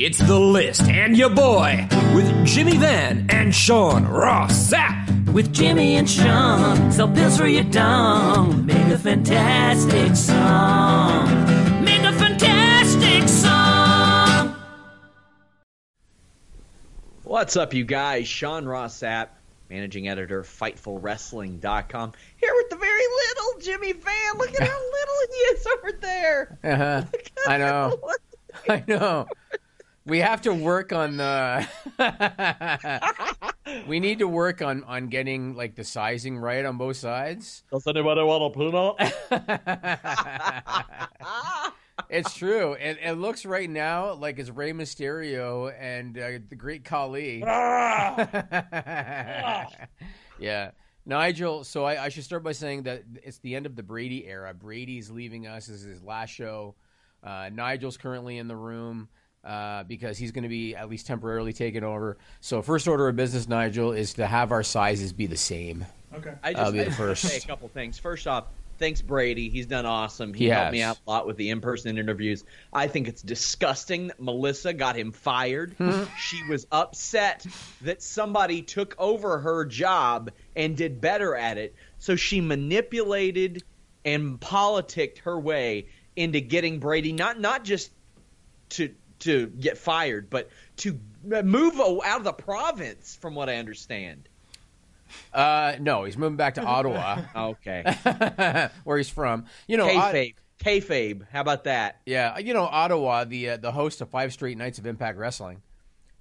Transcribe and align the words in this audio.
It's 0.00 0.18
The 0.18 0.38
List 0.38 0.82
and 0.82 1.16
your 1.16 1.28
boy 1.28 1.88
with 2.14 2.46
Jimmy 2.46 2.76
Van 2.76 3.26
and 3.30 3.52
Sean 3.52 4.06
Ross 4.06 4.70
Sapp. 4.70 5.32
With 5.32 5.52
Jimmy 5.52 5.96
and 5.96 6.08
Sean, 6.08 6.92
sell 6.92 7.08
pills 7.08 7.36
for 7.36 7.48
your 7.48 7.64
dong. 7.64 8.64
Make 8.64 8.92
a 8.92 8.96
fantastic 8.96 10.14
song. 10.14 11.84
Make 11.84 12.02
a 12.02 12.12
fantastic 12.12 13.28
song. 13.28 14.54
What's 17.24 17.56
up, 17.56 17.74
you 17.74 17.84
guys? 17.84 18.28
Sean 18.28 18.66
Ross 18.66 19.00
Sapp, 19.00 19.30
managing 19.68 20.06
editor, 20.06 20.38
of 20.38 20.46
FightfulWrestling.com, 20.46 22.12
here 22.36 22.52
with 22.54 22.70
the 22.70 22.76
very 22.76 23.02
little 23.26 23.60
Jimmy 23.62 23.94
Van. 23.94 24.38
Look 24.38 24.50
at 24.50 24.60
how 24.60 24.78
little 24.92 25.16
he 25.28 25.38
is 25.38 25.66
over 25.66 25.92
there. 26.00 26.58
Uh-huh. 26.62 27.02
I 27.48 27.58
know. 27.58 27.98
I 28.68 28.84
know. 28.86 29.26
We 30.08 30.20
have 30.20 30.40
to 30.42 30.54
work 30.54 30.94
on 30.94 31.18
the. 31.18 31.68
we 33.86 34.00
need 34.00 34.20
to 34.20 34.28
work 34.28 34.62
on 34.62 34.82
on 34.84 35.08
getting 35.08 35.54
like 35.54 35.74
the 35.74 35.84
sizing 35.84 36.38
right 36.38 36.64
on 36.64 36.78
both 36.78 36.96
sides. 36.96 37.62
Does 37.70 37.86
anybody 37.86 38.22
want 38.22 38.42
a 38.42 38.50
peanut? 38.58 38.96
It's 42.08 42.32
true. 42.32 42.74
It, 42.74 42.96
it 43.02 43.14
looks 43.14 43.44
right 43.44 43.68
now 43.68 44.14
like 44.14 44.38
it's 44.38 44.48
Rey 44.48 44.72
Mysterio 44.72 45.74
and 45.78 46.16
uh, 46.16 46.38
the 46.48 46.54
Great 46.56 46.84
Khali. 46.84 47.40
yeah. 50.38 50.70
Nigel, 51.04 51.64
so 51.64 51.84
I, 51.84 52.04
I 52.04 52.08
should 52.08 52.24
start 52.24 52.44
by 52.44 52.52
saying 52.52 52.84
that 52.84 53.02
it's 53.22 53.38
the 53.38 53.56
end 53.56 53.66
of 53.66 53.76
the 53.76 53.82
Brady 53.82 54.26
era. 54.26 54.54
Brady's 54.54 55.10
leaving 55.10 55.48
us. 55.48 55.66
This 55.66 55.80
is 55.80 55.84
his 55.84 56.02
last 56.02 56.30
show. 56.30 56.76
Uh, 57.22 57.50
Nigel's 57.52 57.98
currently 57.98 58.38
in 58.38 58.48
the 58.48 58.56
room 58.56 59.08
uh, 59.44 59.84
because 59.84 60.18
he's 60.18 60.32
going 60.32 60.42
to 60.42 60.48
be 60.48 60.74
at 60.74 60.88
least 60.88 61.06
temporarily 61.06 61.52
taken 61.52 61.84
over. 61.84 62.18
So, 62.40 62.62
first 62.62 62.88
order 62.88 63.08
of 63.08 63.16
business, 63.16 63.48
Nigel, 63.48 63.92
is 63.92 64.14
to 64.14 64.26
have 64.26 64.52
our 64.52 64.62
sizes 64.62 65.12
be 65.12 65.26
the 65.26 65.36
same. 65.36 65.86
I 66.42 66.54
I'll 66.54 66.72
just, 66.72 66.72
be 66.72 66.80
I 66.80 66.84
the 66.84 66.84
just 66.86 66.98
first. 66.98 67.22
say 67.22 67.36
a 67.36 67.40
couple 67.40 67.68
things. 67.68 67.98
First 67.98 68.26
off, 68.26 68.46
thanks 68.78 69.02
Brady. 69.02 69.48
He's 69.48 69.66
done 69.66 69.86
awesome. 69.86 70.32
He 70.32 70.44
He 70.44 70.50
helped 70.50 70.72
me 70.72 70.82
out 70.82 70.98
a 71.06 71.10
lot 71.10 71.26
with 71.26 71.36
the 71.36 71.50
in-person 71.50 71.98
interviews. 71.98 72.44
I 72.72 72.86
think 72.88 73.08
it's 73.08 73.22
disgusting 73.22 74.08
that 74.08 74.20
Melissa 74.20 74.72
got 74.72 74.96
him 74.96 75.12
fired. 75.12 75.76
she 76.18 76.42
was 76.48 76.66
upset 76.72 77.46
that 77.82 78.02
somebody 78.02 78.62
took 78.62 78.94
over 78.98 79.38
her 79.38 79.64
job 79.64 80.30
and 80.56 80.76
did 80.76 81.00
better 81.00 81.36
at 81.36 81.58
it. 81.58 81.74
So 81.98 82.16
she 82.16 82.40
manipulated 82.40 83.62
and 84.04 84.40
politicked 84.40 85.18
her 85.20 85.38
way 85.38 85.88
into 86.16 86.40
getting 86.40 86.78
Brady 86.78 87.12
not 87.12 87.38
not 87.38 87.64
just 87.64 87.90
to 88.70 88.94
to 89.20 89.46
get 89.48 89.78
fired, 89.78 90.30
but 90.30 90.48
to 90.78 90.98
move 91.24 91.80
out 91.80 92.18
of 92.18 92.24
the 92.24 92.32
province, 92.32 93.16
from 93.20 93.34
what 93.34 93.48
I 93.48 93.56
understand. 93.56 94.28
Uh, 95.32 95.74
no, 95.80 96.04
he's 96.04 96.16
moving 96.18 96.36
back 96.36 96.54
to 96.54 96.62
Ottawa, 96.62 97.22
Okay. 97.36 97.82
where 98.84 98.98
he's 98.98 99.08
from. 99.08 99.46
You 99.66 99.76
know, 99.78 99.86
Ot- 99.88 100.14
Kayfabe. 100.14 100.34
Kayfabe. 100.62 101.22
How 101.32 101.40
about 101.40 101.64
that? 101.64 102.00
Yeah, 102.04 102.38
you 102.38 102.52
know 102.52 102.64
Ottawa, 102.64 103.24
the 103.24 103.50
uh, 103.50 103.56
the 103.58 103.72
host 103.72 104.00
of 104.00 104.10
five 104.10 104.32
straight 104.32 104.58
nights 104.58 104.78
of 104.78 104.86
Impact 104.86 105.16
Wrestling. 105.18 105.62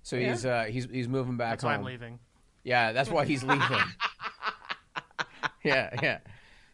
So 0.03 0.17
he's 0.17 0.45
uh, 0.45 0.65
he's 0.69 0.85
he's 0.89 1.07
moving 1.07 1.37
back 1.37 1.53
That's 1.53 1.63
home. 1.63 1.71
why 1.71 1.77
I'm 1.77 1.83
leaving. 1.83 2.19
Yeah, 2.63 2.91
that's 2.91 3.09
why 3.09 3.25
he's 3.25 3.43
leaving. 3.43 3.77
yeah, 5.63 5.89
yeah. 6.01 6.19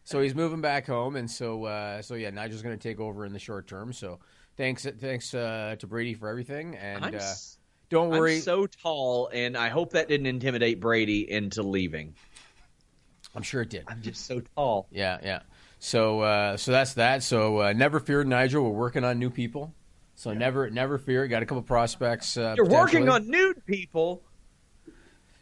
So 0.03 0.21
he's 0.21 0.35
moving 0.35 0.61
back 0.61 0.85
home, 0.85 1.15
and 1.15 1.29
so 1.29 1.63
uh, 1.65 2.01
so 2.01 2.15
yeah, 2.15 2.29
Nigel's 2.29 2.61
going 2.61 2.77
to 2.77 2.81
take 2.81 2.99
over 2.99 3.25
in 3.25 3.33
the 3.33 3.39
short 3.39 3.67
term. 3.67 3.93
So 3.93 4.19
thanks 4.57 4.85
thanks 4.99 5.33
uh, 5.33 5.75
to 5.79 5.87
Brady 5.87 6.13
for 6.13 6.29
everything, 6.29 6.75
and 6.75 7.05
I'm, 7.05 7.15
uh, 7.15 7.33
don't 7.89 8.09
worry, 8.09 8.35
I'm 8.35 8.41
so 8.41 8.67
tall, 8.67 9.29
and 9.33 9.57
I 9.57 9.69
hope 9.69 9.91
that 9.93 10.07
didn't 10.07 10.27
intimidate 10.27 10.79
Brady 10.79 11.29
into 11.29 11.63
leaving. 11.63 12.15
I'm 13.35 13.43
sure 13.43 13.61
it 13.61 13.69
did. 13.69 13.85
I'm 13.87 14.01
just 14.01 14.25
so 14.25 14.41
tall. 14.55 14.87
Yeah, 14.91 15.17
yeah. 15.23 15.39
So 15.79 16.21
uh, 16.21 16.57
so 16.57 16.71
that's 16.71 16.93
that. 16.93 17.23
So 17.23 17.61
uh, 17.61 17.73
never 17.73 17.99
fear, 17.99 18.23
Nigel. 18.23 18.63
We're 18.63 18.69
working 18.69 19.03
on 19.03 19.19
new 19.19 19.29
people. 19.29 19.73
So 20.15 20.33
never 20.33 20.69
never 20.69 20.97
fear. 20.97 21.27
Got 21.27 21.43
a 21.43 21.45
couple 21.45 21.63
prospects. 21.63 22.37
Uh, 22.37 22.53
You're 22.55 22.67
working 22.67 23.09
on 23.09 23.27
nude 23.27 23.65
people. 23.65 24.23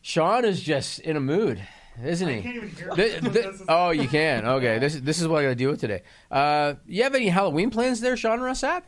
Sean 0.01 0.45
is 0.45 0.61
just 0.61 0.99
in 0.99 1.15
a 1.15 1.19
mood, 1.19 1.61
isn't 2.03 2.27
he? 2.27 2.59
Thi- 2.95 3.19
thi- 3.19 3.49
oh, 3.69 3.91
you 3.91 4.07
can. 4.07 4.45
Okay, 4.45 4.79
this 4.79 4.95
is 4.95 5.01
this 5.03 5.21
is 5.21 5.27
what 5.27 5.39
I 5.39 5.43
got 5.43 5.49
to 5.49 5.55
deal 5.55 5.71
with 5.71 5.79
today. 5.79 6.01
Uh, 6.31 6.75
you 6.87 7.03
have 7.03 7.13
any 7.13 7.27
Halloween 7.27 7.69
plans 7.69 7.99
there, 8.01 8.17
Sean 8.17 8.39
Ross 8.39 8.61
Sapp? 8.61 8.83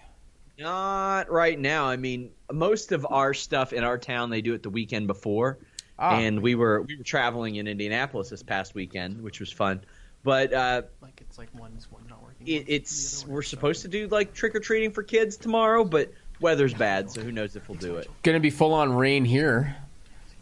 Not 0.59 1.31
right 1.31 1.59
now. 1.59 1.85
I 1.85 1.95
mean, 1.97 2.31
most 2.51 2.91
of 2.91 3.05
our 3.09 3.33
stuff 3.33 3.73
in 3.73 3.83
our 3.83 3.97
town 3.97 4.29
they 4.29 4.41
do 4.41 4.53
it 4.53 4.61
the 4.63 4.69
weekend 4.69 5.07
before, 5.07 5.57
Ah. 5.97 6.17
and 6.19 6.41
we 6.41 6.55
were 6.55 6.81
we 6.83 6.95
were 6.95 7.03
traveling 7.03 7.55
in 7.55 7.67
Indianapolis 7.67 8.29
this 8.29 8.43
past 8.43 8.75
weekend, 8.75 9.21
which 9.21 9.39
was 9.39 9.51
fun. 9.51 9.81
But 10.23 10.53
uh, 10.53 10.83
Like 11.01 11.19
it's 11.21 11.37
like 11.37 11.49
one's 11.53 11.91
one 11.91 12.03
not 12.07 12.21
working. 12.23 12.47
it, 12.47 12.65
it's 12.67 13.25
we're 13.27 13.41
supposed 13.41 13.81
to 13.81 13.87
do 13.87 14.07
like 14.07 14.33
trick 14.33 14.55
or 14.55 14.59
treating 14.59 14.91
for 14.91 15.03
kids 15.03 15.37
tomorrow, 15.37 15.83
but 15.83 16.13
weather's 16.39 16.73
bad, 16.73 17.09
so 17.09 17.21
who 17.21 17.31
knows 17.31 17.55
if 17.55 17.67
we'll 17.67 17.77
do 17.77 17.97
it. 17.97 18.09
Going 18.21 18.35
to 18.35 18.39
be 18.39 18.49
full 18.49 18.73
on 18.73 18.93
rain 18.93 19.25
here, 19.25 19.75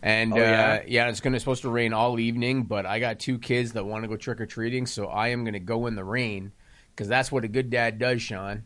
and 0.04 0.34
Oh, 0.34 0.38
yeah? 0.38 0.72
uh, 0.82 0.84
yeah, 0.88 1.08
it's 1.10 1.20
going 1.22 1.34
to 1.34 1.40
supposed 1.40 1.62
to 1.64 1.70
rain 1.70 1.94
all 1.94 2.20
evening. 2.20 2.64
But 2.64 2.86
I 2.86 3.00
got 3.00 3.20
two 3.20 3.38
kids 3.40 3.74
that 3.74 3.86
want 3.86 4.04
to 4.04 4.08
go 4.10 4.18
trick 4.18 4.42
or 4.42 4.46
treating, 4.46 4.86
so 4.86 5.08
I 5.08 5.30
am 5.30 5.44
going 5.46 5.54
to 5.54 5.60
go 5.60 5.88
in 5.88 5.96
the 5.96 6.04
rain 6.04 6.52
because 6.96 7.08
that's 7.08 7.32
what 7.32 7.44
a 7.46 7.48
good 7.48 7.70
dad 7.70 7.98
does, 7.98 8.22
Sean. 8.22 8.64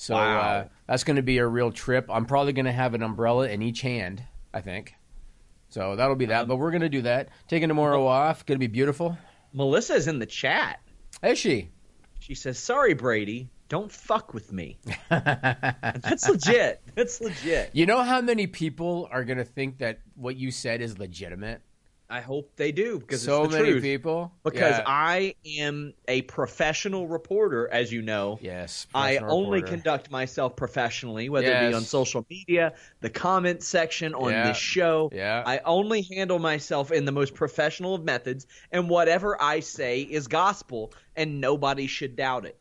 So 0.00 0.14
uh, 0.16 0.68
that's 0.86 1.02
going 1.04 1.16
to 1.16 1.22
be 1.22 1.38
a 1.38 1.46
real 1.46 1.72
trip. 1.72 2.06
I'm 2.08 2.24
probably 2.24 2.52
going 2.52 2.66
to 2.66 2.72
have 2.72 2.94
an 2.94 3.02
umbrella 3.02 3.48
in 3.48 3.60
each 3.62 3.80
hand. 3.82 4.22
I 4.54 4.60
think. 4.60 4.94
So 5.70 5.96
that'll 5.96 6.14
be 6.16 6.24
Um, 6.26 6.30
that. 6.30 6.48
but 6.48 6.56
we're 6.56 6.70
going 6.70 6.80
to 6.82 6.88
do 6.88 7.02
that. 7.02 7.28
Taking 7.48 7.68
tomorrow 7.68 8.06
off. 8.06 8.46
Going 8.46 8.56
to 8.56 8.60
be 8.60 8.72
beautiful. 8.72 9.18
Melissa's 9.52 10.06
in 10.08 10.18
the 10.20 10.24
chat. 10.26 10.80
Is 11.22 11.38
she? 11.38 11.70
She 12.20 12.34
says, 12.34 12.58
"Sorry, 12.58 12.94
Brady, 12.94 13.50
don't 13.68 13.90
fuck 13.90 14.32
with 14.32 14.52
me." 14.52 14.78
That's 15.10 16.28
legit. 16.28 16.80
That's 16.94 17.20
legit. 17.20 17.70
You 17.72 17.86
know 17.86 18.02
how 18.02 18.20
many 18.20 18.46
people 18.46 19.08
are 19.10 19.24
going 19.24 19.38
to 19.38 19.44
think 19.44 19.78
that 19.78 19.98
what 20.14 20.36
you 20.36 20.50
said 20.52 20.80
is 20.80 20.98
legitimate? 20.98 21.60
I 22.10 22.22
hope 22.22 22.56
they 22.56 22.72
do 22.72 22.98
because 22.98 23.22
so 23.22 23.44
it's 23.44 23.52
the 23.52 23.58
many 23.60 23.70
truth. 23.72 23.82
people. 23.82 24.32
Because 24.42 24.78
Yeah. 24.78 24.84
I 24.86 25.34
am 25.58 25.92
a 26.08 26.22
professional 26.22 27.06
reporter, 27.06 27.68
as 27.70 27.92
you 27.92 28.00
know. 28.00 28.38
yes, 28.40 28.86
I 28.94 29.18
only 29.18 29.58
reporter. 29.60 29.66
conduct 29.76 30.10
myself 30.10 30.56
professionally, 30.56 31.28
whether 31.28 31.48
it 31.48 31.68
be 31.68 31.74
on 31.74 31.82
social 31.82 32.24
media, 32.30 32.72
the 33.02 33.10
comment 33.10 33.62
section 33.62 34.14
on 34.14 34.32
Yeah. 34.32 34.48
this 34.48 34.56
show. 34.56 35.10
Yeah. 35.12 35.42
I 35.44 35.58
only 35.66 36.00
handle 36.00 36.38
myself 36.38 36.92
in 36.92 37.04
the 37.04 37.12
most 37.12 37.34
professional 37.34 37.94
of 37.94 38.04
methods, 38.04 38.46
and 38.72 38.88
whatever 38.88 39.40
I 39.40 39.60
say 39.60 40.00
is 40.00 40.28
gospel, 40.28 40.94
and 41.14 41.42
nobody 41.42 41.86
should 41.86 42.16
doubt 42.16 42.46
it. 42.46 42.58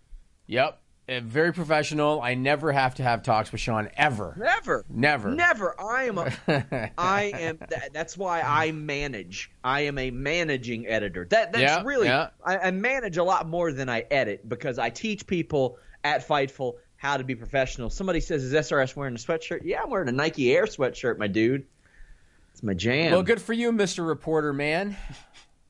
Yep. 0.48 0.78
Uh, 1.10 1.22
very 1.22 1.54
professional. 1.54 2.22
I 2.22 2.34
never 2.34 2.72
have 2.74 2.96
to 2.96 3.04
have 3.04 3.24
talks 3.24 3.52
with 3.54 3.62
Sean 3.62 3.90
ever. 3.96 4.36
Never. 4.38 4.84
Never. 4.90 5.32
Never. 5.32 5.80
I 5.80 6.04
am 6.06 6.18
a. 6.18 6.32
I 6.98 7.32
am. 7.34 7.58
That, 7.70 7.92
that's 7.94 8.18
why 8.18 8.42
I 8.42 8.72
manage. 8.74 9.50
I 9.64 9.82
am 9.82 9.98
a 9.98 10.12
managing 10.12 10.86
editor. 10.86 11.26
That 11.30 11.54
that's 11.54 11.62
Yeah, 11.62 11.84
really. 11.84 12.08
yeah. 12.08 12.30
I, 12.44 12.58
I 12.58 12.72
manage 12.72 13.16
a 13.18 13.24
lot 13.24 13.48
more 13.48 13.72
than 13.72 13.88
I 13.88 14.02
edit 14.12 14.48
because 14.50 14.78
I 14.80 14.90
teach 14.90 15.26
people 15.26 15.78
at 16.04 16.28
Fightful 16.28 16.74
how 16.98 17.16
to 17.16 17.24
be 17.24 17.36
professional. 17.36 17.90
Somebody 17.90 18.20
says, 18.20 18.44
"Is 18.44 18.54
SRS 18.54 18.94
wearing 18.96 19.16
a 19.16 19.18
sweatshirt?" 19.18 19.62
Yeah, 19.64 19.84
I'm 19.84 19.90
wearing 19.90 20.10
a 20.10 20.14
Nike 20.14 20.54
Air 20.54 20.66
sweatshirt, 20.66 21.18
my 21.18 21.28
dude. 21.28 21.66
It's 22.52 22.64
my 22.64 22.74
jam. 22.74 23.14
Well, 23.14 23.24
good 23.24 23.42
for 23.42 23.54
you, 23.54 23.72
Mr. 23.72 24.06
Reporter 24.06 24.52
Man. 24.52 24.98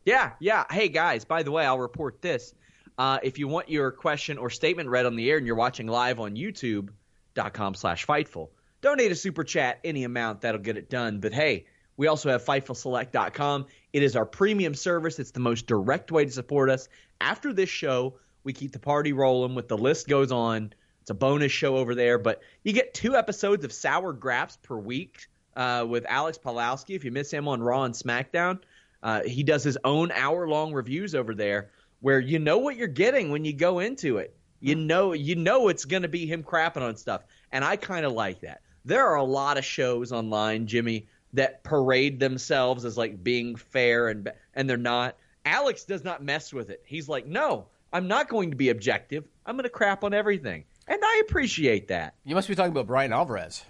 Yeah, 0.06 0.32
yeah. 0.40 0.64
Hey 0.72 0.88
guys, 0.88 1.26
by 1.26 1.44
the 1.44 1.52
way, 1.52 1.64
I'll 1.66 1.78
report 1.80 2.22
this. 2.24 2.56
Uh, 2.98 3.20
if 3.22 3.38
you 3.38 3.48
want 3.48 3.70
your 3.70 3.92
question 3.92 4.38
or 4.38 4.50
statement 4.50 4.90
read 4.90 5.06
on 5.06 5.16
the 5.16 5.30
air 5.30 5.38
and 5.38 5.46
you're 5.46 5.56
watching 5.56 5.88
live 5.88 6.20
on 6.20 6.36
YouTube.com 6.36 7.76
slash 7.76 8.06
Fightful, 8.08 8.50
donate 8.82 9.12
a 9.12 9.16
super 9.16 9.44
chat 9.44 9.80
any 9.84 10.04
amount 10.04 10.42
that'll 10.42 10.62
get 10.62 10.78
it 10.78 10.90
done. 10.90 11.20
But 11.20 11.34
hey, 11.34 11.66
We 11.98 12.08
also 12.08 12.30
have 12.30 12.46
FightfulSelect.com. 12.46 13.66
It 13.92 14.04
is 14.04 14.16
our 14.16 14.26
premium 14.26 14.76
service. 14.76 15.18
It's 15.20 15.32
the 15.32 15.40
most 15.40 15.66
direct 15.66 16.12
way 16.12 16.26
to 16.26 16.32
support 16.32 16.70
us. 16.70 16.88
After 17.20 17.52
this 17.52 17.70
show, 17.70 18.20
we 18.44 18.54
keep 18.54 18.72
the 18.72 18.80
party 18.80 19.14
rolling 19.14 19.56
with 19.56 19.68
the 19.68 19.78
list 19.78 20.08
goes 20.08 20.32
on. 20.32 20.74
It's 21.02 21.10
a 21.10 21.16
bonus 21.16 21.52
show 21.52 21.76
over 21.78 21.96
there, 21.96 22.20
but 22.20 22.42
you 22.64 22.74
get 22.74 22.94
two 22.94 23.16
episodes 23.16 23.66
of 23.66 23.74
Sour 23.74 24.14
Grapes 24.14 24.58
per 24.58 24.78
week 24.78 25.28
uh, 25.56 25.86
with 25.88 26.06
Alex 26.08 26.38
Pawlowski. 26.38 26.96
If 26.96 27.04
you 27.04 27.12
miss 27.12 27.32
him 27.32 27.48
on 27.48 27.62
Raw 27.62 27.84
and 27.84 27.96
SmackDown, 27.96 28.60
uh, 29.02 29.24
he 29.24 29.42
does 29.44 29.64
his 29.64 29.78
own 29.84 30.12
hour 30.12 30.48
long 30.48 30.74
reviews 30.74 31.16
over 31.16 31.34
there 31.34 31.72
where 32.02 32.20
you 32.20 32.40
know 32.40 32.58
what 32.58 32.76
you're 32.76 32.88
getting 32.88 33.32
when 33.32 33.46
you 33.46 33.54
go 33.54 33.80
into 33.80 34.18
it. 34.18 34.36
You 34.60 34.76
hmm. 34.76 34.88
know, 34.88 35.14
you 35.14 35.36
know 35.36 35.68
it's 35.68 35.86
going 35.86 36.04
to 36.04 36.08
be 36.08 36.26
him 36.26 36.44
crapping 36.44 36.82
on 36.82 36.96
stuff, 36.96 37.24
and 37.52 37.64
I 37.64 37.76
kind 37.76 38.06
of 38.06 38.14
like 38.14 38.42
that. 38.42 38.62
There 38.86 39.06
are 39.06 39.16
a 39.16 39.24
lot 39.24 39.58
of 39.58 39.66
shows 39.66 40.12
online, 40.12 40.68
Jimmy, 40.68 41.08
that 41.34 41.64
parade 41.64 42.20
themselves 42.20 42.86
as 42.86 42.98
like 42.98 43.24
being 43.24 43.56
fair 43.56 44.08
and 44.10 44.32
and 44.56 44.70
they're 44.70 44.78
not. 44.78 45.18
Alex 45.46 45.84
does 45.84 46.04
not 46.04 46.24
mess 46.24 46.54
with 46.54 46.70
it. 46.70 46.82
He's 46.86 47.08
like, 47.08 47.26
no, 47.26 47.68
I'm 47.94 48.08
not 48.08 48.28
going 48.28 48.52
to 48.52 48.58
be 48.58 48.70
objective. 48.70 49.26
I'm 49.46 49.56
going 49.56 49.64
to 49.64 49.70
crap 49.70 50.04
on 50.04 50.14
everything, 50.14 50.66
and 50.88 51.00
I 51.04 51.24
appreciate 51.28 51.88
that. 51.90 52.16
You 52.24 52.36
must 52.36 52.48
be 52.48 52.56
talking 52.56 52.72
about 52.72 52.88
Brian 52.88 53.14
Alvarez. 53.14 53.64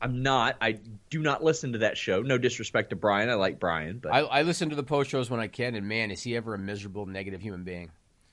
I'm 0.00 0.22
not. 0.22 0.56
I 0.60 0.78
do 1.10 1.20
not 1.20 1.42
listen 1.42 1.72
to 1.72 1.78
that 1.78 1.96
show. 1.96 2.22
No 2.22 2.36
disrespect 2.36 2.90
to 2.90 2.96
Brian. 2.96 3.30
I 3.30 3.34
like 3.34 3.58
Brian, 3.58 3.98
but 3.98 4.12
I, 4.12 4.20
I 4.20 4.42
listen 4.42 4.70
to 4.70 4.76
the 4.76 4.82
post 4.82 5.10
shows 5.10 5.30
when 5.30 5.40
I 5.40 5.46
can, 5.46 5.74
and 5.74 5.88
man, 5.88 6.10
is 6.10 6.22
he 6.22 6.36
ever 6.36 6.54
a 6.54 6.58
miserable, 6.58 7.06
negative 7.06 7.40
human 7.40 7.64
being? 7.64 7.90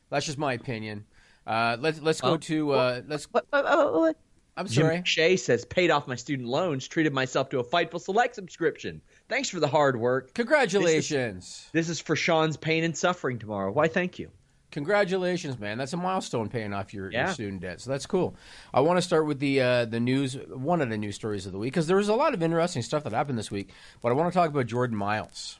That's 0.09 0.25
just 0.25 0.37
my 0.37 0.53
opinion. 0.53 1.05
Uh, 1.47 1.77
let's 1.79 2.01
let's 2.01 2.21
go 2.21 2.37
to 2.37 2.71
uh, 2.71 3.01
let's. 3.07 3.25
what, 3.25 3.45
what, 3.49 3.63
what, 3.63 3.93
what? 3.93 4.17
I'm 4.57 4.67
Jim 4.67 4.83
sorry. 4.83 5.01
Shea 5.05 5.37
says 5.37 5.63
paid 5.63 5.91
off 5.91 6.07
my 6.07 6.15
student 6.15 6.47
loans, 6.49 6.87
treated 6.87 7.13
myself 7.13 7.49
to 7.49 7.59
a 7.59 7.63
Fightful 7.63 8.01
Select 8.01 8.35
subscription. 8.35 9.01
Thanks 9.29 9.49
for 9.49 9.59
the 9.59 9.67
hard 9.67 9.97
work. 9.97 10.33
Congratulations. 10.33 11.69
This 11.71 11.87
is 11.87 11.99
for 12.01 12.15
Sean's 12.15 12.57
pain 12.57 12.83
and 12.83 12.95
suffering 12.95 13.39
tomorrow. 13.39 13.71
Why? 13.71 13.87
Thank 13.87 14.19
you. 14.19 14.29
Congratulations, 14.71 15.59
man! 15.59 15.77
That's 15.77 15.93
a 15.93 15.97
milestone 15.97 16.49
paying 16.49 16.73
off 16.73 16.93
your, 16.93 17.11
your 17.11 17.27
student 17.27 17.61
debt. 17.61 17.81
So 17.81 17.91
that's 17.91 18.05
cool. 18.05 18.35
I 18.73 18.81
want 18.81 18.97
to 18.97 19.01
start 19.01 19.25
with 19.25 19.39
the 19.39 19.61
uh, 19.61 19.85
the 19.85 19.99
news, 19.99 20.35
one 20.47 20.81
of 20.81 20.89
the 20.89 20.97
news 20.97 21.15
stories 21.15 21.45
of 21.45 21.51
the 21.51 21.57
week, 21.57 21.73
because 21.73 21.87
there 21.87 21.97
was 21.97 22.09
a 22.09 22.15
lot 22.15 22.33
of 22.33 22.41
interesting 22.41 22.81
stuff 22.81 23.03
that 23.03 23.13
happened 23.13 23.37
this 23.37 23.51
week. 23.51 23.69
But 24.01 24.11
I 24.11 24.15
want 24.15 24.31
to 24.31 24.37
talk 24.37 24.49
about 24.49 24.67
Jordan 24.67 24.97
Miles. 24.97 25.59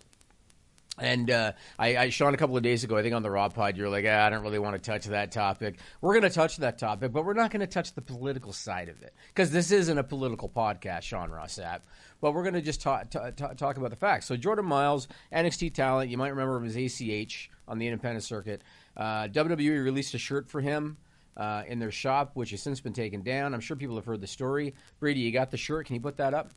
And 1.01 1.31
uh, 1.31 1.53
I, 1.79 1.97
I, 1.97 2.09
Sean, 2.09 2.33
a 2.33 2.37
couple 2.37 2.57
of 2.57 2.63
days 2.63 2.83
ago, 2.83 2.97
I 2.97 3.01
think 3.01 3.15
on 3.15 3.23
the 3.23 3.31
Raw 3.31 3.49
Pod, 3.49 3.77
you're 3.77 3.89
like, 3.89 4.05
ah, 4.07 4.25
I 4.25 4.29
don't 4.29 4.43
really 4.43 4.59
want 4.59 4.75
to 4.75 4.91
touch 4.91 5.05
that 5.05 5.31
topic. 5.31 5.79
We're 6.01 6.13
going 6.13 6.29
to 6.29 6.35
touch 6.35 6.57
that 6.57 6.77
topic, 6.77 7.11
but 7.11 7.25
we're 7.25 7.33
not 7.33 7.49
going 7.49 7.61
to 7.61 7.67
touch 7.67 7.93
the 7.93 8.01
political 8.01 8.53
side 8.53 8.89
of 8.89 9.01
it 9.01 9.13
because 9.29 9.51
this 9.51 9.71
isn't 9.71 9.97
a 9.97 10.03
political 10.03 10.49
podcast, 10.49 11.03
Sean 11.03 11.31
Ross 11.31 11.57
Sapp. 11.57 11.79
But 12.19 12.33
we're 12.33 12.43
going 12.43 12.55
to 12.55 12.61
just 12.61 12.81
talk, 12.81 13.09
talk, 13.09 13.57
talk 13.57 13.77
about 13.77 13.89
the 13.89 13.95
facts. 13.95 14.27
So 14.27 14.35
Jordan 14.35 14.65
Miles, 14.65 15.07
NXT 15.33 15.73
talent, 15.73 16.11
you 16.11 16.17
might 16.17 16.29
remember 16.29 16.57
him 16.57 16.65
as 16.65 16.75
ACH 16.75 17.49
on 17.67 17.79
the 17.79 17.87
independent 17.87 18.23
circuit. 18.23 18.61
Uh, 18.97 19.27
WWE 19.27 19.83
released 19.83 20.13
a 20.13 20.17
shirt 20.17 20.49
for 20.49 20.61
him. 20.61 20.97
Uh, 21.38 21.63
in 21.65 21.79
their 21.79 21.91
shop, 21.91 22.31
which 22.33 22.51
has 22.51 22.61
since 22.61 22.81
been 22.81 22.91
taken 22.91 23.21
down. 23.23 23.53
I'm 23.53 23.61
sure 23.61 23.77
people 23.77 23.95
have 23.95 24.03
heard 24.03 24.19
the 24.19 24.27
story. 24.27 24.75
Brady, 24.99 25.21
you 25.21 25.31
got 25.31 25.49
the 25.49 25.55
shirt? 25.55 25.85
Can 25.85 25.95
you 25.95 26.01
put 26.01 26.17
that 26.17 26.33
up? 26.33 26.51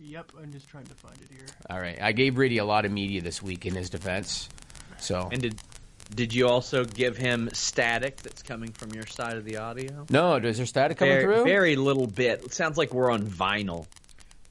Yep, 0.00 0.32
I'm 0.40 0.52
just 0.52 0.68
trying 0.68 0.84
to 0.84 0.94
find 0.94 1.16
it 1.16 1.28
here. 1.30 1.46
All 1.70 1.80
right. 1.80 1.98
I 2.00 2.12
gave 2.12 2.34
Brady 2.34 2.58
a 2.58 2.64
lot 2.66 2.84
of 2.84 2.92
media 2.92 3.22
this 3.22 3.42
week 3.42 3.64
in 3.64 3.74
his 3.74 3.88
defense. 3.88 4.50
So 4.98 5.28
And 5.32 5.40
did 5.42 5.60
did 6.14 6.32
you 6.34 6.46
also 6.48 6.84
give 6.84 7.16
him 7.16 7.48
static 7.52 8.18
that's 8.18 8.42
coming 8.42 8.70
from 8.72 8.92
your 8.92 9.06
side 9.06 9.36
of 9.38 9.44
the 9.44 9.56
audio? 9.58 10.06
no, 10.10 10.38
does 10.38 10.56
there 10.58 10.66
static 10.66 10.98
coming 10.98 11.14
very, 11.14 11.34
through? 11.34 11.44
very 11.44 11.76
little 11.76 12.06
bit. 12.06 12.44
It 12.44 12.52
sounds 12.54 12.78
like 12.78 12.92
we're 12.94 13.10
on 13.10 13.22
vinyl. 13.22 13.86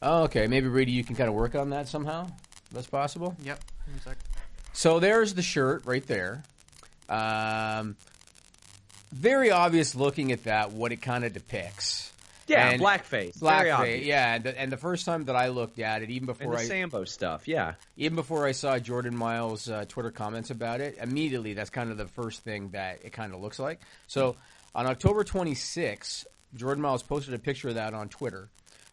Oh, 0.01 0.23
okay. 0.23 0.47
Maybe 0.47 0.69
Brady, 0.69 0.91
you 0.91 1.03
can 1.03 1.15
kind 1.15 1.29
of 1.29 1.35
work 1.35 1.55
on 1.55 1.69
that 1.69 1.87
somehow. 1.87 2.29
That's 2.71 2.87
possible. 2.87 3.35
Yep, 3.43 3.63
one 3.89 4.01
sec. 4.01 4.17
So 4.77 4.99
there's 4.99 5.33
the 5.33 5.41
shirt 5.41 5.87
right 5.87 6.05
there. 6.05 6.43
Um, 7.09 7.95
very 9.11 9.49
obvious 9.49 9.95
looking 9.95 10.31
at 10.31 10.43
that 10.43 10.71
what 10.71 10.91
it 10.91 11.01
kind 11.01 11.25
of 11.25 11.33
depicts. 11.33 12.13
Yeah, 12.45 12.69
And- 12.69 12.79
blackface. 12.81 13.39
Very 13.39 13.69
Blackface, 13.69 13.73
obvious. 13.79 14.05
yeah, 14.05 14.35
and 14.35 14.43
the, 14.43 14.59
and 14.61 14.71
the 14.71 14.77
first 14.77 15.03
time 15.05 15.25
that 15.25 15.35
I 15.35 15.47
looked 15.47 15.79
at 15.79 16.03
it, 16.03 16.11
even 16.11 16.29
And 16.29 16.37
before 16.37 16.53
the 16.53 16.61
I 16.61 16.65
Sambo 16.65 17.05
stuff. 17.05 17.47
Yeah. 17.47 17.73
even 17.97 18.15
before 18.15 18.45
I 18.45 18.51
saw 18.51 18.77
Jordan 18.77 19.17
Miles' 19.17 19.67
uh, 19.67 19.85
Twitter 19.89 20.11
comments 20.11 20.51
about 20.51 20.79
it, 20.79 20.99
immediately 21.01 21.53
that's 21.55 21.71
kind 21.71 21.89
of 21.89 21.97
the 21.97 22.05
first 22.07 22.43
thing 22.43 22.69
that 22.69 22.99
it 23.03 23.11
kind 23.13 23.33
of 23.33 23.41
looks 23.41 23.57
like. 23.57 23.81
So 24.05 24.35
on 24.75 24.85
October 24.85 25.23
26th, 25.23 26.25
Jordan 26.53 26.83
Miles 26.83 27.01
posted 27.01 27.33
a 27.33 27.39
picture 27.39 27.69
of 27.69 27.75
that 27.75 27.95
on 27.95 28.09
Twitter, 28.09 28.47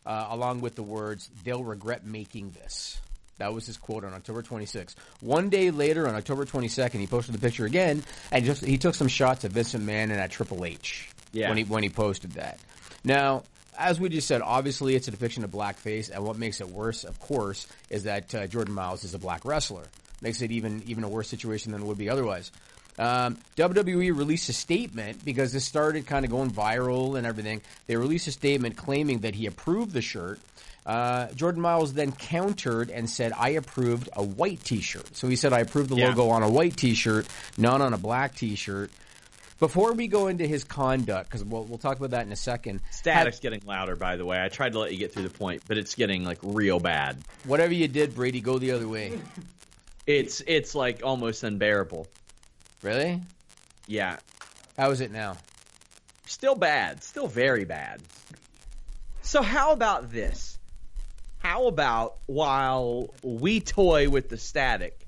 uh, 0.07 0.29
along 0.31 0.63
with 0.63 0.77
the 0.77 0.83
words, 0.83 1.29
they'll 1.45 1.63
regret 1.63 2.07
making 2.07 2.53
this. 2.53 2.99
That 3.39 3.53
was 3.53 3.67
his 3.67 3.77
quote 3.77 4.05
on 4.05 4.13
October 4.15 4.43
26th. 4.43 4.95
One 5.21 5.49
day 5.49 5.71
later, 5.71 6.07
on 6.07 6.15
October 6.15 6.45
22nd, 6.45 7.01
he 7.01 7.07
posted 7.07 7.35
the 7.35 7.41
picture 7.41 7.65
again, 7.65 8.03
and 8.31 8.45
just 8.45 8.65
he 8.65 8.79
took 8.79 8.95
some 8.95 9.09
shots 9.09 9.45
at 9.45 9.51
Vincent 9.53 9.85
McMahon 9.85 10.05
and 10.05 10.13
at 10.13 10.31
Triple 10.31 10.65
H 10.65 11.09
Yeah. 11.33 11.49
when 11.49 11.59
he 11.59 11.65
when 11.65 11.83
he 11.83 11.89
posted 11.89 12.33
that. 12.33 12.59
Now, 13.03 13.43
as 13.77 13.99
we 13.99 14.09
just 14.09 14.29
said, 14.29 14.41
obviously 14.41 14.95
it's 14.95 15.09
a 15.09 15.11
depiction 15.11 15.43
of 15.43 15.51
blackface, 15.51 16.11
and 16.11 16.25
what 16.25 16.39
makes 16.39 16.61
it 16.61 16.69
worse, 16.71 17.03
of 17.05 17.19
course, 17.19 17.67
is 17.91 18.05
that 18.05 18.33
uh, 18.35 18.47
Jordan 18.47 18.73
Miles 18.75 19.03
is 19.05 19.15
a 19.15 19.19
black 19.19 19.45
wrestler. 19.45 19.83
Makes 20.23 20.41
it 20.43 20.53
even 20.53 20.83
even 20.87 21.03
a 21.05 21.09
worse 21.09 21.29
situation 21.29 21.73
than 21.73 21.83
it 21.83 21.87
would 21.87 21.99
be 21.99 22.09
otherwise. 22.09 22.53
Um, 22.97 23.39
WWE 23.57 24.17
released 24.17 24.49
a 24.49 24.53
statement 24.53 25.25
because 25.25 25.53
this 25.53 25.65
started 25.65 26.07
kind 26.07 26.25
of 26.25 26.31
going 26.31 26.53
viral 26.53 27.19
and 27.19 27.27
everything. 27.27 27.61
They 27.89 27.97
released 27.97 28.29
a 28.29 28.33
statement 28.33 28.77
claiming 28.77 29.19
that 29.21 29.35
he 29.35 29.47
approved 29.47 29.93
the 29.93 30.01
shirt. 30.01 30.39
Uh, 30.87 31.29
Jordan 31.33 31.63
Miles 31.63 31.95
then 31.95 32.13
countered 32.13 32.91
and 32.91 33.09
said, 33.09 33.33
"I 33.39 33.51
approved 33.51 34.09
a 34.13 34.23
white 34.23 34.63
T-shirt." 34.65 35.17
So 35.17 35.29
he 35.29 35.37
said, 35.37 35.53
"I 35.53 35.61
approved 35.61 35.89
the 35.91 35.97
Yeah. 35.97 36.09
logo 36.09 36.29
on 36.29 36.43
a 36.43 36.49
white 36.51 36.77
T-shirt, 36.77 37.27
not 37.57 37.81
on 37.81 37.95
a 37.95 37.99
black 37.99 38.35
T-shirt." 38.37 38.91
Before 39.61 39.93
we 39.95 40.09
go 40.09 40.27
into 40.27 40.47
his 40.47 40.65
conduct, 40.65 41.31
because 41.31 41.45
we'll, 41.45 41.65
we'll 41.65 41.79
talk 41.79 41.97
about 41.97 42.11
that 42.11 42.27
in 42.27 42.33
a 42.33 42.37
second. 42.37 42.81
Static's 42.91 43.39
getting 43.39 43.63
louder, 43.65 43.97
by 43.97 44.17
the 44.17 44.27
way. 44.27 44.43
I 44.43 44.49
tried 44.49 44.73
to 44.73 44.79
let 44.81 44.93
you 44.93 44.99
get 44.99 45.13
through 45.15 45.23
the 45.23 45.31
point, 45.31 45.63
but 45.67 45.79
it's 45.79 45.95
getting 45.95 46.25
like 46.25 46.39
real 46.43 46.81
bad. 46.81 47.17
Whatever 47.45 47.73
you 47.73 47.89
did, 47.89 48.15
Brady, 48.15 48.41
go 48.41 48.59
the 48.59 48.73
other 48.73 48.89
way. 48.89 49.19
It's 50.07 50.43
it's 50.47 50.75
like 50.75 51.01
almost 51.03 51.45
unbearable. 51.45 52.07
Really? 52.83 53.23
Yeah. 53.87 54.19
How 54.77 54.91
is 54.91 55.01
it 55.01 55.11
now? 55.11 55.39
Still 56.27 56.55
bad. 56.55 57.03
Still 57.03 57.27
very 57.27 57.65
bad. 57.65 58.03
So 59.23 59.41
how 59.41 59.73
about 59.73 60.13
this? 60.13 60.54
How 61.45 61.67
about 61.67 62.17
while 62.25 63.11
we 63.23 63.61
toy 63.61 64.09
with 64.09 64.31
the 64.31 64.39
static? 64.39 64.99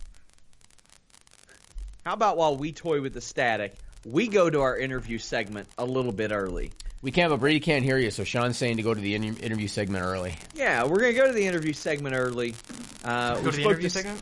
How 2.05 2.13
about 2.13 2.37
while 2.37 2.59
we 2.59 2.73
toy 2.73 3.01
with 3.01 3.15
the 3.15 3.23
static, 3.23 3.75
we 4.05 4.29
go 4.29 4.51
to 4.51 4.61
our 4.61 4.77
interview 4.77 5.17
segment 5.17 5.67
a 5.79 5.87
little 5.87 6.13
bit 6.13 6.33
early? 6.33 6.73
We 7.01 7.11
can't, 7.11 7.31
but 7.31 7.41
Brady 7.41 7.61
can't 7.61 7.83
hear 7.83 7.97
you, 7.97 8.11
so 8.11 8.23
Sean's 8.23 8.59
saying 8.59 8.77
to 8.77 8.83
go 8.83 8.93
to 8.93 9.01
the 9.01 9.15
inter- 9.15 9.43
interview 9.43 9.67
segment 9.67 10.05
early. 10.05 10.37
Yeah, 10.55 10.85
we're 10.85 11.01
gonna 11.01 11.15
go 11.15 11.27
to 11.27 11.33
the 11.33 11.47
interview 11.47 11.73
segment 11.73 12.15
early. 12.15 12.55
Uh, 13.03 13.37
Go 13.37 13.41
to 13.41 13.45
the 13.47 13.53
spoke 13.53 13.65
interview 13.71 13.87
s- 13.87 13.93
segment. 13.95 14.21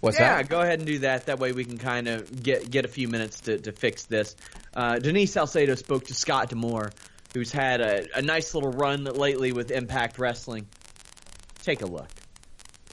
What's 0.00 0.18
that? 0.18 0.24
yeah, 0.24 0.36
that? 0.42 0.48
go 0.48 0.60
ahead 0.62 0.80
and 0.80 0.86
do 0.86 0.98
that. 1.00 1.26
That 1.26 1.38
way 1.38 1.52
we 1.52 1.64
can 1.64 1.78
kind 1.78 2.08
of 2.08 2.42
get 2.42 2.68
get 2.72 2.84
a 2.84 2.88
few 2.88 3.06
minutes 3.06 3.42
to, 3.42 3.58
to 3.58 3.70
fix 3.70 4.04
this. 4.06 4.34
Uh, 4.74 4.98
Denise 4.98 5.32
Salcedo 5.32 5.76
spoke 5.76 6.06
to 6.06 6.14
Scott 6.14 6.48
D'Amore, 6.50 6.90
who's 7.34 7.52
had 7.52 7.80
a, 7.80 8.06
a 8.18 8.22
nice 8.22 8.52
little 8.52 8.72
run 8.72 9.04
lately 9.04 9.52
with 9.52 9.70
Impact 9.70 10.18
Wrestling. 10.18 10.66
Take 11.66 11.82
a 11.82 11.86
look. 11.86 12.08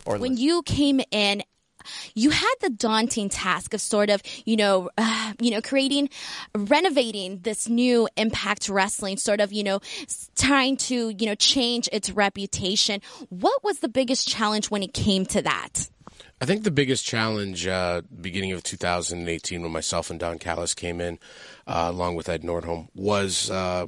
Or 0.03 0.17
when 0.17 0.31
listen. 0.31 0.43
you 0.43 0.63
came 0.63 0.99
in 1.11 1.43
you 2.15 2.29
had 2.31 2.53
the 2.61 2.71
daunting 2.71 3.29
task 3.29 3.75
of 3.75 3.81
sort 3.81 4.09
of 4.09 4.23
you 4.45 4.57
know 4.57 4.89
uh, 4.97 5.33
you 5.39 5.51
know 5.51 5.61
creating 5.61 6.09
renovating 6.55 7.39
this 7.41 7.69
new 7.69 8.07
impact 8.17 8.69
wrestling 8.69 9.17
sort 9.17 9.41
of 9.41 9.53
you 9.53 9.63
know 9.63 9.79
trying 10.35 10.75
to 10.75 11.09
you 11.09 11.27
know 11.27 11.35
change 11.35 11.87
its 11.91 12.09
reputation 12.09 12.99
what 13.29 13.63
was 13.63 13.77
the 13.79 13.89
biggest 13.89 14.27
challenge 14.27 14.71
when 14.71 14.81
it 14.81 14.91
came 14.91 15.23
to 15.23 15.43
that 15.43 15.87
I 16.41 16.45
think 16.45 16.63
the 16.63 16.71
biggest 16.71 17.05
challenge, 17.05 17.67
uh, 17.67 18.01
beginning 18.19 18.51
of 18.51 18.63
2018, 18.63 19.61
when 19.61 19.71
myself 19.71 20.09
and 20.09 20.19
Don 20.19 20.39
Callis 20.39 20.73
came 20.73 20.99
in, 20.99 21.17
uh, 21.67 21.85
along 21.87 22.15
with 22.15 22.27
Ed 22.27 22.41
Nordholm, 22.41 22.89
was 22.93 23.49
uh, 23.49 23.85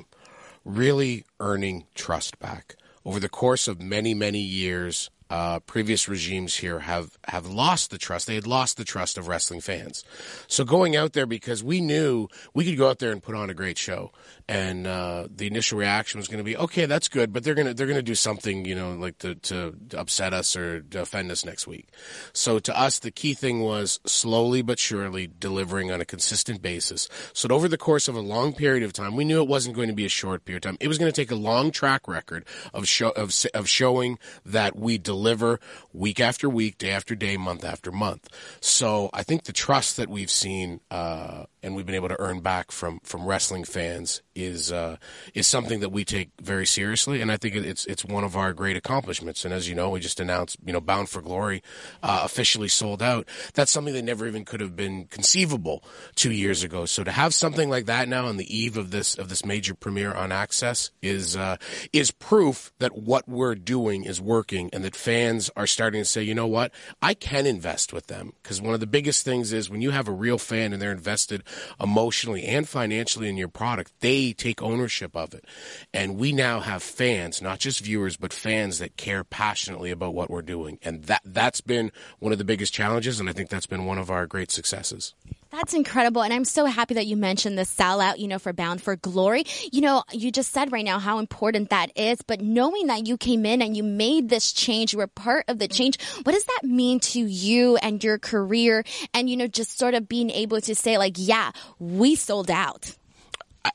really 0.63 1.25
earning 1.41 1.85
trust 1.95 2.39
back. 2.39 2.77
Over 3.05 3.19
the 3.19 3.29
course 3.29 3.67
of 3.67 3.79
many, 3.79 4.15
many 4.15 4.39
years, 4.39 5.11
uh, 5.29 5.59
previous 5.61 6.07
regimes 6.07 6.55
here 6.57 6.79
have, 6.79 7.17
have 7.27 7.47
lost 7.47 7.89
the 7.89 7.97
trust. 7.97 8.27
They 8.27 8.35
had 8.35 8.45
lost 8.45 8.77
the 8.77 8.83
trust 8.83 9.17
of 9.17 9.27
wrestling 9.27 9.61
fans. 9.61 10.03
So 10.47 10.63
going 10.63 10.95
out 10.95 11.13
there 11.13 11.25
because 11.25 11.63
we 11.63 11.81
knew 11.81 12.27
we 12.53 12.63
could 12.63 12.77
go 12.77 12.89
out 12.89 12.99
there 12.99 13.11
and 13.11 13.21
put 13.21 13.35
on 13.35 13.49
a 13.49 13.53
great 13.53 13.77
show, 13.77 14.11
and 14.47 14.85
uh, 14.85 15.27
the 15.33 15.47
initial 15.47 15.79
reaction 15.79 16.19
was 16.19 16.27
going 16.27 16.37
to 16.37 16.43
be, 16.43 16.55
okay, 16.55 16.85
that's 16.85 17.07
good, 17.07 17.33
but 17.33 17.43
they're 17.43 17.55
gonna 17.55 17.73
they're 17.73 17.87
gonna 17.87 18.01
do 18.03 18.13
something, 18.13 18.65
you 18.65 18.75
know, 18.75 18.93
like 18.93 19.17
to, 19.19 19.35
to 19.35 19.75
upset 19.95 20.33
us 20.33 20.55
or 20.55 20.81
to 20.81 21.01
offend 21.01 21.31
us 21.31 21.43
next 21.43 21.65
week. 21.65 21.89
So 22.31 22.59
to 22.59 22.79
us, 22.79 22.99
the 22.99 23.11
key 23.11 23.33
thing 23.33 23.61
was 23.61 23.99
slowly 24.05 24.61
but 24.61 24.77
surely 24.77 25.27
delivering 25.39 25.91
on 25.91 26.01
a 26.01 26.05
consistent 26.05 26.61
basis. 26.61 27.09
So 27.33 27.49
over 27.49 27.67
the 27.67 27.77
course 27.77 28.07
of 28.07 28.15
a 28.15 28.21
long 28.21 28.53
period 28.53 28.83
of 28.83 28.93
time, 28.93 29.15
we 29.15 29.25
knew 29.25 29.41
it 29.41 29.47
wasn't 29.47 29.75
going 29.75 29.87
to 29.87 29.95
be 29.95 30.05
a 30.05 30.09
short 30.09 30.45
period 30.45 30.63
of 30.63 30.69
time. 30.69 30.77
It 30.79 30.87
was 30.87 30.99
going 30.99 31.11
to 31.11 31.21
take 31.21 31.31
a 31.31 31.35
long 31.35 31.71
track 31.71 32.07
record 32.07 32.45
of 32.73 32.87
show 32.87 33.09
of 33.09 33.33
of 33.55 33.67
showing 33.67 34.19
that 34.45 34.75
we 34.75 34.99
delivered 34.99 35.14
deliver 35.15 35.59
week 35.93 36.19
after 36.19 36.49
week, 36.49 36.77
day 36.77 36.91
after 36.91 37.15
day, 37.15 37.37
month 37.37 37.63
after 37.63 37.91
month. 37.91 38.27
So 38.59 39.09
I 39.13 39.23
think 39.23 39.43
the 39.43 39.53
trust 39.53 39.95
that 39.97 40.09
we've 40.09 40.29
seen 40.29 40.81
uh, 40.91 41.45
and 41.65 41.75
we've 41.75 41.85
been 41.85 41.95
able 41.95 42.09
to 42.09 42.19
earn 42.19 42.41
back 42.41 42.71
from 42.71 42.99
from 43.03 43.25
wrestling 43.25 43.63
fans 43.63 44.21
is 44.35 44.71
uh, 44.71 44.97
is 45.33 45.47
something 45.47 45.79
that 45.79 45.89
we 45.89 46.05
take 46.05 46.29
very 46.39 46.65
seriously, 46.65 47.21
and 47.21 47.31
I 47.31 47.37
think 47.37 47.55
it's 47.55 47.85
it's 47.85 48.05
one 48.05 48.23
of 48.23 48.37
our 48.37 48.53
great 48.53 48.77
accomplishments. 48.77 49.43
And 49.43 49.53
as 49.53 49.67
you 49.67 49.73
know, 49.73 49.89
we 49.89 49.99
just 49.99 50.19
announced, 50.19 50.57
you 50.63 50.71
know, 50.71 50.79
Bound 50.79 51.09
for 51.09 51.21
Glory 51.21 51.63
uh, 52.03 52.21
officially 52.23 52.67
sold 52.67 53.01
out. 53.01 53.27
That's 53.55 53.71
something 53.71 53.95
that 53.95 54.03
never 54.03 54.27
even 54.27 54.45
could 54.45 54.61
have 54.61 54.75
been 54.75 55.05
conceivable 55.05 55.83
two 56.13 56.31
years 56.31 56.63
ago. 56.63 56.85
So 56.85 57.03
to 57.03 57.11
have 57.11 57.33
something 57.33 57.69
like 57.69 57.87
that 57.87 58.07
now 58.07 58.27
on 58.27 58.37
the 58.37 58.55
eve 58.55 58.77
of 58.77 58.91
this 58.91 59.17
of 59.17 59.29
this 59.29 59.43
major 59.43 59.73
premiere 59.73 60.13
on 60.13 60.29
AXS 60.29 60.91
is 61.01 61.35
uh, 61.35 61.57
is 61.91 62.11
proof 62.11 62.71
that 62.77 62.95
what 62.95 63.27
we're 63.27 63.55
doing 63.55 64.03
is 64.03 64.21
working, 64.21 64.69
and 64.71 64.83
that 64.83 64.95
fans 64.95 65.49
are 65.55 65.67
starting 65.67 66.01
to 66.01 66.05
say, 66.05 66.21
you 66.21 66.35
know 66.35 66.47
what, 66.47 66.71
I 67.01 67.15
can 67.15 67.47
invest 67.47 67.91
with 67.91 68.05
them 68.05 68.33
because 68.43 68.61
one 68.61 68.75
of 68.75 68.79
the 68.79 68.87
biggest 68.87 69.25
things 69.25 69.51
is 69.51 69.67
when 69.67 69.81
you 69.81 69.89
have 69.89 70.07
a 70.07 70.11
real 70.11 70.37
fan 70.37 70.71
and 70.71 70.79
they're 70.81 70.91
invested 70.91 71.43
emotionally 71.79 72.45
and 72.45 72.67
financially 72.67 73.29
in 73.29 73.37
your 73.37 73.47
product, 73.47 73.93
they 73.99 74.33
take 74.33 74.61
ownership 74.61 75.15
of 75.15 75.33
it. 75.33 75.45
And 75.93 76.17
we 76.17 76.31
now 76.31 76.59
have 76.59 76.83
fans, 76.83 77.41
not 77.41 77.59
just 77.59 77.81
viewers, 77.81 78.17
but 78.17 78.33
fans 78.33 78.79
that 78.79 78.97
care 78.97 79.23
passionately 79.23 79.91
about 79.91 80.13
what 80.13 80.29
we're 80.29 80.41
doing. 80.41 80.79
And 80.83 81.03
that 81.05 81.21
that's 81.25 81.61
been 81.61 81.91
one 82.19 82.31
of 82.31 82.37
the 82.37 82.43
biggest 82.43 82.73
challenges 82.73 83.19
and 83.19 83.29
I 83.29 83.33
think 83.33 83.49
that's 83.49 83.67
been 83.67 83.85
one 83.85 83.97
of 83.97 84.09
our 84.09 84.25
great 84.25 84.51
successes. 84.51 85.13
That's 85.55 85.73
incredible. 85.73 86.21
And 86.21 86.33
I'm 86.33 86.43
so 86.43 86.65
happy 86.65 86.95
that 86.95 87.07
you 87.07 87.15
mentioned 87.15 87.57
the 87.57 87.61
sellout, 87.61 88.17
you 88.17 88.27
know, 88.27 88.39
for 88.39 88.51
Bound 88.51 88.81
for 88.81 88.97
Glory. 88.97 89.45
You 89.71 89.79
know, 89.79 90.03
you 90.11 90.29
just 90.29 90.51
said 90.51 90.73
right 90.73 90.83
now 90.83 90.99
how 90.99 91.17
important 91.19 91.69
that 91.69 91.97
is, 91.97 92.21
but 92.21 92.41
knowing 92.41 92.87
that 92.87 93.07
you 93.07 93.15
came 93.15 93.45
in 93.45 93.61
and 93.61 93.75
you 93.75 93.81
made 93.81 94.27
this 94.27 94.51
change, 94.51 94.91
you 94.91 94.99
were 94.99 95.07
part 95.07 95.45
of 95.47 95.57
the 95.57 95.69
change, 95.69 96.03
what 96.23 96.33
does 96.33 96.43
that 96.43 96.63
mean 96.65 96.99
to 96.99 97.21
you 97.21 97.77
and 97.77 98.03
your 98.03 98.19
career? 98.19 98.83
And, 99.13 99.29
you 99.29 99.37
know, 99.37 99.47
just 99.47 99.79
sort 99.79 99.93
of 99.93 100.09
being 100.09 100.29
able 100.29 100.59
to 100.59 100.75
say, 100.75 100.97
like, 100.97 101.13
yeah, 101.15 101.51
we 101.79 102.15
sold 102.15 102.51
out. 102.51 102.93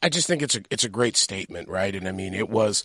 I 0.03 0.11
just 0.11 0.27
think 0.27 0.43
it's 0.43 0.57
a 0.57 0.61
it's 0.71 0.85
a 0.85 0.89
great 0.89 1.17
statement, 1.17 1.69
right? 1.69 1.95
And 1.95 2.07
I 2.07 2.13
mean, 2.13 2.35
it 2.35 2.51
was 2.51 2.85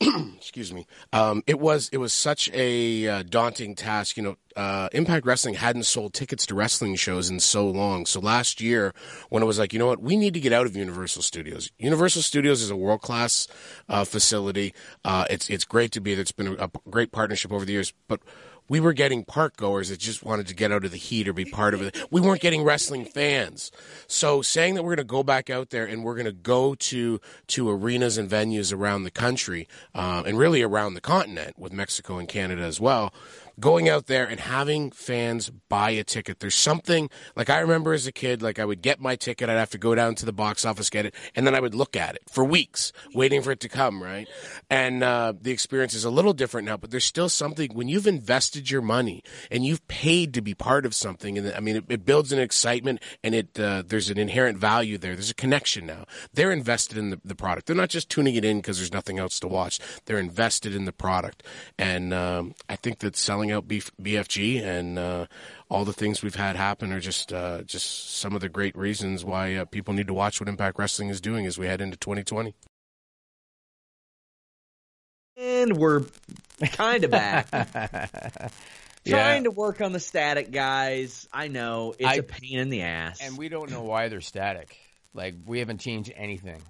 excuse 0.36 0.74
me. 0.74 0.86
Um, 1.12 1.42
it 1.46 1.58
was 1.58 1.88
it 1.90 1.96
was 1.96 2.12
such 2.12 2.50
a 2.52 3.08
uh, 3.08 3.22
daunting 3.22 3.74
task. 3.74 4.16
You 4.18 4.22
know, 4.22 4.36
uh, 4.54 4.88
Impact 4.92 5.24
Wrestling 5.24 5.54
hadn't 5.54 5.84
sold 5.84 6.12
tickets 6.12 6.44
to 6.46 6.54
wrestling 6.54 6.96
shows 6.96 7.30
in 7.30 7.40
so 7.40 7.66
long. 7.66 8.04
So 8.04 8.20
last 8.20 8.60
year, 8.60 8.92
when 9.30 9.42
it 9.42 9.46
was 9.46 9.58
like, 9.58 9.72
you 9.72 9.78
know 9.78 9.86
what, 9.86 10.02
we 10.02 10.16
need 10.16 10.34
to 10.34 10.40
get 10.40 10.52
out 10.52 10.66
of 10.66 10.76
Universal 10.76 11.22
Studios. 11.22 11.70
Universal 11.78 12.22
Studios 12.22 12.60
is 12.60 12.70
a 12.70 12.76
world 12.76 13.00
class 13.00 13.48
uh, 13.88 14.04
facility. 14.04 14.74
Uh, 15.02 15.24
it's 15.30 15.48
it's 15.48 15.64
great 15.64 15.92
to 15.92 16.00
be 16.00 16.14
there. 16.14 16.22
It's 16.22 16.32
been 16.32 16.48
a, 16.48 16.64
a 16.64 16.70
great 16.90 17.10
partnership 17.10 17.50
over 17.50 17.64
the 17.64 17.72
years, 17.72 17.94
but 18.06 18.20
we 18.68 18.80
were 18.80 18.92
getting 18.92 19.24
park 19.24 19.56
goers 19.56 19.88
that 19.88 19.98
just 19.98 20.22
wanted 20.24 20.46
to 20.48 20.54
get 20.54 20.72
out 20.72 20.84
of 20.84 20.90
the 20.90 20.96
heat 20.96 21.28
or 21.28 21.32
be 21.32 21.44
part 21.44 21.74
of 21.74 21.82
it. 21.82 21.96
We 22.10 22.20
weren't 22.20 22.40
getting 22.40 22.64
wrestling 22.64 23.04
fans. 23.04 23.70
So 24.06 24.42
saying 24.42 24.74
that 24.74 24.82
we're 24.82 24.96
going 24.96 25.06
to 25.06 25.12
go 25.12 25.22
back 25.22 25.50
out 25.50 25.70
there 25.70 25.84
and 25.84 26.04
we're 26.04 26.14
going 26.14 26.26
to 26.26 26.32
go 26.32 26.74
to 26.74 27.20
to 27.48 27.70
arenas 27.70 28.18
and 28.18 28.28
venues 28.28 28.72
around 28.72 29.04
the 29.04 29.10
country 29.10 29.68
uh, 29.94 30.22
and 30.26 30.38
really 30.38 30.62
around 30.62 30.94
the 30.94 31.00
continent 31.00 31.58
with 31.58 31.72
Mexico 31.72 32.18
and 32.18 32.28
Canada 32.28 32.62
as 32.62 32.80
well 32.80 33.12
going 33.58 33.88
out 33.88 34.06
there 34.06 34.26
and 34.26 34.38
having 34.38 34.90
fans 34.90 35.50
buy 35.68 35.90
a 35.90 36.04
ticket. 36.04 36.40
There's 36.40 36.54
something 36.54 37.08
like 37.34 37.48
I 37.48 37.60
remember 37.60 37.92
as 37.94 38.06
a 38.06 38.12
kid, 38.12 38.42
like 38.42 38.58
I 38.58 38.64
would 38.64 38.82
get 38.82 39.00
my 39.00 39.16
ticket, 39.16 39.48
I'd 39.48 39.54
have 39.54 39.70
to 39.70 39.78
go 39.78 39.94
down 39.94 40.14
to 40.16 40.26
the 40.26 40.32
box 40.32 40.64
office, 40.64 40.90
get 40.90 41.06
it, 41.06 41.14
and 41.34 41.46
then 41.46 41.54
I 41.54 41.60
would 41.60 41.74
look 41.74 41.96
at 41.96 42.14
it 42.14 42.22
for 42.28 42.44
weeks, 42.44 42.92
waiting 43.14 43.42
for 43.42 43.52
it 43.52 43.60
to 43.60 43.68
come, 43.68 44.02
right? 44.02 44.28
And 44.68 45.02
uh, 45.02 45.32
the 45.40 45.52
experience 45.52 45.94
is 45.94 46.04
a 46.04 46.10
little 46.10 46.34
different 46.34 46.66
now, 46.66 46.76
but 46.76 46.90
there's 46.90 47.04
still 47.04 47.28
something 47.28 47.70
when 47.72 47.88
you've 47.88 48.06
invested 48.06 48.70
your 48.70 48.82
money 48.82 49.22
and 49.50 49.64
you've 49.64 49.86
paid 49.88 50.34
to 50.34 50.42
be 50.42 50.54
part 50.54 50.84
of 50.84 50.94
something, 50.94 51.38
and 51.38 51.52
I 51.52 51.60
mean, 51.60 51.76
it, 51.76 51.84
it 51.88 52.04
builds 52.04 52.32
an 52.32 52.38
excitement 52.38 53.02
and 53.24 53.34
it 53.34 53.58
uh, 53.58 53.82
there's 53.86 54.10
an 54.10 54.18
inherent 54.18 54.58
value 54.58 54.98
there. 54.98 55.14
There's 55.14 55.30
a 55.30 55.34
connection 55.34 55.86
now. 55.86 56.04
They're 56.34 56.52
invested 56.52 56.98
in 56.98 57.10
the, 57.10 57.20
the 57.24 57.34
product. 57.34 57.66
They're 57.66 57.76
not 57.76 57.88
just 57.88 58.10
tuning 58.10 58.34
it 58.34 58.44
in 58.44 58.58
because 58.58 58.76
there's 58.78 58.92
nothing 58.92 59.18
else 59.18 59.40
to 59.40 59.48
watch. 59.48 59.80
They're 60.04 60.18
invested 60.18 60.74
in 60.74 60.84
the 60.84 60.92
product, 60.92 61.42
and 61.78 62.12
um, 62.12 62.54
I 62.68 62.76
think 62.76 62.98
that 62.98 63.16
selling 63.16 63.45
out 63.52 63.66
Bf- 63.68 63.90
BFG 64.00 64.62
and 64.62 64.98
uh, 64.98 65.26
all 65.70 65.84
the 65.84 65.92
things 65.92 66.22
we've 66.22 66.34
had 66.34 66.56
happen 66.56 66.92
are 66.92 67.00
just 67.00 67.32
uh, 67.32 67.62
just 67.62 68.16
some 68.18 68.34
of 68.34 68.40
the 68.40 68.48
great 68.48 68.76
reasons 68.76 69.24
why 69.24 69.54
uh, 69.54 69.64
people 69.64 69.94
need 69.94 70.06
to 70.08 70.14
watch 70.14 70.40
what 70.40 70.48
Impact 70.48 70.78
Wrestling 70.78 71.08
is 71.08 71.20
doing 71.20 71.46
as 71.46 71.58
we 71.58 71.66
head 71.66 71.80
into 71.80 71.96
2020. 71.96 72.54
And 75.38 75.76
we're 75.76 76.02
kind 76.72 77.04
of 77.04 77.10
back. 77.10 77.48
Yeah. 79.04 79.22
Trying 79.22 79.44
to 79.44 79.52
work 79.52 79.80
on 79.80 79.92
the 79.92 80.00
static, 80.00 80.50
guys. 80.50 81.28
I 81.32 81.46
know 81.46 81.94
it's 81.96 82.08
I- 82.08 82.14
a 82.16 82.22
pain 82.24 82.58
in 82.58 82.70
the 82.70 82.82
ass. 82.82 83.20
and 83.22 83.38
we 83.38 83.48
don't 83.48 83.70
know 83.70 83.82
why 83.84 84.08
they're 84.08 84.20
static. 84.20 84.76
Like 85.14 85.36
we 85.46 85.60
haven't 85.60 85.78
changed 85.78 86.12
anything. 86.16 86.60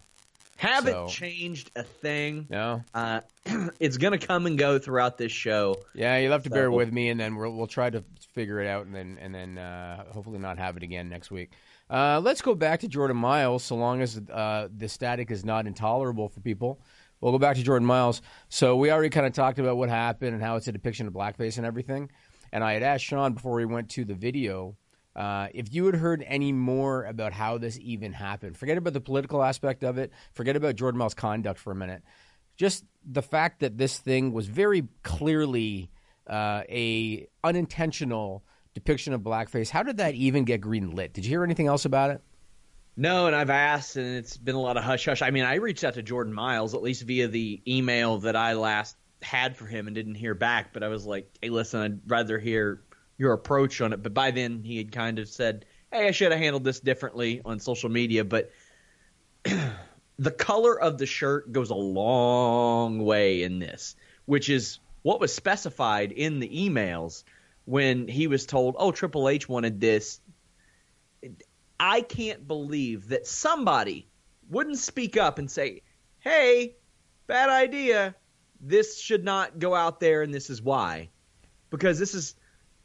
Haven't 0.57 0.93
so- 0.93 1.07
changed 1.09 1.71
a 1.77 1.83
thing. 1.83 2.47
No. 2.51 2.83
Uh, 2.95 3.21
it's 3.81 3.97
gonna 3.97 4.19
come 4.19 4.47
and 4.47 4.59
go 4.59 4.79
throughout 4.79 5.19
this 5.19 5.33
show. 5.33 5.77
Yeah, 5.95 6.19
you'll 6.19 6.33
have 6.33 6.45
to 6.45 6.51
bear 6.51 6.71
with 6.71 6.93
me, 6.93 7.11
and 7.11 7.21
then 7.21 7.37
we'll 7.37 7.53
we'll 7.53 7.67
try 7.67 7.91
to 7.91 8.05
figure 8.33 8.61
it 8.61 8.67
out, 8.67 8.87
and 8.87 8.95
then 8.95 9.19
and 9.21 9.35
then 9.35 9.59
uh, 9.59 10.05
hopefully 10.13 10.39
not 10.39 10.59
have 10.59 10.77
it 10.77 10.83
again 10.83 11.09
next 11.09 11.31
week. 11.31 11.53
Uh, 11.89 12.21
let's 12.21 12.41
go 12.43 12.55
back 12.55 12.81
to 12.81 12.89
Jordan 12.89 13.17
Miles, 13.17 13.63
so 13.63 13.77
long 13.77 14.03
as 14.03 14.21
uh, 14.33 14.69
the 14.77 14.89
static 14.89 15.31
is 15.31 15.45
not 15.45 15.67
intolerable 15.67 16.29
for 16.29 16.41
people. 16.41 16.81
We'll 17.21 17.33
go 17.33 17.39
back 17.39 17.57
to 17.57 17.63
Jordan 17.63 17.87
Miles. 17.87 18.23
So 18.49 18.77
we 18.77 18.91
already 18.91 19.09
kind 19.09 19.27
of 19.27 19.33
talked 19.33 19.59
about 19.59 19.77
what 19.77 19.89
happened 19.89 20.35
and 20.35 20.43
how 20.43 20.57
it's 20.57 20.69
a 20.69 20.73
depiction 20.73 21.07
of 21.07 21.13
blackface 21.13 21.57
and 21.57 21.67
everything. 21.67 22.11
And 22.53 22.63
I 22.63 22.75
had 22.75 22.83
asked 22.83 23.05
Sean 23.05 23.33
before 23.33 23.55
we 23.55 23.65
went 23.65 23.91
to 23.91 24.05
the 24.05 24.15
video 24.15 24.77
uh, 25.17 25.49
if 25.53 25.75
you 25.75 25.87
had 25.87 25.97
heard 25.97 26.23
any 26.27 26.53
more 26.53 27.05
about 27.05 27.33
how 27.33 27.59
this 27.59 27.79
even 27.81 28.13
happened. 28.13 28.57
Forget 28.57 28.79
about 28.79 28.93
the 28.93 29.01
political 29.01 29.43
aspect 29.43 29.83
of 29.83 29.99
it. 29.99 30.13
Forget 30.35 30.55
about 30.55 30.77
Jordan 30.77 30.99
Miles' 30.99 31.15
conduct 31.15 31.59
for 31.59 31.73
a 31.73 31.75
minute 31.75 32.03
just 32.57 32.85
the 33.05 33.23
fact 33.23 33.61
that 33.61 33.79
this 33.79 33.99
thing 33.99 34.33
was 34.33 34.47
very 34.47 34.85
clearly 35.03 35.91
uh, 36.27 36.63
a 36.69 37.27
unintentional 37.45 38.45
depiction 38.75 39.13
of 39.13 39.21
blackface. 39.21 39.71
How 39.71 39.83
did 39.83 39.99
that 39.99 40.15
even 40.15 40.45
get 40.45 40.61
green 40.61 40.91
lit? 40.91 41.13
Did 41.13 41.25
you 41.25 41.31
hear 41.31 41.45
anything 41.45 41.67
else 41.67 41.85
about 41.85 42.11
it? 42.11 42.21
No, 42.97 43.27
and 43.27 43.37
I've 43.37 43.51
asked, 43.51 43.97
and 43.97 44.17
it's 44.17 44.39
been 44.39 44.55
a 44.55 44.61
lot 44.61 44.79
of 44.79 44.85
hush 44.85 45.05
hush. 45.05 45.21
I 45.21 45.31
mean, 45.31 45.45
I 45.45 45.57
reached 45.57 45.85
out 45.85 45.95
to 45.95 46.03
Jordan 46.03 46.33
Miles 46.33 46.75
at 46.75 46.83
least 46.83 47.03
via 47.03 47.29
the 47.29 47.61
email 47.69 48.19
that 48.19 48.37
I 48.37 48.55
last 48.55 48.97
had 49.21 49.57
for 49.57 49.67
him 49.67 49.87
and 49.87 49.95
didn't 49.95 50.15
hear 50.15 50.35
back. 50.35 50.73
But 50.73 50.83
I 50.83 50.89
was 50.89 51.05
like, 51.05 51.31
"Hey, 51.43 51.51
listen, 51.51 51.81
I'd 51.81 52.11
rather 52.11 52.39
hear 52.39 52.83
your 53.19 53.33
approach 53.33 53.81
on 53.81 53.93
it." 53.93 54.03
But 54.03 54.15
by 54.15 54.31
then, 54.31 54.63
he 54.65 54.79
had 54.79 54.93
kind 54.93 55.19
of 55.19 55.29
said, 55.29 55.65
"Hey, 55.93 56.09
I 56.09 56.11
should 56.11 56.33
have 56.33 56.41
handled 56.41 56.65
this 56.65 56.81
differently 56.81 57.41
on 57.45 57.61
social 57.61 57.89
media." 57.89 58.25
But 58.25 58.51
the 60.19 60.31
color 60.31 60.79
of 60.81 60.99
the 60.99 61.07
shirt 61.07 61.53
goes 61.53 61.71
a 61.71 61.75
long 61.75 63.05
way 63.05 63.43
in 63.43 63.59
this, 63.59 63.97
which 64.25 64.49
is 64.49 64.79
what 65.03 65.21
was 65.21 65.35
specified 65.35 66.13
in 66.13 66.41
the 66.41 66.49
emails 66.49 67.23
when 67.65 68.09
he 68.09 68.27
was 68.27 68.47
told, 68.47 68.77
"Oh, 68.79 68.93
Triple 68.93 69.29
H 69.29 69.49
wanted 69.49 69.81
this." 69.81 70.21
I 71.79 72.01
can't 72.01 72.49
believe 72.49 73.09
that 73.09 73.27
somebody 73.27 74.09
wouldn't 74.49 74.79
speak 74.79 75.17
up 75.17 75.39
and 75.39 75.51
say, 75.51 75.83
"Hey, 76.21 76.77
bad 77.27 77.51
idea. 77.51 78.15
This 78.61 78.99
should 78.99 79.25
not 79.25 79.59
go 79.59 79.75
out 79.75 80.01
there, 80.01 80.23
and 80.23 80.33
this 80.33 80.49
is 80.49 80.63
why." 80.63 81.11
Because 81.71 81.99
this 81.99 82.15
is, 82.15 82.35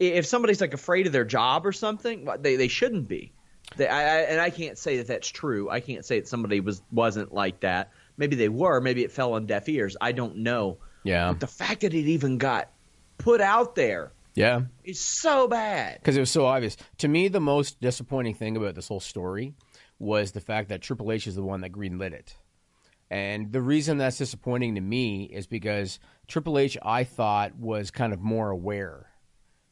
if 0.07 0.25
somebody's 0.25 0.61
like 0.61 0.73
afraid 0.73 1.07
of 1.07 1.13
their 1.13 1.25
job 1.25 1.65
or 1.65 1.71
something, 1.71 2.27
they 2.39 2.55
they 2.55 2.67
shouldn't 2.67 3.07
be. 3.07 3.33
They, 3.77 3.87
I, 3.87 3.99
I, 4.01 4.17
and 4.23 4.41
I 4.41 4.49
can't 4.49 4.77
say 4.77 4.97
that 4.97 5.07
that's 5.07 5.29
true. 5.29 5.69
I 5.69 5.79
can't 5.79 6.03
say 6.03 6.19
that 6.19 6.27
somebody 6.27 6.59
was 6.59 6.81
wasn't 6.91 7.33
like 7.33 7.61
that. 7.61 7.91
Maybe 8.17 8.35
they 8.35 8.49
were. 8.49 8.81
Maybe 8.81 9.03
it 9.03 9.11
fell 9.11 9.33
on 9.33 9.45
deaf 9.45 9.69
ears. 9.69 9.95
I 10.01 10.11
don't 10.11 10.37
know. 10.37 10.79
Yeah. 11.03 11.31
But 11.31 11.39
the 11.39 11.47
fact 11.47 11.81
that 11.81 11.93
it 11.93 12.05
even 12.07 12.37
got 12.37 12.69
put 13.17 13.39
out 13.41 13.75
there 13.75 14.11
Yeah. 14.35 14.63
is 14.83 14.99
so 14.99 15.47
bad. 15.47 15.99
Because 15.99 16.17
it 16.17 16.19
was 16.19 16.29
so 16.31 16.45
obvious. 16.45 16.75
To 16.99 17.07
me, 17.07 17.27
the 17.27 17.39
most 17.39 17.79
disappointing 17.79 18.33
thing 18.35 18.57
about 18.57 18.75
this 18.75 18.87
whole 18.87 18.99
story 18.99 19.53
was 19.99 20.31
the 20.31 20.41
fact 20.41 20.69
that 20.69 20.81
Triple 20.81 21.11
H 21.11 21.27
is 21.27 21.35
the 21.35 21.41
one 21.43 21.61
that 21.61 21.71
greenlit 21.71 22.11
it. 22.13 22.35
And 23.09 23.51
the 23.51 23.61
reason 23.61 23.97
that's 23.97 24.17
disappointing 24.17 24.75
to 24.75 24.81
me 24.81 25.23
is 25.23 25.45
because 25.47 25.99
Triple 26.27 26.57
H, 26.57 26.77
I 26.81 27.03
thought, 27.03 27.55
was 27.55 27.91
kind 27.91 28.13
of 28.13 28.19
more 28.21 28.49
aware 28.49 29.07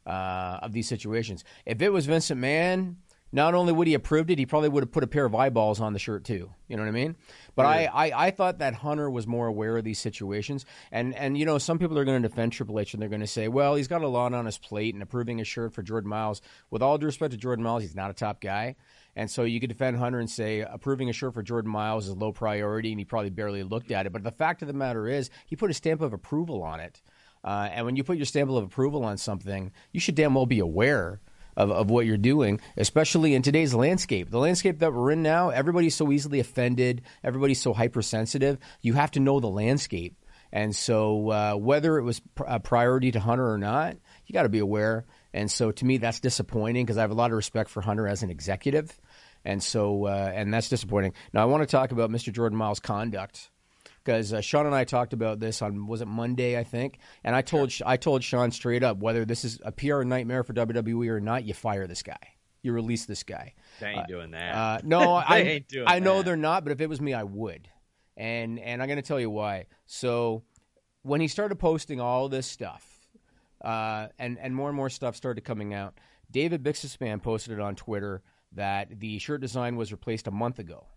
uh, 0.09 0.59
of 0.61 0.73
these 0.73 0.87
situations. 0.87 1.43
If 1.65 1.81
it 1.81 1.93
was 1.93 2.07
Vincent 2.07 2.41
McMahon, 2.41 2.95
not 3.31 3.53
only 3.53 3.71
would 3.71 3.87
he 3.87 3.93
approved 3.93 4.31
it, 4.31 4.39
he 4.39 4.45
probably 4.47 4.69
would 4.69 4.81
have 4.81 4.91
put 4.91 5.03
a 5.03 5.07
pair 5.07 5.23
of 5.23 5.35
eyeballs 5.35 5.79
on 5.79 5.93
the 5.93 5.99
shirt 5.99 6.23
too. 6.23 6.49
You 6.67 6.77
know 6.77 6.81
what 6.81 6.89
I 6.89 6.93
mean? 6.93 7.15
But 7.55 7.67
I, 7.67 7.85
I, 7.85 8.27
I 8.27 8.31
thought 8.31 8.57
that 8.57 8.73
Hunter 8.73 9.07
was 9.09 9.27
more 9.27 9.45
aware 9.45 9.77
of 9.77 9.83
these 9.83 9.99
situations. 9.99 10.65
And, 10.91 11.13
and 11.15 11.37
you 11.37 11.45
know, 11.45 11.59
some 11.59 11.77
people 11.77 11.99
are 11.99 12.05
going 12.05 12.21
to 12.21 12.27
defend 12.27 12.53
Triple 12.53 12.79
H 12.79 12.93
and 12.93 13.01
they're 13.01 13.09
going 13.09 13.21
to 13.21 13.27
say, 13.27 13.47
well, 13.47 13.75
he's 13.75 13.87
got 13.87 14.01
a 14.01 14.07
lot 14.07 14.33
on 14.33 14.45
his 14.45 14.57
plate 14.57 14.95
and 14.95 15.03
approving 15.03 15.39
a 15.39 15.43
shirt 15.43 15.73
for 15.73 15.83
Jordan 15.83 16.09
Miles. 16.09 16.41
With 16.71 16.81
all 16.81 16.97
due 16.97 17.05
respect 17.05 17.31
to 17.31 17.37
Jordan 17.37 17.63
Miles, 17.63 17.83
he's 17.83 17.95
not 17.95 18.09
a 18.09 18.15
top 18.15 18.41
guy. 18.41 18.75
And 19.15 19.29
so 19.29 19.43
you 19.43 19.59
could 19.59 19.69
defend 19.69 19.97
Hunter 19.97 20.19
and 20.19 20.29
say 20.29 20.61
approving 20.61 21.09
a 21.09 21.13
shirt 21.13 21.35
for 21.35 21.43
Jordan 21.43 21.69
Miles 21.69 22.07
is 22.07 22.15
low 22.15 22.31
priority 22.31 22.91
and 22.91 22.99
he 22.99 23.05
probably 23.05 23.29
barely 23.29 23.61
looked 23.61 23.91
at 23.91 24.07
it. 24.07 24.11
But 24.11 24.23
the 24.23 24.31
fact 24.31 24.63
of 24.63 24.67
the 24.67 24.73
matter 24.73 25.07
is, 25.07 25.29
he 25.45 25.55
put 25.55 25.69
a 25.69 25.73
stamp 25.75 26.01
of 26.01 26.13
approval 26.13 26.63
on 26.63 26.79
it. 26.79 27.01
Uh, 27.43 27.69
and 27.71 27.85
when 27.85 27.95
you 27.95 28.03
put 28.03 28.17
your 28.17 28.25
stamp 28.25 28.49
of 28.49 28.63
approval 28.63 29.05
on 29.05 29.17
something, 29.17 29.71
you 29.91 29.99
should 29.99 30.15
damn 30.15 30.35
well 30.35 30.45
be 30.45 30.59
aware 30.59 31.21
of, 31.55 31.71
of 31.71 31.89
what 31.89 32.05
you're 32.05 32.17
doing, 32.17 32.59
especially 32.77 33.35
in 33.35 33.41
today's 33.41 33.73
landscape. 33.73 34.29
The 34.29 34.39
landscape 34.39 34.79
that 34.79 34.93
we're 34.93 35.11
in 35.11 35.21
now, 35.21 35.49
everybody's 35.49 35.95
so 35.95 36.11
easily 36.11 36.39
offended, 36.39 37.01
everybody's 37.23 37.61
so 37.61 37.73
hypersensitive. 37.73 38.57
You 38.81 38.93
have 38.93 39.11
to 39.11 39.19
know 39.19 39.39
the 39.39 39.47
landscape. 39.47 40.15
And 40.51 40.75
so, 40.75 41.29
uh, 41.29 41.53
whether 41.55 41.97
it 41.97 42.03
was 42.03 42.21
pr- 42.33 42.43
a 42.47 42.59
priority 42.59 43.11
to 43.11 43.19
Hunter 43.19 43.47
or 43.47 43.59
not, 43.59 43.97
you 44.25 44.33
got 44.33 44.43
to 44.43 44.49
be 44.49 44.59
aware. 44.59 45.05
And 45.31 45.51
so, 45.51 45.71
to 45.71 45.85
me, 45.85 45.97
that's 45.97 46.19
disappointing 46.19 46.85
because 46.85 46.97
I 46.97 47.01
have 47.01 47.11
a 47.11 47.15
lot 47.15 47.29
of 47.29 47.37
respect 47.37 47.69
for 47.69 47.81
Hunter 47.81 48.07
as 48.07 48.23
an 48.23 48.31
executive. 48.31 48.99
And 49.45 49.61
so, 49.61 50.05
uh, 50.05 50.31
and 50.33 50.51
that's 50.51 50.69
disappointing. 50.69 51.13
Now, 51.33 51.43
I 51.43 51.45
want 51.45 51.61
to 51.61 51.67
talk 51.67 51.91
about 51.91 52.09
Mr. 52.09 52.33
Jordan 52.33 52.57
Miles' 52.57 52.79
conduct 52.79 53.51
because 54.03 54.33
uh, 54.33 54.41
Sean 54.41 54.65
and 54.65 54.75
I 54.75 54.83
talked 54.83 55.13
about 55.13 55.39
this 55.39 55.61
on 55.61 55.87
was 55.87 56.01
it 56.01 56.07
Monday 56.07 56.57
I 56.57 56.63
think, 56.63 56.99
and 57.23 57.35
I 57.35 57.41
told 57.41 57.71
I 57.85 57.97
told 57.97 58.23
Sean 58.23 58.51
straight 58.51 58.83
up 58.83 58.97
whether 58.97 59.25
this 59.25 59.45
is 59.45 59.59
a 59.63 59.71
PR 59.71 60.03
nightmare 60.03 60.43
for 60.43 60.53
WWE 60.53 61.09
or 61.09 61.19
not, 61.19 61.43
you 61.43 61.53
fire 61.53 61.87
this 61.87 62.03
guy, 62.03 62.17
you 62.61 62.73
release 62.73 63.05
this 63.05 63.23
guy. 63.23 63.53
They 63.79 63.87
ain't 63.87 64.07
doing 64.07 64.31
that. 64.31 64.55
Uh, 64.55 64.79
no, 64.83 65.13
I 65.27 65.37
ain't 65.39 65.67
doing 65.67 65.87
I 65.87 65.99
know 65.99 66.17
that. 66.17 66.25
they're 66.25 66.37
not, 66.37 66.63
but 66.63 66.71
if 66.71 66.81
it 66.81 66.89
was 66.89 67.01
me, 67.01 67.13
I 67.13 67.23
would, 67.23 67.69
and 68.17 68.59
and 68.59 68.81
I'm 68.81 68.87
going 68.87 69.01
to 69.01 69.07
tell 69.07 69.19
you 69.19 69.29
why. 69.29 69.65
So 69.85 70.43
when 71.03 71.21
he 71.21 71.27
started 71.27 71.57
posting 71.57 71.99
all 71.99 72.29
this 72.29 72.47
stuff, 72.47 72.85
uh, 73.63 74.07
and 74.17 74.37
and 74.39 74.55
more 74.55 74.69
and 74.69 74.75
more 74.75 74.89
stuff 74.89 75.15
started 75.15 75.41
coming 75.41 75.73
out, 75.73 75.97
David 76.31 76.63
Bixenspan 76.63 77.21
posted 77.21 77.53
it 77.53 77.59
on 77.59 77.75
Twitter 77.75 78.21
that 78.53 78.99
the 78.99 79.19
shirt 79.19 79.41
design 79.41 79.75
was 79.75 79.91
replaced 79.91 80.27
a 80.27 80.31
month 80.31 80.59
ago. 80.59 80.87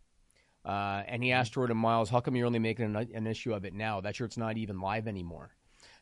Uh, 0.64 1.02
and 1.06 1.22
he 1.22 1.32
asked 1.32 1.54
Jordan 1.54 1.76
Miles, 1.76 2.10
"How 2.10 2.20
come 2.20 2.36
you're 2.36 2.46
only 2.46 2.58
making 2.58 2.84
an, 2.84 3.08
an 3.14 3.26
issue 3.26 3.52
of 3.52 3.64
it 3.64 3.74
now? 3.74 4.00
That 4.00 4.16
shirt's 4.16 4.36
not 4.36 4.56
even 4.56 4.80
live 4.80 5.08
anymore." 5.08 5.50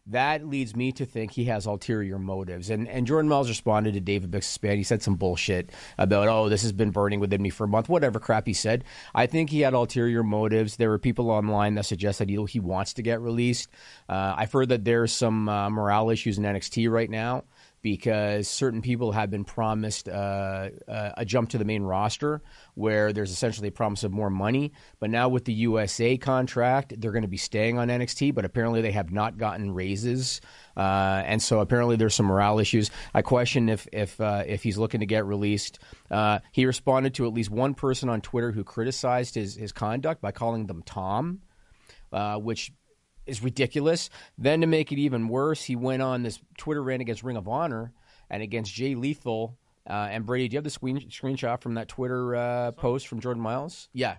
That 0.07 0.47
leads 0.47 0.75
me 0.75 0.93
to 0.93 1.05
think 1.05 1.33
he 1.33 1.45
has 1.45 1.67
ulterior 1.67 2.19
motives. 2.19 2.69
And 2.69 2.89
and 2.89 3.07
Jordan 3.07 3.29
Miles 3.29 3.49
responded 3.49 3.95
to 3.95 4.01
David 4.01 4.31
Bixenspan. 4.31 4.77
He 4.77 4.83
said 4.83 5.03
some 5.03 5.17
bullshit 5.17 5.71
about, 5.99 6.29
"Oh, 6.29 6.49
this 6.49 6.63
has 6.63 6.73
been 6.73 6.91
burning 6.91 7.21
within 7.21 7.41
me 7.41 7.51
for 7.51 7.65
a 7.65 7.69
month." 7.69 7.89
Whatever 7.89 8.19
crap 8.19 8.47
he 8.47 8.53
said. 8.53 8.85
I 9.15 9.27
think 9.27 9.51
he 9.51 9.61
had 9.61 9.75
ulterior 9.75 10.23
motives. 10.23 10.77
There 10.77 10.91
were 10.91 10.99
people 10.99 11.31
online 11.31 11.75
that 11.75 11.85
suggest 11.85 12.19
that 12.19 12.29
he, 12.29 12.43
he 12.47 12.61
wants 12.61 12.95
to 12.95 13.03
get 13.03 13.21
released. 13.21 13.69
Uh, 14.09 14.35
I've 14.37 14.53
heard 14.53 14.71
that 14.71 14.85
there's 14.85 15.13
some 15.13 15.49
uh, 15.49 15.71
morale 15.71 16.11
issues 16.11 16.39
in 16.39 16.45
NXT 16.45 16.91
right 16.91 17.11
now 17.11 17.45
because 17.83 18.49
certain 18.49 18.83
people 18.83 19.13
have 19.13 19.31
been 19.31 19.45
promised 19.45 20.09
uh, 20.09 20.69
uh, 20.87 21.13
a 21.17 21.25
jump 21.25 21.51
to 21.51 21.59
the 21.59 21.65
main 21.65 21.83
roster 21.83 22.43
where 22.75 23.13
there's 23.13 23.31
essentially 23.31 23.69
a 23.69 23.73
promise 23.73 24.05
of 24.05 24.13
more 24.13 24.31
money. 24.31 24.73
But 24.99 25.11
now 25.11 25.29
with 25.29 25.45
the 25.45 25.53
USA 25.53 26.17
contract, 26.17 26.95
they're 26.99 27.13
going 27.13 27.23
to 27.23 27.29
be 27.29 27.37
staying 27.37 27.79
on 27.79 27.89
NXT, 27.89 28.35
but 28.35 28.45
apparently 28.45 28.83
they 28.83 28.93
have 28.93 29.13
not 29.13 29.39
gotten 29.39 29.73
raises. 29.73 30.41
Uh, 30.77 31.23
and 31.25 31.43
so 31.43 31.61
apparently 31.61 31.97
there's 31.97 32.15
some 32.15 32.27
morale 32.27 32.59
issues. 32.59 32.91
I 33.15 33.23
question 33.23 33.69
if 33.69 33.87
if 33.93 34.21
uh, 34.21 34.45
if 34.47 34.63
he's 34.63 34.79
looking 34.79 35.01
to 35.01 35.07
get 35.07 35.25
released. 35.25 35.79
Uh, 36.11 36.41
he 36.53 36.67
responded 36.67 37.15
to 37.15 37.27
at 37.27 37.33
least 37.33 37.51
one 37.51 37.75
person 37.75 38.09
on 38.09 38.21
Twitter 38.21 38.53
who 38.53 38.65
criticized 38.65 39.35
his 39.35 39.55
his 39.57 39.73
conduct 39.73 40.21
by 40.21 40.33
calling 40.33 40.67
them 40.67 40.83
Tom, 40.85 41.41
uh, 42.13 42.37
which 42.37 42.73
is 43.31 43.43
ridiculous. 43.43 44.11
Then 44.37 44.61
to 44.61 44.67
make 44.67 44.93
it 44.93 44.99
even 44.99 45.29
worse, 45.29 45.63
he 45.63 45.77
went 45.77 46.03
on 46.03 46.23
this 46.23 46.41
Twitter 46.59 46.83
rant 46.83 47.01
against 47.01 47.23
Ring 47.23 47.37
of 47.37 47.49
Honor 47.49 47.93
and 48.29 48.43
against 48.43 48.75
Jay 48.75 48.95
Lethal. 48.95 49.57
Uh, 49.89 50.09
and 50.11 50.27
Brady, 50.27 50.49
do 50.49 50.55
you 50.55 50.59
have 50.59 50.65
the 50.65 50.71
screen, 50.71 51.01
screenshot 51.09 51.61
from 51.61 51.75
that 51.75 51.89
Twitter 51.89 52.37
uh, 52.37 52.73
post 52.73 53.09
from 53.09 53.21
Jordan 53.21 53.43
Miles? 53.43 53.89
Yeah. 53.93 54.17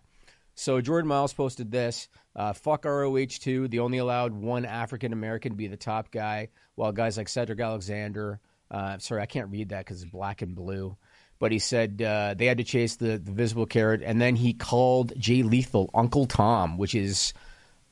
So 0.55 0.81
Jordan 0.81 1.07
Miles 1.07 1.33
posted 1.33 1.71
this: 1.71 2.09
uh, 2.35 2.53
"Fuck 2.53 2.85
ROH 2.85 3.25
two. 3.39 3.67
The 3.67 3.79
only 3.79 3.99
allowed 3.99 4.33
one 4.33 4.65
African 4.65 5.13
American 5.13 5.53
to 5.53 5.57
be 5.57 5.67
the 5.67 5.77
top 5.77 6.11
guy, 6.11 6.49
while 6.75 6.91
guys 6.91 7.17
like 7.17 7.29
Cedric 7.29 7.59
Alexander. 7.59 8.39
Uh, 8.69 8.97
sorry, 8.97 9.21
I 9.21 9.25
can't 9.25 9.49
read 9.49 9.69
that 9.69 9.85
because 9.85 10.01
it's 10.01 10.11
black 10.11 10.41
and 10.41 10.55
blue." 10.55 10.97
But 11.39 11.51
he 11.51 11.59
said 11.59 12.01
uh, 12.01 12.35
they 12.37 12.45
had 12.45 12.59
to 12.59 12.63
chase 12.63 12.97
the, 12.97 13.17
the 13.17 13.31
visible 13.31 13.65
carrot, 13.65 14.01
and 14.03 14.21
then 14.21 14.35
he 14.35 14.53
called 14.53 15.13
Jay 15.17 15.41
Lethal 15.41 15.89
Uncle 15.93 16.27
Tom, 16.27 16.77
which 16.77 16.93
is 16.93 17.33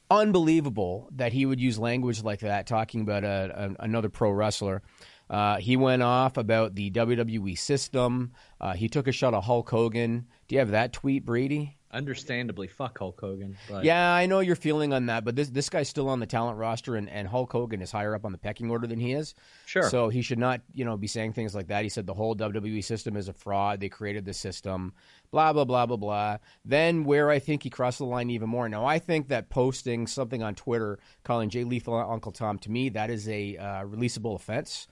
unbelievable 0.10 1.10
that 1.16 1.34
he 1.34 1.46
would 1.46 1.60
use 1.60 1.78
language 1.80 2.24
like 2.24 2.40
that 2.42 2.68
talking 2.68 3.02
about 3.02 3.24
a, 3.24 3.76
a, 3.80 3.84
another 3.84 4.10
pro 4.10 4.32
wrestler. 4.32 4.82
Uh, 5.30 5.58
he 5.58 5.78
went 5.78 6.02
off 6.02 6.38
about 6.38 6.76
the 6.76 6.90
WWE 6.92 7.58
system. 7.58 8.32
Uh, 8.60 8.74
he 8.74 8.90
took 8.90 9.08
a 9.08 9.12
shot 9.12 9.34
at 9.34 9.44
Hulk 9.44 9.70
Hogan. 9.70 10.28
Do 10.48 10.56
you 10.56 10.60
have 10.60 10.72
that 10.72 10.94
tweet, 10.94 11.26
Brady? 11.26 11.79
Understandably, 11.92 12.68
fuck 12.68 13.00
Hulk 13.00 13.20
Hogan. 13.20 13.58
But 13.68 13.84
Yeah, 13.84 14.14
I 14.14 14.28
know 14.28 14.42
your 14.42 14.56
feeling 14.56 14.94
on 14.94 15.08
that, 15.08 15.26
but 15.26 15.36
this 15.36 15.50
this 15.50 15.70
guy's 15.70 15.90
still 15.90 16.08
on 16.08 16.20
the 16.20 16.28
talent 16.28 16.60
roster, 16.60 16.96
and, 16.96 17.10
and 17.10 17.28
Hulk 17.28 17.52
Hogan 17.52 17.82
is 17.82 17.92
higher 17.92 18.14
up 18.14 18.26
on 18.26 18.32
the 18.32 18.38
pecking 18.38 18.70
order 18.70 18.86
than 18.86 19.00
he 19.00 19.14
is. 19.14 19.34
Sure. 19.66 19.90
So 19.90 20.10
he 20.10 20.22
should 20.22 20.38
not, 20.38 20.62
you 20.72 20.86
know, 20.86 20.98
be 20.98 21.08
saying 21.08 21.34
things 21.34 21.56
like 21.56 21.68
that. 21.68 21.82
He 21.84 21.90
said 21.90 22.06
the 22.06 22.14
whole 22.14 22.36
WWE 22.36 22.84
system 22.84 23.18
is 23.18 23.28
a 23.28 23.34
fraud. 23.34 23.80
They 23.80 23.90
created 23.90 24.24
the 24.24 24.34
system. 24.34 24.94
Blah 25.32 25.52
blah 25.54 25.66
blah 25.66 25.88
blah 25.88 25.98
blah. 25.98 26.38
Then 26.64 27.06
where 27.06 27.32
I 27.32 27.40
think 27.40 27.64
he 27.64 27.72
crossed 27.72 27.98
the 27.98 28.06
line 28.06 28.30
even 28.30 28.50
more. 28.50 28.70
Now 28.70 28.86
I 28.86 29.00
think 29.00 29.30
that 29.30 29.50
posting 29.50 30.06
something 30.06 30.44
on 30.44 30.54
Twitter 30.54 31.00
calling 31.24 31.50
Jay 31.50 31.64
Lethal 31.64 31.96
Uncle 31.96 32.32
Tom 32.32 32.60
to 32.60 32.72
me 32.72 32.90
that 32.90 33.10
is 33.10 33.28
a 33.28 33.58
uh, 33.58 33.84
releasable 33.84 34.36
offense. 34.36 34.88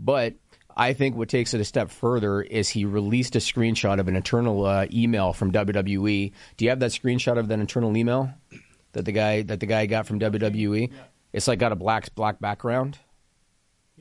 But 0.00 0.34
I 0.80 0.94
think 0.94 1.14
what 1.14 1.28
takes 1.28 1.52
it 1.52 1.60
a 1.60 1.64
step 1.64 1.90
further 1.90 2.40
is 2.40 2.70
he 2.70 2.86
released 2.86 3.36
a 3.36 3.38
screenshot 3.38 4.00
of 4.00 4.08
an 4.08 4.16
internal 4.16 4.64
uh, 4.64 4.86
email 4.90 5.34
from 5.34 5.52
WWE. 5.52 6.32
Do 6.56 6.64
you 6.64 6.70
have 6.70 6.80
that 6.80 6.92
screenshot 6.92 7.38
of 7.38 7.48
that 7.48 7.60
internal 7.60 7.94
email 7.94 8.32
that 8.92 9.04
the 9.04 9.12
guy 9.12 9.42
that 9.42 9.60
the 9.60 9.66
guy 9.66 9.84
got 9.84 10.06
from 10.06 10.18
WWE? 10.20 10.90
It's 11.34 11.46
like 11.46 11.58
got 11.58 11.72
a 11.72 11.76
black 11.76 12.14
black 12.14 12.40
background 12.40 12.96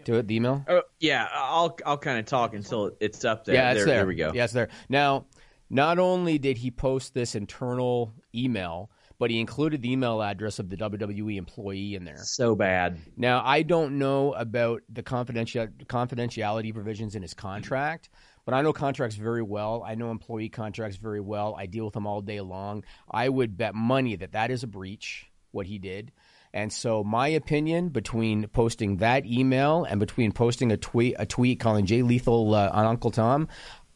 to 0.05 0.15
it. 0.15 0.27
The 0.27 0.37
email. 0.37 0.63
Oh, 0.69 0.83
yeah, 1.01 1.27
I'll 1.33 1.77
I'll 1.85 1.97
kind 1.97 2.17
of 2.17 2.25
talk 2.25 2.53
until 2.53 2.95
it's 3.01 3.25
up 3.25 3.43
there. 3.43 3.55
Yeah, 3.55 3.71
it's 3.73 3.83
there. 3.83 3.95
There 3.95 4.07
we 4.07 4.15
go. 4.15 4.31
Yeah, 4.33 4.45
it's 4.45 4.53
there. 4.53 4.69
Now, 4.87 5.25
not 5.69 5.99
only 5.99 6.37
did 6.37 6.57
he 6.57 6.71
post 6.71 7.13
this 7.13 7.35
internal 7.35 8.13
email, 8.33 8.89
but 9.19 9.29
he 9.29 9.39
included 9.39 9.81
the 9.81 9.91
email 9.91 10.23
address 10.23 10.59
of 10.59 10.69
the 10.69 10.77
WWE 10.77 11.37
employee 11.37 11.93
in 11.93 12.05
there. 12.05 12.23
So 12.23 12.55
bad. 12.55 12.97
Now, 13.17 13.43
I 13.45 13.61
don't 13.61 13.99
know 13.99 14.33
about 14.33 14.81
the 14.89 15.03
confidential 15.03 15.67
confidentiality 15.85 16.73
provisions 16.73 17.15
in 17.15 17.21
his 17.21 17.33
contract, 17.33 18.09
but 18.45 18.53
I 18.53 18.61
know 18.61 18.71
contracts 18.73 19.17
very 19.17 19.43
well. 19.43 19.83
I 19.85 19.95
know 19.95 20.09
employee 20.09 20.49
contracts 20.49 20.97
very 20.97 21.19
well. 21.19 21.53
I 21.57 21.65
deal 21.65 21.85
with 21.85 21.93
them 21.93 22.07
all 22.07 22.21
day 22.21 22.39
long. 22.39 22.85
I 23.11 23.27
would 23.27 23.57
bet 23.57 23.75
money 23.75 24.15
that 24.15 24.31
that 24.31 24.51
is 24.51 24.63
a 24.63 24.67
breach 24.67 25.29
what 25.51 25.67
he 25.67 25.79
did. 25.79 26.11
And 26.53 26.71
so 26.71 27.03
my 27.03 27.27
opinion 27.27 27.89
between 27.89 28.47
posting 28.47 28.97
that 28.97 29.25
email 29.25 29.83
and 29.83 29.99
between 29.99 30.31
posting 30.31 30.71
a 30.71 30.77
tweet 30.77 31.15
a 31.19 31.25
tweet 31.25 31.59
calling 31.59 31.85
Jay 31.85 32.01
Lethal 32.01 32.55
uh, 32.55 32.69
on 32.71 32.85
Uncle 32.85 33.11
Tom, 33.11 33.49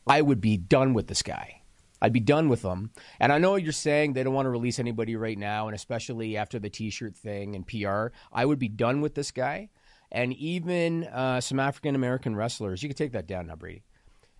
I 0.06 0.22
would 0.22 0.42
be 0.42 0.58
done 0.58 0.94
with 0.94 1.08
this 1.08 1.24
guy. 1.24 1.63
I'd 2.04 2.12
be 2.12 2.20
done 2.20 2.50
with 2.50 2.64
them. 2.64 2.92
And 3.22 3.32
I 3.32 3.38
know 3.38 3.56
you're 3.56 3.72
saying 3.72 4.12
they 4.12 4.24
don't 4.24 4.34
want 4.34 4.46
to 4.46 4.50
release 4.50 4.78
anybody 4.78 5.16
right 5.16 5.38
now, 5.38 5.68
and 5.68 5.76
especially 5.76 6.36
after 6.36 6.60
the 6.60 6.70
T-shirt 6.70 7.16
thing 7.16 7.56
and 7.56 7.66
PR. 7.66 8.08
I 8.32 8.44
would 8.44 8.60
be 8.60 8.68
done 8.68 9.00
with 9.00 9.16
this 9.16 9.32
guy, 9.32 9.70
and 10.12 10.34
even 10.34 11.06
uh, 11.06 11.40
some 11.40 11.62
African 11.62 11.96
American 11.96 12.36
wrestlers. 12.36 12.84
You 12.84 12.90
can 12.90 12.98
take 12.98 13.14
that 13.14 13.26
down 13.26 13.48
now, 13.48 13.56
Brady. 13.56 13.84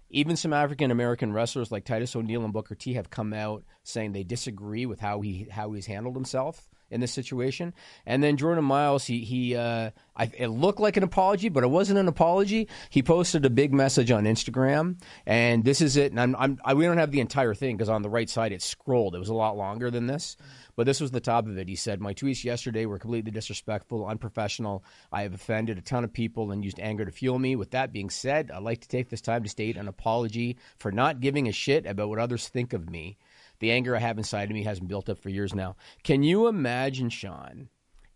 Even 0.10 0.36
some 0.36 0.52
African 0.52 0.92
American 0.92 1.32
wrestlers 1.32 1.72
like 1.72 1.86
Titus 1.86 2.16
O'Neil 2.18 2.44
and 2.44 2.52
Booker 2.52 2.76
T 2.76 2.96
have 2.96 3.10
come 3.10 3.34
out 3.34 3.64
saying 3.84 4.12
they 4.12 4.24
disagree 4.24 4.86
with 4.86 5.00
how 5.00 5.22
he 5.22 5.48
how 5.50 5.72
he's 5.72 5.86
handled 5.86 6.16
himself 6.16 6.70
in 6.94 7.02
this 7.02 7.12
situation. 7.12 7.74
And 8.06 8.24
then 8.24 8.38
Jordan 8.38 8.64
Miles, 8.64 9.06
he 9.06 9.20
he 9.20 9.56
uh, 9.56 9.92
I, 10.16 10.32
it 10.38 10.48
looked 10.48 10.80
like 10.80 10.96
an 10.96 11.04
apology, 11.04 11.50
but 11.50 11.64
it 11.64 11.68
wasn't 11.68 12.00
an 12.00 12.08
apology. 12.08 12.70
He 12.90 13.02
posted 13.02 13.46
a 13.46 13.50
big 13.50 13.74
message 13.74 14.12
on 14.12 14.26
Instagram, 14.26 14.98
and 15.26 15.64
this 15.64 15.82
is 15.82 15.98
it. 15.98 16.12
And 16.12 16.20
I'm, 16.20 16.36
I'm 16.38 16.60
I, 16.64 16.74
we 16.74 16.86
don't 16.86 16.98
have 16.98 17.12
the 17.12 17.20
entire 17.20 17.54
thing 17.54 17.76
because 17.76 17.90
on 17.90 18.04
the 18.04 18.10
right 18.10 18.30
side 18.30 18.52
it 18.52 18.62
scrolled. 18.62 19.16
It 19.16 19.20
was 19.20 19.30
a 19.30 19.34
lot 19.34 19.58
longer 19.58 19.90
than 19.92 20.08
this. 20.08 20.38
But 20.76 20.88
this 20.88 21.00
was 21.00 21.12
the 21.12 21.20
top 21.20 21.46
of 21.46 21.58
it. 21.58 21.68
He 21.68 21.76
said, 21.76 22.02
My 22.02 22.14
tweets 22.14 22.44
yesterday 22.44 22.86
were 22.86 22.98
completely 22.98 23.32
disrespectful, 23.32 24.08
unprofessional. 24.08 24.84
I 25.12 25.22
have 25.22 25.34
offended 25.34 25.78
a 25.78 25.82
ton 25.82 26.04
of 26.04 26.14
people 26.14 26.52
and 26.52 26.64
used 26.64 26.80
anger 26.80 27.06
to 27.06 27.12
fuel 27.12 27.38
me. 27.38 27.56
With 27.56 27.72
that 27.72 27.94
being 27.94 28.10
said, 28.10 28.50
I'd 28.52 28.64
like 28.64 28.82
to 28.82 28.88
take 28.88 29.10
this 29.10 29.22
time 29.22 29.44
to 29.44 29.50
state 29.50 29.78
an 29.78 29.88
apology 29.88 30.58
for 30.78 30.92
not 30.92 31.20
giving 31.20 31.48
a 31.48 31.52
shit 31.52 31.86
about 31.86 32.10
what 32.10 32.20
others 32.20 32.48
think 32.48 32.74
of 32.74 32.90
me. 32.90 33.18
The 33.64 33.72
anger 33.72 33.96
I 33.96 34.00
have 34.00 34.18
inside 34.18 34.50
of 34.50 34.54
me 34.54 34.64
hasn't 34.66 34.90
built 34.90 35.08
up 35.08 35.18
for 35.20 35.30
years 35.30 35.56
now. 35.56 35.78
Can 36.04 36.22
you 36.22 36.48
imagine, 36.48 37.10
Sean, 37.10 37.70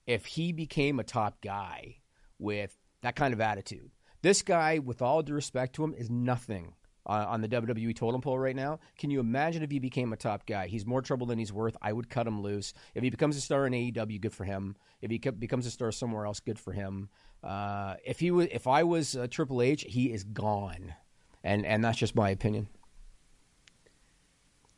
if 0.06 0.26
he 0.26 0.52
became 0.52 1.00
a 1.00 1.06
top 1.06 1.40
guy 1.40 2.00
with 2.38 2.78
that 3.02 3.16
kind 3.16 3.34
of 3.34 3.40
attitude? 3.40 3.92
This 4.22 4.42
guy, 4.42 4.80
with 4.80 5.02
all 5.02 5.24
due 5.24 5.36
respect 5.36 5.74
to 5.76 5.86
him, 5.86 5.94
is 5.94 6.10
nothing 6.10 6.74
uh, 7.06 7.28
on 7.30 7.40
the 7.40 7.48
WWE 7.48 7.96
totem 7.96 8.20
pole 8.20 8.38
right 8.38 8.58
now. 8.58 8.82
Can 8.98 9.10
you 9.10 9.22
imagine 9.22 9.64
if 9.64 9.72
he 9.72 9.80
became 9.80 10.12
a 10.12 10.18
top 10.18 10.46
guy? 10.46 10.68
He's 10.68 10.86
more 10.86 11.02
trouble 11.02 11.28
than 11.28 11.40
he's 11.40 11.54
worth. 11.54 11.78
I 11.82 11.94
would 11.94 12.10
cut 12.10 12.28
him 12.28 12.42
loose. 12.42 12.74
If 12.94 13.02
he 13.02 13.10
becomes 13.10 13.38
a 13.38 13.40
star 13.40 13.66
in 13.66 13.72
AEW, 13.72 14.20
good 14.20 14.34
for 14.34 14.44
him. 14.44 14.76
If 15.02 15.12
he 15.12 15.18
becomes 15.18 15.66
a 15.66 15.72
star 15.72 15.94
somewhere 15.94 16.26
else, 16.26 16.42
good 16.42 16.60
for 16.60 16.74
him. 16.74 17.08
Uh, 17.42 17.96
if 18.06 18.20
he 18.20 18.32
was, 18.32 18.50
if 18.52 18.68
I 18.68 18.84
was 18.84 19.16
uh, 19.16 19.28
Triple 19.32 19.62
H, 19.62 19.86
he 19.88 20.12
is 20.12 20.26
gone, 20.26 20.94
and 21.42 21.66
and 21.66 21.86
that's 21.86 22.00
just 22.00 22.18
my 22.18 22.32
opinion. 22.32 22.68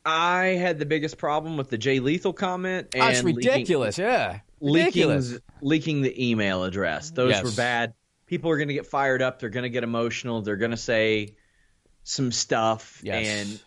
I 0.05 0.45
had 0.59 0.79
the 0.79 0.85
biggest 0.85 1.17
problem 1.17 1.57
with 1.57 1.69
the 1.69 1.77
Jay 1.77 1.99
Lethal 1.99 2.33
comment. 2.33 2.87
Oh, 2.95 2.99
and 2.99 3.09
That's 3.09 3.23
leaking- 3.23 3.35
ridiculous. 3.51 3.97
Yeah. 3.97 4.39
Ridiculous. 4.61 5.27
leaking 5.31 5.41
leaking 5.61 6.01
the 6.01 6.29
email 6.31 6.63
address. 6.63 7.11
Those 7.11 7.31
Yes. 7.31 7.43
were 7.43 7.51
bad. 7.51 7.93
People 8.25 8.49
are 8.51 8.57
going 8.57 8.67
to 8.69 8.73
get 8.73 8.85
fired 8.87 9.21
up. 9.21 9.39
They're 9.39 9.49
going 9.49 9.63
to 9.63 9.69
get 9.69 9.83
emotional. 9.83 10.41
They're 10.41 10.55
going 10.57 10.71
to 10.71 10.77
say 10.77 11.35
some 12.03 12.31
stuff, 12.31 13.01
Yes. 13.03 13.27
and 13.27 13.59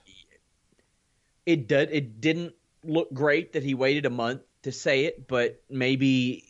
it 1.47 1.69
did. 1.69 1.91
It 1.93 2.21
didn't 2.21 2.55
look 2.85 3.13
great 3.13 3.53
that 3.55 3.63
he 3.63 3.75
waited 3.75 4.07
a 4.07 4.11
month 4.11 4.43
to 4.63 4.73
say 4.73 5.05
it, 5.05 5.27
but 5.29 5.63
maybe 5.69 6.45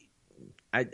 I 0.72 0.86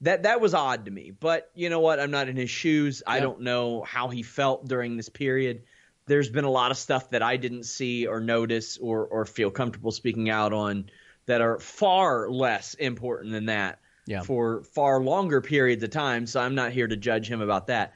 that 0.00 0.24
that 0.24 0.40
was 0.40 0.52
odd 0.54 0.86
to 0.86 0.90
me. 0.90 1.12
But 1.18 1.50
you 1.54 1.70
know 1.70 1.80
what? 1.80 2.00
I'm 2.00 2.10
not 2.10 2.28
in 2.28 2.36
his 2.36 2.50
shoes. 2.50 3.02
I 3.06 3.20
don't 3.20 3.42
know 3.42 3.82
how 3.82 4.08
he 4.08 4.22
felt 4.22 4.66
during 4.66 4.96
this 4.96 5.08
period. 5.08 5.62
There's 6.06 6.28
been 6.28 6.44
a 6.44 6.50
lot 6.50 6.70
of 6.70 6.76
stuff 6.76 7.10
that 7.10 7.22
I 7.22 7.36
didn't 7.36 7.64
see 7.64 8.06
or 8.06 8.20
notice 8.20 8.76
or 8.78 9.06
or 9.06 9.24
feel 9.24 9.50
comfortable 9.50 9.92
speaking 9.92 10.30
out 10.30 10.52
on 10.52 10.90
that 11.26 11.40
are 11.40 11.58
far 11.58 12.28
less 12.28 12.74
important 12.74 13.32
than 13.32 13.46
that 13.46 13.78
Yeah. 14.06 14.22
for 14.22 14.64
far 14.64 15.00
longer 15.00 15.40
periods 15.40 15.82
of 15.84 15.90
time. 15.90 16.26
So 16.26 16.40
I'm 16.40 16.54
not 16.56 16.72
here 16.72 16.88
to 16.88 16.96
judge 16.96 17.28
him 17.28 17.40
about 17.40 17.68
that. 17.68 17.94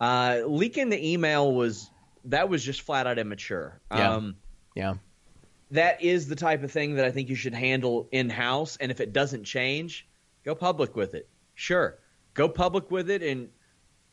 Uh, 0.00 0.40
leaking 0.46 0.88
the 0.88 1.12
email 1.12 1.52
was 1.52 1.90
that 2.24 2.48
was 2.48 2.64
just 2.64 2.80
flat 2.82 3.06
out 3.06 3.18
immature. 3.18 3.80
Yeah. 3.90 4.12
Um, 4.14 4.36
Yeah. 4.74 4.94
that 5.72 6.02
is 6.02 6.28
the 6.28 6.36
type 6.36 6.62
of 6.62 6.70
thing 6.72 6.94
that 6.94 7.04
I 7.04 7.10
think 7.10 7.28
you 7.28 7.34
should 7.36 7.54
handle 7.54 8.08
in 8.12 8.30
house. 8.30 8.76
And 8.78 8.90
if 8.90 9.00
it 9.00 9.12
doesn't 9.12 9.44
change, 9.44 10.08
go 10.44 10.54
public 10.54 10.96
with 10.96 11.14
it. 11.14 11.28
Sure, 11.54 11.98
go 12.34 12.48
public 12.48 12.90
with 12.90 13.10
it 13.10 13.22
and 13.22 13.50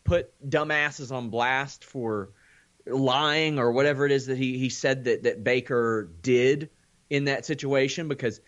put 0.04 0.34
dumbasses 0.50 1.12
on 1.12 1.30
blast 1.30 1.86
for 1.86 2.32
lying 2.90 3.60
or 3.60 3.72
whatever 3.72 4.06
it 4.06 4.12
is 4.12 4.26
that 4.28 4.38
he, 4.38 4.58
he 4.58 4.70
said 4.70 5.04
that, 5.06 5.24
that 5.24 5.44
Baker 5.44 6.10
did 6.22 6.70
in 7.10 7.26
that 7.26 7.46
situation 7.46 8.08
because 8.08 8.40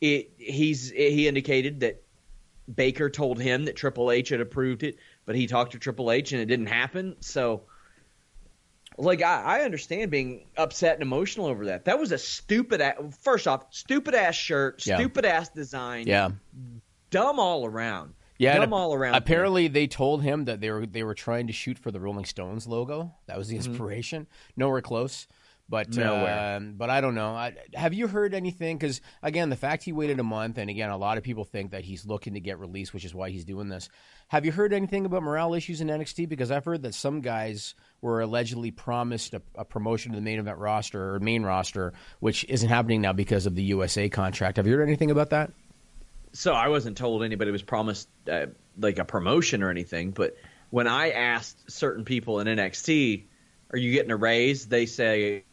it 0.00 0.32
he's 0.38 0.90
he 0.90 1.28
indicated 1.28 1.80
that 1.80 2.02
Baker 2.72 3.10
told 3.10 3.40
him 3.40 3.64
that 3.64 3.76
Triple 3.76 4.10
H 4.10 4.28
had 4.30 4.40
approved 4.40 4.82
it, 4.82 4.96
but 5.26 5.34
he 5.36 5.46
talked 5.46 5.72
to 5.72 5.78
Triple 5.78 6.10
H 6.10 6.32
and 6.32 6.40
it 6.40 6.46
didn't 6.46 6.66
happen. 6.66 7.16
So 7.20 7.62
like 8.98 9.22
I, 9.22 9.60
I 9.60 9.60
understand 9.62 10.10
being 10.10 10.46
upset 10.56 10.94
and 10.94 11.02
emotional 11.02 11.46
over 11.46 11.66
that. 11.66 11.84
That 11.86 11.98
was 11.98 12.12
a 12.12 12.18
stupid. 12.18 12.80
a- 12.80 13.10
First 13.20 13.46
off, 13.48 13.64
stupid 13.70 14.14
ass 14.14 14.34
shirt, 14.34 14.84
Yeah. 14.86 14.96
stupid 14.98 15.24
ass 15.24 15.48
design, 15.48 16.06
Yeah. 16.06 16.30
dumb 17.10 17.38
all 17.38 17.64
around. 17.66 18.14
Yeah, 18.40 18.56
dumb 18.58 18.72
all 18.72 18.94
around. 18.94 19.14
Apparently, 19.16 19.68
they 19.68 19.86
told 19.86 20.22
him 20.22 20.46
that 20.46 20.60
they 20.60 20.70
were 20.70 20.86
they 20.86 21.02
were 21.02 21.14
trying 21.14 21.46
to 21.48 21.52
shoot 21.52 21.78
for 21.78 21.90
the 21.90 22.00
Rolling 22.00 22.24
Stones 22.24 22.66
logo. 22.66 23.14
That 23.26 23.36
was 23.36 23.48
the 23.48 23.56
inspiration. 23.56 24.26
Nowhere 24.56 24.80
close. 24.80 25.26
But 25.68 25.90
Mm-hmm. 25.90 26.00
Nowhere. 26.00 26.56
um, 26.56 26.74
but 26.76 26.90
I 26.90 27.00
don't 27.00 27.14
know. 27.14 27.30
I, 27.30 27.54
have 27.74 27.94
you 27.94 28.08
heard 28.08 28.34
anything? 28.34 28.76
Because 28.76 29.00
again, 29.22 29.50
the 29.50 29.56
fact 29.56 29.84
he 29.84 29.92
waited 29.92 30.18
a 30.18 30.24
month, 30.24 30.58
and 30.58 30.68
again, 30.68 30.90
a 30.90 30.96
lot 30.96 31.16
of 31.16 31.22
people 31.22 31.44
think 31.44 31.70
that 31.70 31.84
he's 31.84 32.04
looking 32.04 32.34
to 32.34 32.40
get 32.40 32.58
released, 32.58 32.92
which 32.92 33.04
is 33.04 33.14
why 33.14 33.30
he's 33.30 33.44
doing 33.44 33.68
this. 33.68 33.88
Have 34.28 34.44
you 34.44 34.50
heard 34.50 34.72
anything 34.72 35.06
about 35.06 35.22
morale 35.22 35.54
issues 35.54 35.80
in 35.80 35.86
NXT? 35.86 36.28
Because 36.28 36.50
I've 36.50 36.64
heard 36.64 36.82
that 36.82 36.94
some 36.94 37.20
guys 37.20 37.76
were 38.00 38.20
allegedly 38.20 38.72
promised 38.72 39.32
a, 39.34 39.42
a 39.54 39.64
promotion 39.64 40.10
to 40.10 40.16
the 40.16 40.22
main 40.22 40.40
event 40.40 40.58
roster 40.58 41.14
or 41.14 41.20
main 41.20 41.44
roster, 41.44 41.92
which 42.18 42.44
isn't 42.48 42.68
happening 42.68 43.00
now 43.02 43.12
because 43.12 43.46
of 43.46 43.54
the 43.54 43.62
USA 43.64 44.08
contract. 44.08 44.56
Have 44.56 44.66
you 44.66 44.74
heard 44.76 44.88
anything 44.88 45.12
about 45.12 45.30
that? 45.30 45.52
So 46.32 46.52
I 46.52 46.68
wasn't 46.68 46.96
told 46.96 47.22
anybody 47.22 47.50
was 47.50 47.62
promised 47.62 48.08
uh, 48.30 48.46
like 48.78 48.98
a 48.98 49.04
promotion 49.04 49.62
or 49.62 49.70
anything. 49.70 50.10
But 50.10 50.36
when 50.70 50.86
I 50.86 51.10
asked 51.10 51.70
certain 51.70 52.04
people 52.04 52.40
in 52.40 52.46
NXT, 52.46 53.24
"Are 53.72 53.78
you 53.78 53.92
getting 53.92 54.10
a 54.10 54.16
raise?" 54.16 54.66
They 54.66 54.86
say, 54.86 55.44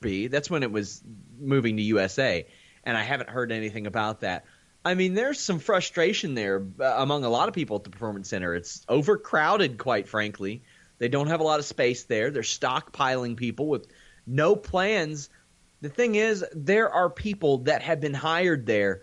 "Be." 0.00 0.28
That's 0.28 0.50
when 0.50 0.62
it 0.62 0.72
was 0.72 1.02
moving 1.38 1.76
to 1.76 1.82
USA, 1.82 2.46
and 2.84 2.96
I 2.96 3.02
haven't 3.02 3.30
heard 3.30 3.52
anything 3.52 3.86
about 3.86 4.20
that. 4.20 4.44
I 4.84 4.94
mean, 4.94 5.14
there's 5.14 5.40
some 5.40 5.58
frustration 5.58 6.34
there 6.34 6.64
uh, 6.80 6.84
among 6.98 7.24
a 7.24 7.28
lot 7.28 7.48
of 7.48 7.54
people 7.54 7.76
at 7.76 7.84
the 7.84 7.90
Performance 7.90 8.28
Center. 8.28 8.54
It's 8.54 8.84
overcrowded, 8.88 9.78
quite 9.78 10.08
frankly. 10.08 10.62
They 10.98 11.08
don't 11.08 11.26
have 11.26 11.40
a 11.40 11.44
lot 11.44 11.58
of 11.58 11.64
space 11.64 12.04
there. 12.04 12.30
They're 12.30 12.42
stockpiling 12.42 13.36
people 13.36 13.68
with 13.68 13.88
no 14.26 14.56
plans. 14.56 15.28
The 15.80 15.88
thing 15.88 16.14
is, 16.14 16.44
there 16.54 16.88
are 16.88 17.10
people 17.10 17.58
that 17.64 17.82
have 17.82 18.00
been 18.00 18.14
hired 18.14 18.64
there 18.64 19.02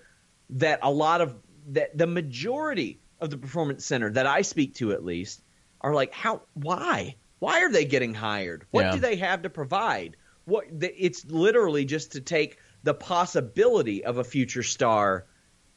that 0.51 0.79
a 0.81 0.91
lot 0.91 1.21
of 1.21 1.35
that 1.69 1.97
the 1.97 2.07
majority 2.07 2.99
of 3.19 3.29
the 3.29 3.37
performance 3.37 3.85
center 3.85 4.11
that 4.11 4.27
I 4.27 4.41
speak 4.41 4.75
to 4.75 4.91
at 4.91 5.03
least 5.03 5.41
are 5.81 5.93
like 5.93 6.13
how 6.13 6.41
why? 6.53 7.15
Why 7.39 7.61
are 7.63 7.71
they 7.71 7.85
getting 7.85 8.13
hired? 8.13 8.65
What 8.71 8.85
Yeah. 8.85 8.91
do 8.93 8.99
they 8.99 9.15
have 9.17 9.41
to 9.43 9.49
provide? 9.49 10.15
What 10.45 10.65
the, 10.77 10.93
it's 11.03 11.25
literally 11.25 11.85
just 11.85 12.13
to 12.13 12.21
take 12.21 12.57
the 12.83 12.93
possibility 12.93 14.03
of 14.03 14.17
a 14.17 14.23
future 14.23 14.63
star 14.63 15.25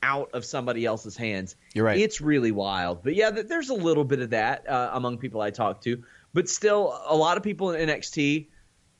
out 0.02 0.30
of 0.32 0.44
somebody 0.44 0.84
else's 0.84 1.16
hands. 1.16 1.56
You're 1.74 1.84
right. 1.86 1.98
it's 1.98 2.20
really 2.20 2.52
wild. 2.52 3.02
But 3.02 3.14
yeah 3.14 3.30
there's 3.30 3.70
a 3.70 3.74
little 3.74 4.04
bit 4.04 4.20
of 4.20 4.30
that 4.30 4.68
uh, 4.68 4.90
among 4.92 5.18
people 5.18 5.40
I 5.40 5.50
talk 5.50 5.80
to. 5.82 6.02
But 6.34 6.48
still 6.48 7.00
a 7.06 7.16
lot 7.16 7.36
of 7.36 7.42
people 7.42 7.70
in 7.72 7.88
NXT 7.88 8.48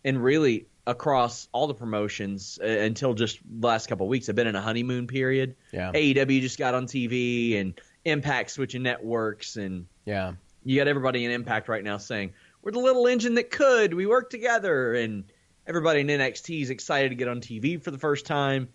and 0.05 0.23
really 0.23 0.67
across 0.87 1.49
all 1.53 1.67
the 1.67 1.75
promotions 1.75 2.59
uh, 2.63 2.67
until 2.67 3.15
just 3.15 3.41
the 3.61 3.67
last 3.67 3.89
couple 3.89 4.07
of 4.07 4.11
weeks 4.11 4.27
have 4.29 4.37
been 4.37 4.47
in 4.47 4.55
a 4.55 4.61
honeymoon 4.61 5.07
period. 5.07 5.57
Yeah. 5.73 5.91
AEW 5.93 6.41
just 6.41 6.59
got 6.59 6.75
on 6.75 6.87
TV 6.87 7.61
and 7.61 7.79
Impact 8.05 8.51
switching 8.51 8.83
networks 8.85 9.57
and 9.57 9.87
Yeah. 10.05 10.35
you 10.65 10.77
got 10.79 10.87
everybody 10.87 11.25
in 11.25 11.31
Impact 11.33 11.69
right 11.69 11.83
now 11.83 11.97
saying, 11.99 12.33
"We're 12.63 12.71
the 12.73 12.79
little 12.79 13.07
engine 13.09 13.35
that 13.35 13.51
could. 13.51 13.95
We 13.95 14.07
work 14.07 14.31
together." 14.31 14.95
And 14.95 15.25
everybody 15.67 16.01
in 16.01 16.07
NXT 16.07 16.63
is 16.63 16.71
excited 16.71 17.09
to 17.09 17.15
get 17.17 17.27
on 17.27 17.41
TV 17.41 17.83
for 17.83 17.91
the 17.91 17.99
first 17.99 18.27
time. 18.27 18.69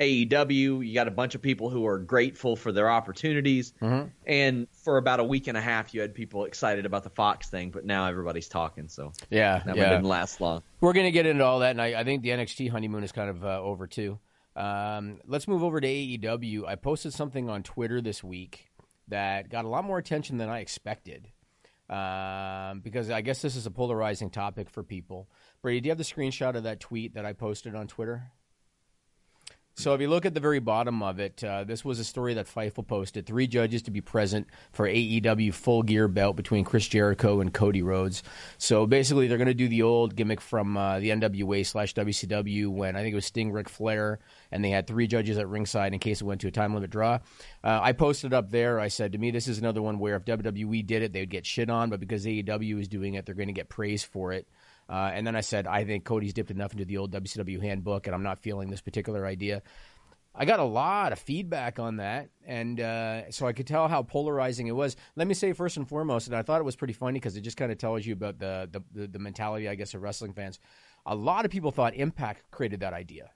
AEW, 0.00 0.86
you 0.86 0.94
got 0.94 1.08
a 1.08 1.12
bunch 1.12 1.34
of 1.34 1.42
people 1.42 1.70
who 1.70 1.86
are 1.86 1.98
grateful 1.98 2.56
for 2.56 2.70
their 2.72 2.90
opportunities. 2.90 3.72
Mm-hmm. 3.80 4.08
And 4.26 4.66
for 4.84 4.98
about 4.98 5.20
a 5.20 5.24
week 5.24 5.46
and 5.46 5.56
a 5.56 5.60
half, 5.60 5.94
you 5.94 6.00
had 6.00 6.14
people 6.14 6.44
excited 6.44 6.84
about 6.84 7.02
the 7.02 7.10
Fox 7.10 7.48
thing, 7.48 7.70
but 7.70 7.84
now 7.84 8.06
everybody's 8.06 8.48
talking. 8.48 8.88
So 8.88 9.12
Yeah. 9.30 9.62
that 9.64 9.76
yeah. 9.76 9.90
didn't 9.90 10.04
last 10.04 10.40
long. 10.40 10.62
We're 10.80 10.92
going 10.92 11.06
to 11.06 11.12
get 11.12 11.26
into 11.26 11.44
all 11.44 11.60
that, 11.60 11.70
and 11.70 11.80
I, 11.80 12.00
I 12.00 12.04
think 12.04 12.22
the 12.22 12.30
NXT 12.30 12.70
honeymoon 12.70 13.04
is 13.04 13.12
kind 13.12 13.30
of 13.30 13.44
uh, 13.44 13.60
over 13.60 13.86
too. 13.86 14.18
Um, 14.54 15.18
let's 15.26 15.48
move 15.48 15.62
over 15.62 15.80
to 15.80 15.86
AEW. 15.86 16.66
I 16.66 16.76
posted 16.76 17.12
something 17.12 17.48
on 17.48 17.62
Twitter 17.62 18.00
this 18.00 18.24
week 18.24 18.70
that 19.08 19.50
got 19.50 19.64
a 19.64 19.68
lot 19.68 19.84
more 19.84 19.98
attention 19.98 20.38
than 20.38 20.48
I 20.48 20.60
expected 20.60 21.28
um, 21.88 22.80
because 22.80 23.10
I 23.10 23.20
guess 23.20 23.42
this 23.42 23.54
is 23.54 23.66
a 23.66 23.70
polarizing 23.70 24.30
topic 24.30 24.70
for 24.70 24.82
people. 24.82 25.28
Brady, 25.62 25.80
do 25.80 25.86
you 25.86 25.90
have 25.90 25.98
the 25.98 26.04
screenshot 26.04 26.56
of 26.56 26.64
that 26.64 26.80
tweet 26.80 27.14
that 27.14 27.24
I 27.24 27.32
posted 27.32 27.74
on 27.74 27.86
Twitter? 27.86 28.30
So 29.78 29.92
if 29.92 30.00
you 30.00 30.08
look 30.08 30.24
at 30.24 30.32
the 30.32 30.40
very 30.40 30.58
bottom 30.58 31.02
of 31.02 31.20
it, 31.20 31.44
uh, 31.44 31.64
this 31.64 31.84
was 31.84 31.98
a 31.98 32.04
story 32.04 32.32
that 32.32 32.46
Fightful 32.46 32.86
posted. 32.86 33.26
Three 33.26 33.46
judges 33.46 33.82
to 33.82 33.90
be 33.90 34.00
present 34.00 34.46
for 34.72 34.88
AEW 34.88 35.52
Full 35.52 35.82
Gear 35.82 36.08
belt 36.08 36.34
between 36.34 36.64
Chris 36.64 36.88
Jericho 36.88 37.42
and 37.42 37.52
Cody 37.52 37.82
Rhodes. 37.82 38.22
So 38.56 38.86
basically, 38.86 39.28
they're 39.28 39.36
going 39.36 39.48
to 39.48 39.54
do 39.54 39.68
the 39.68 39.82
old 39.82 40.16
gimmick 40.16 40.40
from 40.40 40.78
uh, 40.78 40.98
the 40.98 41.10
NWA 41.10 41.66
slash 41.66 41.92
WCW 41.92 42.68
when 42.68 42.96
I 42.96 43.02
think 43.02 43.12
it 43.12 43.16
was 43.16 43.26
Sting, 43.26 43.52
Ric 43.52 43.68
Flair, 43.68 44.18
and 44.50 44.64
they 44.64 44.70
had 44.70 44.86
three 44.86 45.06
judges 45.06 45.36
at 45.36 45.46
ringside 45.46 45.92
in 45.92 45.98
case 45.98 46.22
it 46.22 46.24
went 46.24 46.40
to 46.40 46.48
a 46.48 46.50
time 46.50 46.72
limit 46.72 46.88
draw. 46.88 47.18
Uh, 47.62 47.80
I 47.82 47.92
posted 47.92 48.32
up 48.32 48.50
there. 48.50 48.80
I 48.80 48.88
said 48.88 49.12
to 49.12 49.18
me, 49.18 49.30
this 49.30 49.46
is 49.46 49.58
another 49.58 49.82
one 49.82 49.98
where 49.98 50.16
if 50.16 50.24
WWE 50.24 50.86
did 50.86 51.02
it, 51.02 51.12
they 51.12 51.20
would 51.20 51.28
get 51.28 51.44
shit 51.44 51.68
on, 51.68 51.90
but 51.90 52.00
because 52.00 52.24
AEW 52.24 52.80
is 52.80 52.88
doing 52.88 53.12
it, 53.12 53.26
they're 53.26 53.34
going 53.34 53.48
to 53.48 53.52
get 53.52 53.68
praise 53.68 54.02
for 54.02 54.32
it. 54.32 54.48
Uh, 54.88 55.10
and 55.12 55.26
then 55.26 55.34
I 55.34 55.40
said, 55.40 55.66
I 55.66 55.84
think 55.84 56.04
Cody's 56.04 56.32
dipped 56.32 56.50
enough 56.50 56.72
into 56.72 56.84
the 56.84 56.96
old 56.98 57.12
WCW 57.12 57.60
handbook, 57.60 58.06
and 58.06 58.14
I'm 58.14 58.22
not 58.22 58.38
feeling 58.38 58.70
this 58.70 58.80
particular 58.80 59.26
idea. 59.26 59.62
I 60.38 60.44
got 60.44 60.60
a 60.60 60.64
lot 60.64 61.12
of 61.12 61.18
feedback 61.18 61.78
on 61.78 61.96
that, 61.96 62.28
and 62.46 62.78
uh, 62.78 63.30
so 63.30 63.46
I 63.46 63.52
could 63.52 63.66
tell 63.66 63.88
how 63.88 64.02
polarizing 64.02 64.66
it 64.66 64.76
was. 64.76 64.94
Let 65.16 65.26
me 65.26 65.34
say 65.34 65.52
first 65.54 65.78
and 65.78 65.88
foremost, 65.88 66.26
and 66.26 66.36
I 66.36 66.42
thought 66.42 66.60
it 66.60 66.64
was 66.64 66.76
pretty 66.76 66.92
funny 66.92 67.14
because 67.18 67.36
it 67.36 67.40
just 67.40 67.56
kind 67.56 67.72
of 67.72 67.78
tells 67.78 68.04
you 68.04 68.12
about 68.12 68.38
the, 68.38 68.68
the 68.92 69.06
the 69.08 69.18
mentality, 69.18 69.66
I 69.68 69.74
guess, 69.76 69.94
of 69.94 70.02
wrestling 70.02 70.34
fans. 70.34 70.58
A 71.06 71.14
lot 71.14 71.46
of 71.46 71.50
people 71.50 71.70
thought 71.70 71.94
Impact 71.94 72.50
created 72.50 72.80
that 72.80 72.92
idea. 72.92 73.30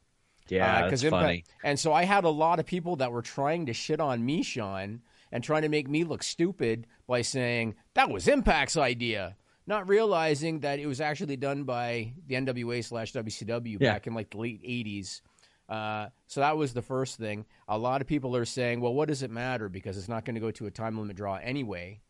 Yeah, 0.49 0.85
Uh, 0.85 0.89
Impact- 0.89 1.11
funny. 1.11 1.45
And 1.65 1.79
so 1.79 1.93
I 1.93 2.05
had 2.05 2.25
a 2.25 2.29
lot 2.29 2.59
of 2.61 2.67
people 2.67 2.97
that 2.97 3.13
were 3.13 3.23
trying 3.23 3.67
to 3.67 3.73
shit 3.73 4.01
on 4.01 4.25
me, 4.27 4.43
Sean, 4.43 5.01
and 5.33 5.43
trying 5.43 5.63
to 5.63 5.69
make 5.69 5.89
me 5.89 6.05
look 6.05 6.23
stupid 6.23 6.87
by 7.07 7.23
saying 7.23 7.77
that 7.95 8.11
was 8.11 8.29
Impact's 8.29 8.77
idea, 8.77 9.37
not 9.71 9.89
realizing 9.89 10.61
that 10.61 10.79
it 10.79 10.87
was 10.87 11.01
actually 11.01 11.37
done 11.37 11.65
by 11.65 12.13
the 12.27 12.35
NWA 12.35 12.85
slash 12.85 13.13
WCW 13.15 13.79
Yeah. 13.81 13.93
back 13.95 14.07
in 14.07 14.13
like 14.15 14.29
the 14.31 14.39
late 14.39 14.63
'80s. 14.63 15.23
Uh, 15.69 16.09
so 16.27 16.41
that 16.41 16.57
was 16.59 16.75
the 16.75 16.83
first 16.83 17.17
thing. 17.17 17.47
A 17.69 17.79
lot 17.79 18.01
of 18.03 18.07
people 18.07 18.37
are 18.37 18.45
saying, 18.45 18.81
"Well, 18.81 18.93
what 18.93 19.09
does 19.09 19.23
it 19.23 19.31
matter? 19.31 19.69
Because 19.69 19.97
it's 19.97 20.09
not 20.09 20.25
going 20.25 20.35
to 20.35 20.41
go 20.41 20.51
to 20.51 20.67
a 20.67 20.71
time 20.71 20.99
limit 20.99 21.17
draw 21.17 21.37
anyway." 21.37 22.01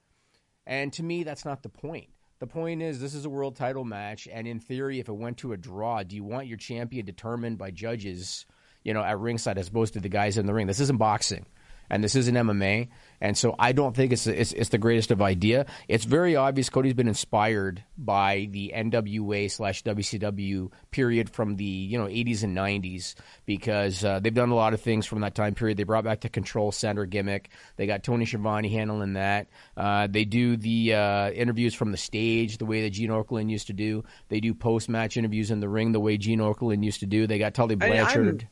And 0.66 0.92
to 0.94 1.02
me, 1.02 1.22
that's 1.24 1.44
not 1.44 1.62
the 1.62 1.68
point. 1.68 2.08
The 2.38 2.46
point 2.46 2.80
is, 2.80 3.00
this 3.00 3.14
is 3.14 3.26
a 3.26 3.30
world 3.30 3.56
title 3.56 3.84
match, 3.84 4.26
and 4.32 4.46
in 4.48 4.60
theory, 4.60 4.98
if 4.98 5.08
it 5.08 5.12
went 5.12 5.36
to 5.38 5.52
a 5.52 5.56
draw, 5.58 6.02
do 6.02 6.16
you 6.16 6.24
want 6.24 6.46
your 6.46 6.56
champion 6.56 7.04
determined 7.04 7.58
by 7.58 7.70
judges, 7.70 8.46
you 8.82 8.94
know, 8.94 9.02
at 9.02 9.18
ringside 9.18 9.58
as 9.58 9.68
opposed 9.68 9.92
to 9.94 10.00
the 10.00 10.08
guys 10.08 10.38
in 10.38 10.46
the 10.46 10.54
ring? 10.54 10.66
This 10.66 10.80
isn't 10.80 10.96
boxing. 10.98 11.44
And 11.90 12.02
this 12.04 12.14
isn't 12.14 12.34
MMA. 12.34 12.88
And 13.20 13.36
so 13.36 13.54
I 13.58 13.72
don't 13.72 13.94
think 13.94 14.12
it's, 14.12 14.26
it's 14.26 14.52
it's 14.52 14.70
the 14.70 14.78
greatest 14.78 15.10
of 15.10 15.20
idea. 15.20 15.66
It's 15.88 16.04
very 16.04 16.36
obvious 16.36 16.70
Cody's 16.70 16.94
been 16.94 17.08
inspired 17.08 17.84
by 17.98 18.48
the 18.50 18.72
NWA 18.74 19.50
slash 19.50 19.82
WCW 19.82 20.70
period 20.90 21.28
from 21.28 21.56
the 21.56 21.64
you 21.64 21.98
know 21.98 22.06
80s 22.06 22.44
and 22.44 22.56
90s 22.56 23.14
because 23.44 24.02
uh, 24.04 24.20
they've 24.20 24.32
done 24.32 24.48
a 24.48 24.54
lot 24.54 24.72
of 24.72 24.80
things 24.80 25.04
from 25.04 25.20
that 25.20 25.34
time 25.34 25.54
period. 25.54 25.76
They 25.76 25.82
brought 25.82 26.04
back 26.04 26.22
the 26.22 26.30
Control 26.30 26.72
Center 26.72 27.04
gimmick. 27.04 27.50
They 27.76 27.86
got 27.86 28.04
Tony 28.04 28.24
Schiavone 28.24 28.70
handling 28.70 29.14
that. 29.14 29.48
Uh, 29.76 30.06
they 30.06 30.24
do 30.24 30.56
the 30.56 30.94
uh, 30.94 31.30
interviews 31.32 31.74
from 31.74 31.92
the 31.92 31.98
stage 31.98 32.56
the 32.56 32.66
way 32.66 32.82
that 32.82 32.90
Gene 32.90 33.10
Okerlund 33.10 33.50
used 33.50 33.66
to 33.66 33.74
do. 33.74 34.04
They 34.28 34.40
do 34.40 34.54
post 34.54 34.88
match 34.88 35.18
interviews 35.18 35.50
in 35.50 35.60
the 35.60 35.68
ring 35.68 35.92
the 35.92 36.00
way 36.00 36.16
Gene 36.16 36.38
Okerlund 36.40 36.84
used 36.84 37.00
to 37.00 37.06
do. 37.06 37.26
They 37.26 37.38
got 37.38 37.52
Tully 37.52 37.74
I- 37.74 37.86
Blanchard. 37.86 38.48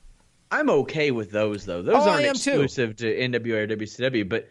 I'm 0.50 0.70
okay 0.70 1.10
with 1.10 1.30
those 1.30 1.64
though. 1.64 1.82
Those 1.82 1.96
Oh, 2.06 2.10
aren't 2.10 2.24
am 2.24 2.34
too. 2.34 2.62
exclusive 2.62 2.96
to 2.96 3.06
NWA 3.06 3.64
or 3.64 3.66
WCW, 3.76 4.28
but 4.28 4.48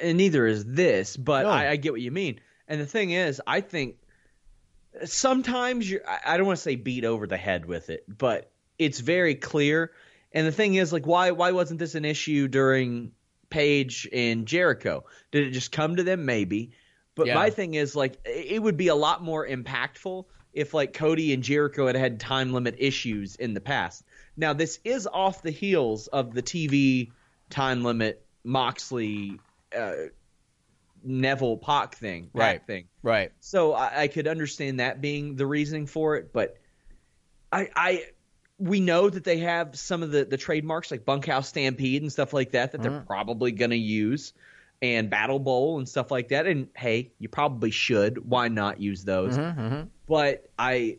and 0.00 0.18
neither 0.18 0.46
is 0.46 0.64
this. 0.64 1.16
But 1.16 1.42
No. 1.44 1.50
I, 1.50 1.70
I 1.70 1.76
get 1.76 1.92
what 1.92 2.00
you 2.00 2.10
mean. 2.10 2.40
And 2.68 2.80
the 2.80 2.86
thing 2.86 3.10
is, 3.10 3.40
I 3.46 3.60
think 3.60 3.96
sometimes 5.04 5.90
you 5.90 6.00
I 6.06 6.34
I 6.34 6.36
don't 6.36 6.46
want 6.46 6.58
to 6.58 6.62
say 6.62 6.76
beat 6.76 7.04
over 7.04 7.26
the 7.26 7.36
head 7.36 7.66
with 7.66 7.90
it, 7.90 8.04
but 8.08 8.50
it's 8.78 9.00
very 9.00 9.34
clear. 9.34 9.92
And 10.32 10.46
the 10.46 10.52
thing 10.52 10.74
is, 10.74 10.92
like, 10.92 11.06
why 11.06 11.30
why 11.32 11.52
wasn't 11.52 11.78
this 11.78 11.94
an 11.94 12.04
issue 12.04 12.48
during 12.48 13.12
Page 13.50 14.08
and 14.12 14.46
Jericho? 14.46 15.04
Did 15.30 15.46
it 15.46 15.50
just 15.50 15.72
come 15.72 15.96
to 15.96 16.02
them? 16.02 16.24
Maybe. 16.24 16.72
But 17.14 17.26
Yeah. 17.26 17.34
my 17.34 17.50
thing 17.50 17.74
is, 17.74 17.94
like, 17.94 18.16
it 18.24 18.62
would 18.62 18.78
be 18.78 18.88
a 18.88 18.94
lot 18.94 19.22
more 19.22 19.46
impactful 19.46 20.24
if, 20.54 20.72
like, 20.72 20.94
Cody 20.94 21.34
and 21.34 21.42
Jericho 21.42 21.86
had 21.86 21.96
had 21.96 22.18
time 22.18 22.54
limit 22.54 22.76
issues 22.78 23.36
in 23.36 23.52
the 23.52 23.60
past. 23.60 24.04
Now, 24.36 24.52
this 24.52 24.78
is 24.84 25.06
off 25.06 25.42
the 25.42 25.50
heels 25.50 26.06
of 26.06 26.32
the 26.32 26.42
TV 26.42 27.10
time 27.50 27.84
limit 27.84 28.24
Moxley, 28.44 29.38
uh, 29.76 29.92
Neville 31.04 31.58
Pac 31.58 31.96
thing, 31.96 32.30
Right. 32.32 32.64
thing. 32.66 32.84
Right. 33.02 33.32
So 33.40 33.74
I, 33.74 34.02
I 34.02 34.08
could 34.08 34.26
understand 34.26 34.80
that 34.80 35.00
being 35.00 35.36
the 35.36 35.46
reasoning 35.46 35.86
for 35.86 36.16
it, 36.16 36.32
but 36.32 36.56
I, 37.52 37.68
I, 37.74 38.04
we 38.58 38.80
know 38.80 39.10
that 39.10 39.24
they 39.24 39.38
have 39.38 39.76
some 39.76 40.02
of 40.02 40.12
the 40.12 40.24
the 40.24 40.36
trademarks 40.36 40.90
like 40.90 41.04
Bunkhouse 41.04 41.48
Stampede 41.48 42.02
and 42.02 42.12
stuff 42.12 42.32
like 42.32 42.52
that 42.52 42.72
that 42.72 42.82
they're 42.82 42.92
mm-hmm. 42.92 43.06
probably 43.06 43.50
going 43.50 43.72
to 43.72 43.76
use, 43.76 44.32
and 44.80 45.10
Battle 45.10 45.38
Bowl 45.38 45.78
and 45.78 45.88
stuff 45.88 46.10
like 46.10 46.28
that. 46.28 46.46
And 46.46 46.68
hey, 46.76 47.12
you 47.18 47.28
probably 47.28 47.70
should. 47.70 48.28
Why 48.28 48.48
not 48.48 48.80
use 48.80 49.04
those? 49.04 49.36
Mm-hmm, 49.36 49.60
mm-hmm. 49.60 49.82
But 50.08 50.48
I, 50.58 50.98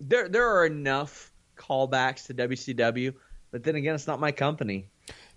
there 0.00 0.28
there 0.28 0.56
are 0.56 0.66
enough 0.66 1.27
callbacks 1.68 2.26
to 2.26 2.34
WCW. 2.34 3.14
But 3.50 3.62
then 3.64 3.76
again, 3.76 3.94
it's 3.94 4.06
not 4.06 4.20
my 4.20 4.32
company. 4.32 4.88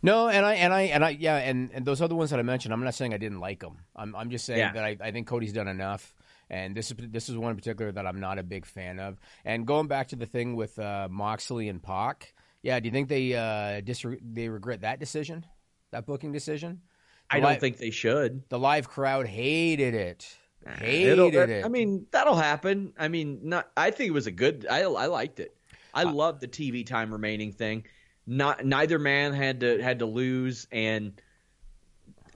No, 0.03 0.27
and 0.27 0.45
I 0.45 0.55
and 0.55 0.73
I 0.73 0.81
and 0.83 1.05
I 1.05 1.09
yeah, 1.11 1.37
and, 1.37 1.69
and 1.73 1.85
those 1.85 2.01
other 2.01 2.15
ones 2.15 2.31
that 2.31 2.39
I 2.39 2.43
mentioned, 2.43 2.73
I'm 2.73 2.83
not 2.83 2.93
saying 2.95 3.13
I 3.13 3.17
didn't 3.17 3.39
like 3.39 3.59
them. 3.61 3.77
I'm 3.95 4.15
I'm 4.15 4.29
just 4.29 4.45
saying 4.45 4.59
Yeah. 4.59 4.73
that 4.73 4.83
I, 4.83 4.97
I 4.99 5.11
think 5.11 5.27
Cody's 5.27 5.53
done 5.53 5.67
enough, 5.69 6.13
and 6.49 6.75
this 6.75 6.91
is 6.91 6.97
this 6.99 7.29
is 7.29 7.37
one 7.37 7.51
in 7.51 7.55
particular 7.55 7.91
that 7.93 8.05
I'm 8.05 8.19
not 8.19 8.37
a 8.39 8.43
big 8.43 8.65
fan 8.65 8.99
of. 8.99 9.17
And 9.45 9.65
going 9.65 9.87
back 9.87 10.09
to 10.09 10.15
the 10.17 10.25
thing 10.25 10.55
with 10.55 10.77
uh, 10.79 11.07
Moxley 11.09 11.69
and 11.69 11.81
Pac, 11.81 12.33
yeah, 12.63 12.79
do 12.79 12.87
you 12.87 12.91
think 12.91 13.07
they 13.07 13.33
uh, 13.33 13.79
disre- 13.81 14.19
they 14.21 14.49
regret 14.49 14.81
that 14.81 14.99
decision, 14.99 15.45
that 15.91 16.05
booking 16.05 16.31
decision? 16.33 16.81
I 17.29 17.39
don't 17.39 17.59
think 17.61 17.77
they 17.77 17.91
should. 17.91 18.43
the 18.49 18.59
live 18.59 18.89
crowd 18.89 19.25
hated 19.25 19.93
it, 19.93 20.35
hated 20.79 21.33
it. 21.33 21.63
I 21.63 21.69
mean, 21.69 22.07
that'll 22.11 22.35
happen. 22.35 22.91
I 22.99 23.07
mean, 23.07 23.39
not. 23.43 23.71
I 23.77 23.91
think 23.91 24.09
it 24.09 24.13
was 24.13 24.27
a 24.27 24.31
good. 24.31 24.67
I 24.69 24.81
I 24.81 25.05
liked 25.05 25.39
it. 25.39 25.55
I 25.93 26.03
Uh, 26.03 26.13
loved 26.13 26.41
the 26.41 26.47
TV 26.47 26.85
time 26.85 27.11
remaining 27.11 27.51
thing. 27.53 27.85
Not 28.27 28.65
neither 28.65 28.99
man 28.99 29.33
had 29.33 29.61
to 29.61 29.81
had 29.81 29.99
to 29.99 30.05
lose, 30.05 30.67
and 30.71 31.13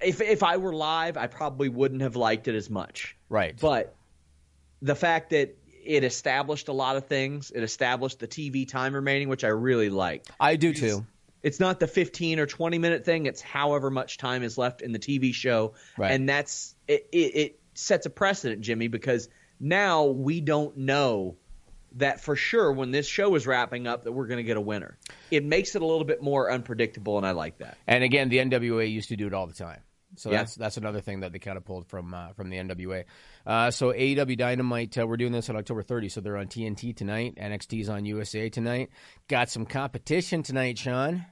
if 0.02 0.22
if 0.22 0.44
I 0.44 0.58
were 0.58 0.74
live, 0.74 1.18
I 1.18 1.28
probably 1.28 1.70
wouldn't 1.70 2.02
have 2.02 2.15
liked 2.15 2.48
it 2.48 2.56
as 2.56 2.70
much. 2.70 3.15
right, 3.30 3.56
But 3.60 3.96
the 4.82 4.96
fact 4.96 5.30
that 5.30 5.56
it 5.84 6.04
established 6.04 6.68
a 6.68 6.74
lot 6.74 6.96
of 6.98 7.06
things, 7.06 7.52
it 7.52 7.62
established 7.63 8.20
the 8.20 8.28
TV 8.28 8.68
time 8.68 8.94
remaining, 8.96 9.30
which 9.30 9.44
I 9.44 9.50
really 9.50 9.89
liked. 9.89 10.32
I 10.39 10.56
do 10.56 10.74
too. 10.74 11.06
It's 11.44 11.60
not 11.60 11.80
the 11.80 11.86
15 11.88 12.39
or 12.39 12.48
20 12.48 12.80
minute 12.80 13.06
thing. 13.06 13.28
It's 13.28 13.39
however 13.41 13.91
much 13.91 14.18
time 14.18 14.41
is 14.41 14.58
left 14.58 14.82
in 14.82 14.91
the 14.91 15.00
TV 15.00 15.32
show. 15.32 15.74
Right. 15.96 16.12
And 16.12 16.28
that's 16.28 16.76
it, 16.88 17.08
it, 17.12 17.18
it 17.36 17.60
sets 17.76 18.08
a 18.08 18.10
precedent, 18.10 18.62
Jimmy, 18.62 18.88
because 18.88 19.30
now 19.60 20.06
we 20.06 20.41
don't 20.41 20.76
know 20.76 21.36
that 21.95 22.21
for 22.21 22.36
sure 22.36 22.71
when 22.71 22.91
this 22.91 23.08
show 23.08 23.36
is 23.36 23.47
wrapping 23.47 23.88
up 23.88 24.03
that 24.03 24.12
we're 24.12 24.27
going 24.27 24.38
to 24.38 24.43
get 24.43 24.58
a 24.58 24.62
winner. 24.62 24.97
It 25.31 25.43
makes 25.45 25.75
it 25.75 25.81
a 25.81 25.86
little 25.86 26.05
bit 26.05 26.21
more 26.21 26.51
unpredictable, 26.51 27.17
and 27.17 27.25
I 27.25 27.31
like 27.31 27.58
that. 27.60 27.77
And 27.88 28.03
again, 28.03 28.29
the 28.29 28.38
NWA 28.38 28.91
used 28.91 29.10
to 29.10 29.15
do 29.15 29.27
it 29.27 29.34
all 29.34 29.47
the 29.47 29.53
time. 29.53 29.79
So 30.17 30.31
Yeah. 30.31 30.38
that's 30.38 30.55
that's 30.55 30.77
another 30.77 31.01
thing 31.01 31.21
that 31.21 31.34
they 31.34 31.39
kind 31.39 31.58
of 31.58 31.65
pulled 31.65 31.88
from 31.88 32.13
uh, 32.13 32.31
from 32.34 32.49
the 32.49 32.55
NWA. 32.58 33.03
Uh, 33.45 33.69
so 33.71 33.91
AEW 33.91 34.38
Dynamite, 34.38 34.97
uh, 34.97 35.05
we're 35.05 35.17
doing 35.17 35.34
this 35.34 35.49
on 35.49 35.58
October 35.58 35.84
30, 35.84 36.08
so 36.10 36.21
they're 36.21 36.38
on 36.38 36.47
TNT 36.47 36.95
tonight. 36.95 37.36
NXT's 37.36 37.89
on 37.89 38.05
USA 38.05 38.47
tonight. 38.49 38.89
Got 39.27 39.49
some 39.49 39.65
competition 39.65 40.41
tonight, 40.41 40.77
Sean. 40.77 41.25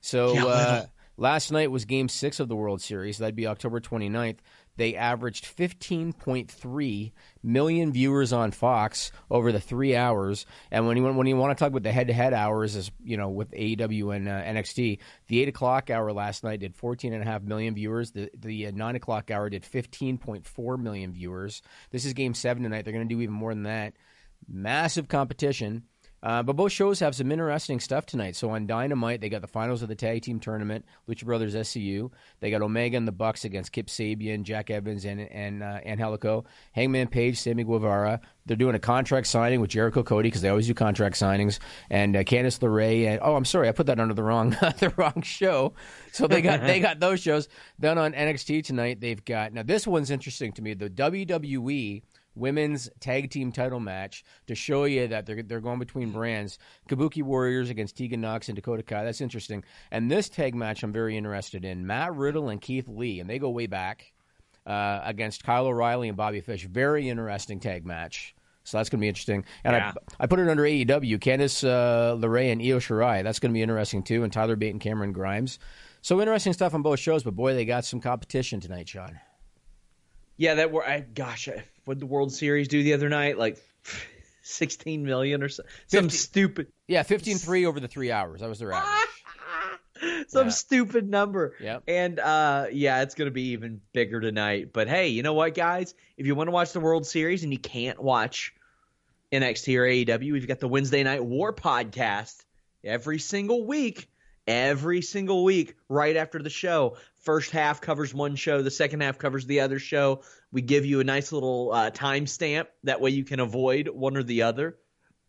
So 0.00 0.34
Yeah, 0.34 0.44
uh, 0.46 0.86
last 1.16 1.50
night 1.50 1.70
was 1.70 1.84
Game 1.84 2.08
Six 2.08 2.38
of 2.38 2.48
the 2.48 2.54
World 2.56 2.80
Series. 2.80 3.18
That'd 3.18 3.34
be 3.34 3.46
October 3.48 3.80
29th. 3.80 4.38
They 4.76 4.94
averaged 4.94 5.44
15.3 5.44 7.12
million 7.42 7.92
viewers 7.92 8.32
on 8.32 8.50
Fox 8.50 9.10
over 9.30 9.52
the 9.52 9.60
three 9.60 9.96
hours. 9.96 10.46
And 10.70 10.86
when 10.86 10.96
you 10.96 11.04
when 11.04 11.26
you 11.26 11.36
want 11.36 11.56
to 11.56 11.62
talk 11.62 11.70
about 11.70 11.82
the 11.82 11.92
head-to-head 11.92 12.34
hours, 12.34 12.76
is 12.76 12.90
you 13.02 13.16
know 13.16 13.30
with 13.30 13.50
AEW 13.52 14.14
and 14.14 14.28
uh, 14.28 14.42
NXT, 14.42 14.98
the 15.28 15.40
eight 15.40 15.48
o'clock 15.48 15.90
hour 15.90 16.12
last 16.12 16.44
night 16.44 16.60
did 16.60 16.76
14.5 16.76 17.44
million 17.44 17.74
viewers. 17.74 18.10
The 18.10 18.30
the 18.36 18.66
uh, 18.66 18.72
nine 18.74 18.96
o'clock 18.96 19.30
hour 19.30 19.48
did 19.48 19.62
15.4 19.62 20.78
million 20.78 21.12
viewers. 21.12 21.62
This 21.90 22.04
is 22.04 22.12
Game 22.12 22.34
Seven 22.34 22.62
tonight. 22.62 22.84
They're 22.84 22.94
going 22.94 23.08
to 23.08 23.14
do 23.14 23.20
even 23.20 23.34
more 23.34 23.54
than 23.54 23.64
that. 23.64 23.94
Massive 24.48 25.08
competition. 25.08 25.84
Uh, 26.26 26.42
but 26.42 26.56
both 26.56 26.72
shows 26.72 26.98
have 26.98 27.14
some 27.14 27.30
interesting 27.30 27.78
stuff 27.78 28.04
tonight. 28.04 28.34
So 28.34 28.50
on 28.50 28.66
Dynamite, 28.66 29.20
they 29.20 29.28
got 29.28 29.42
the 29.42 29.46
finals 29.46 29.82
of 29.82 29.88
the 29.88 29.94
tag 29.94 30.22
team 30.22 30.40
tournament, 30.40 30.84
Lucha 31.08 31.24
Brothers 31.24 31.54
SCU. 31.54 32.10
They 32.40 32.50
got 32.50 32.62
Omega 32.62 32.96
and 32.96 33.06
the 33.06 33.12
Bucks 33.12 33.44
against 33.44 33.70
Kip 33.70 33.86
Sabian, 33.86 34.42
Jack 34.42 34.68
Evans, 34.68 35.04
and 35.04 35.20
and 35.20 35.62
uh, 35.62 35.78
Angelico. 35.86 36.44
Hangman 36.72 37.06
Page, 37.06 37.38
Sammy 37.38 37.62
Guevara. 37.62 38.20
They're 38.44 38.56
doing 38.56 38.74
a 38.74 38.80
contract 38.80 39.28
signing 39.28 39.60
with 39.60 39.70
Jericho 39.70 40.02
Cody 40.02 40.26
because 40.26 40.40
they 40.40 40.48
always 40.48 40.66
do 40.66 40.74
contract 40.74 41.14
signings, 41.14 41.60
and 41.90 42.16
uh, 42.16 42.24
Candice 42.24 42.58
LeRae. 42.58 43.06
And 43.06 43.20
oh, 43.22 43.36
I'm 43.36 43.44
sorry, 43.44 43.68
I 43.68 43.72
put 43.72 43.86
that 43.86 44.00
under 44.00 44.14
the 44.14 44.24
wrong 44.24 44.50
the 44.80 44.92
wrong 44.96 45.22
show. 45.22 45.74
So 46.10 46.26
they 46.26 46.42
got 46.42 46.62
they 46.62 46.80
got 46.80 46.98
those 46.98 47.20
shows. 47.20 47.48
Then 47.78 47.98
on 47.98 48.14
NXT 48.14 48.64
tonight, 48.64 49.00
they've 49.00 49.24
got 49.24 49.52
now 49.52 49.62
this 49.62 49.86
one's 49.86 50.10
interesting 50.10 50.50
to 50.54 50.62
me. 50.62 50.74
The 50.74 50.90
WWE 50.90 52.02
women's 52.36 52.88
tag 53.00 53.30
team 53.30 53.50
title 53.50 53.80
match 53.80 54.24
to 54.46 54.54
show 54.54 54.84
you 54.84 55.08
that 55.08 55.26
they're 55.26 55.42
they're 55.42 55.60
going 55.60 55.78
between 55.78 56.12
brands. 56.12 56.58
Kabuki 56.88 57.22
Warriors 57.22 57.70
against 57.70 57.96
Tegan 57.96 58.20
Knox 58.20 58.48
and 58.48 58.54
Dakota 58.56 58.82
Kai. 58.82 59.04
That's 59.04 59.20
interesting. 59.20 59.64
And 59.90 60.10
this 60.10 60.28
tag 60.28 60.54
match 60.54 60.82
I'm 60.82 60.92
very 60.92 61.16
interested 61.16 61.64
in. 61.64 61.86
Matt 61.86 62.14
Riddle 62.14 62.48
and 62.50 62.60
Keith 62.60 62.86
Lee, 62.88 63.18
and 63.20 63.28
they 63.28 63.38
go 63.38 63.50
way 63.50 63.66
back 63.66 64.12
uh, 64.66 65.00
against 65.04 65.42
Kyle 65.44 65.66
O'Reilly 65.66 66.08
and 66.08 66.16
Bobby 66.16 66.40
Fish. 66.40 66.66
Very 66.66 67.08
interesting 67.08 67.58
tag 67.60 67.84
match. 67.86 68.34
So 68.64 68.78
that's 68.78 68.88
going 68.90 68.98
to 68.98 69.02
be 69.04 69.08
interesting. 69.08 69.44
And 69.62 69.74
Yeah. 69.74 69.92
I, 70.18 70.24
I 70.24 70.26
put 70.26 70.40
it 70.40 70.48
under 70.48 70.64
AEW. 70.64 71.18
Candice 71.20 71.62
uh, 71.62 72.16
LeRae 72.16 72.50
and 72.50 72.60
Io 72.60 72.80
Shirai. 72.80 73.22
That's 73.22 73.38
going 73.38 73.52
to 73.52 73.54
be 73.54 73.62
interesting 73.62 74.02
too. 74.02 74.24
And 74.24 74.32
Tyler 74.32 74.56
Bate 74.56 74.72
and 74.72 74.80
Cameron 74.80 75.12
Grimes. 75.12 75.60
So 76.02 76.20
interesting 76.20 76.52
stuff 76.52 76.74
on 76.74 76.82
both 76.82 76.98
shows. 76.98 77.22
But 77.22 77.36
boy, 77.36 77.54
they 77.54 77.64
got 77.64 77.84
some 77.84 78.00
competition 78.00 78.58
tonight, 78.58 78.88
Sean. 78.88 79.20
Yeah, 80.36 80.54
that 80.56 80.72
were 80.72 80.84
I 80.86 81.00
gosh, 81.00 81.48
I- 81.48 81.62
what 81.86 81.98
the 81.98 82.06
World 82.06 82.32
Series 82.32 82.68
do 82.68 82.82
the 82.82 82.92
other 82.92 83.08
night? 83.08 83.38
Like 83.38 83.58
16 84.42 85.02
million 85.04 85.42
or 85.42 85.48
so, 85.48 85.62
some 85.86 86.04
50 86.04 86.16
stupid 86.16 86.66
Yeah, 86.86 87.02
15-3 87.02 87.66
over 87.66 87.80
the 87.80 87.88
three 87.88 88.12
hours. 88.12 88.40
That 88.40 88.48
was 88.48 88.58
their 88.58 88.72
average. 88.72 89.08
some 90.28 90.46
Yeah. 90.46 90.50
stupid 90.52 91.08
number. 91.08 91.54
Yeah. 91.60 91.78
And 91.88 92.18
uh, 92.20 92.66
yeah, 92.70 93.02
it's 93.02 93.14
going 93.14 93.26
to 93.26 93.32
be 93.32 93.50
even 93.52 93.80
bigger 93.92 94.20
tonight. 94.20 94.72
But 94.72 94.88
hey, 94.88 95.08
you 95.08 95.22
know 95.22 95.32
what, 95.34 95.54
guys? 95.54 95.94
If 96.16 96.26
you 96.26 96.34
want 96.34 96.48
to 96.48 96.52
watch 96.52 96.72
the 96.72 96.80
World 96.80 97.06
Series 97.06 97.42
and 97.44 97.52
you 97.52 97.58
can't 97.58 98.00
watch 98.02 98.52
NXT 99.32 99.76
or 99.76 99.82
AEW, 100.18 100.32
we've 100.32 100.46
got 100.46 100.60
the 100.60 100.68
Wednesday 100.68 101.02
Night 101.02 101.24
War 101.24 101.52
podcast 101.52 102.44
every 102.84 103.18
single 103.18 103.66
week. 103.66 104.08
Every 104.48 105.02
single 105.02 105.42
week, 105.42 105.74
right 105.88 106.14
after 106.14 106.40
the 106.40 106.50
show. 106.50 106.98
First 107.26 107.50
half 107.50 107.80
covers 107.80 108.14
one 108.14 108.36
show, 108.36 108.62
the 108.62 108.70
second 108.70 109.00
half 109.00 109.18
covers 109.18 109.46
the 109.46 109.58
other 109.58 109.80
show. 109.80 110.22
We 110.52 110.62
give 110.62 110.86
you 110.86 111.00
a 111.00 111.04
nice 111.04 111.32
little 111.32 111.72
uh, 111.72 111.90
timestamp. 111.90 112.68
That 112.84 113.00
way 113.00 113.10
you 113.10 113.24
can 113.24 113.40
avoid 113.40 113.88
one 113.88 114.16
or 114.16 114.22
the 114.22 114.42
other. 114.42 114.78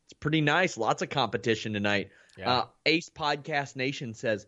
It's 0.06 0.14
pretty 0.14 0.42
nice. 0.42 0.78
Lots 0.78 1.02
of 1.02 1.10
competition 1.10 1.74
tonight. 1.74 2.12
Yeah. 2.38 2.52
Uh, 2.52 2.66
Ace 2.86 3.10
Podcast 3.10 3.76
Nation 3.76 4.14
says, 4.14 4.46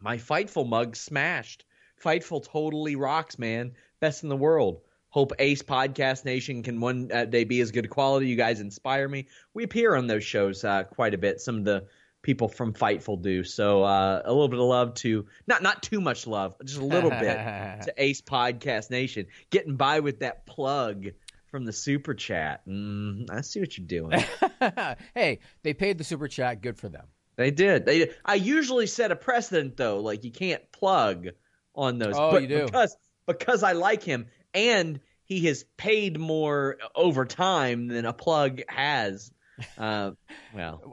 My 0.00 0.18
Fightful 0.18 0.68
mug 0.68 0.96
smashed. 0.96 1.64
Fightful 2.04 2.44
totally 2.44 2.94
rocks, 2.94 3.38
man. 3.38 3.72
Best 4.00 4.22
in 4.22 4.28
the 4.28 4.36
world. 4.36 4.82
Hope 5.08 5.32
Ace 5.38 5.62
Podcast 5.62 6.26
Nation 6.26 6.62
can 6.62 6.78
one 6.78 7.10
uh, 7.10 7.24
day 7.24 7.44
be 7.44 7.62
as 7.62 7.70
good 7.70 7.88
quality. 7.88 8.26
You 8.26 8.36
guys 8.36 8.60
inspire 8.60 9.08
me. 9.08 9.28
We 9.54 9.64
appear 9.64 9.96
on 9.96 10.08
those 10.08 10.24
shows 10.24 10.62
uh, 10.62 10.84
quite 10.84 11.14
a 11.14 11.18
bit. 11.18 11.40
Some 11.40 11.56
of 11.56 11.64
the 11.64 11.86
people 12.22 12.48
from 12.48 12.72
Fightful 12.72 13.20
do. 13.20 13.44
So 13.44 13.82
uh, 13.82 14.22
a 14.24 14.32
little 14.32 14.48
bit 14.48 14.58
of 14.58 14.66
love 14.66 14.94
to 14.94 15.26
not 15.46 15.62
not 15.62 15.82
too 15.82 16.00
much 16.00 16.26
love, 16.26 16.54
just 16.64 16.80
a 16.80 16.84
little 16.84 17.10
bit 17.10 17.20
to 17.82 17.94
Ace 17.96 18.20
Podcast 18.20 18.90
Nation. 18.90 19.26
Getting 19.50 19.76
by 19.76 20.00
with 20.00 20.20
that 20.20 20.46
plug 20.46 21.06
from 21.50 21.64
the 21.64 21.72
super 21.72 22.14
chat. 22.14 22.66
Mm, 22.66 23.30
I 23.30 23.40
see 23.40 23.60
what 23.60 23.76
you're 23.76 23.86
doing. 23.86 24.22
hey, 25.14 25.40
they 25.62 25.74
paid 25.74 25.98
the 25.98 26.04
super 26.04 26.28
chat. 26.28 26.60
Good 26.62 26.78
for 26.78 26.88
them. 26.88 27.06
They 27.36 27.50
did. 27.50 27.86
They. 27.86 28.10
I 28.24 28.34
usually 28.34 28.86
set 28.86 29.12
a 29.12 29.16
precedent 29.16 29.76
though, 29.76 30.00
like 30.00 30.24
you 30.24 30.30
can't 30.30 30.62
plug 30.72 31.28
on 31.74 31.98
those. 31.98 32.14
Oh, 32.16 32.30
but 32.32 32.42
you 32.42 32.48
do. 32.48 32.64
because 32.66 32.96
because 33.26 33.62
I 33.62 33.72
like 33.72 34.02
him 34.02 34.26
and 34.52 35.00
he 35.24 35.46
has 35.46 35.64
paid 35.76 36.18
more 36.18 36.76
over 36.94 37.24
time 37.24 37.88
than 37.88 38.04
a 38.04 38.12
plug 38.12 38.60
has. 38.68 39.30
Uh, 39.78 40.12
well, 40.54 40.92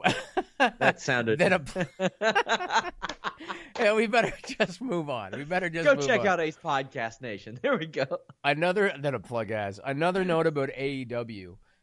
that 0.78 1.00
sounded. 1.00 1.38
Then 1.38 1.52
a, 1.54 1.62
yeah, 3.78 3.94
we 3.94 4.06
better 4.06 4.32
just 4.46 4.80
move 4.80 5.08
on. 5.10 5.32
We 5.32 5.44
better 5.44 5.68
just 5.70 5.84
Go 5.84 5.94
check 5.94 6.20
on. 6.20 6.26
out 6.26 6.40
Ace 6.40 6.58
Podcast 6.62 7.20
Nation. 7.20 7.58
There 7.62 7.76
we 7.76 7.86
go. 7.86 8.06
another 8.44 8.92
that 9.00 9.14
a 9.14 9.20
plug 9.20 9.50
has 9.50 9.80
another 9.84 10.24
note 10.24 10.46
about 10.46 10.70
AEW. 10.70 11.56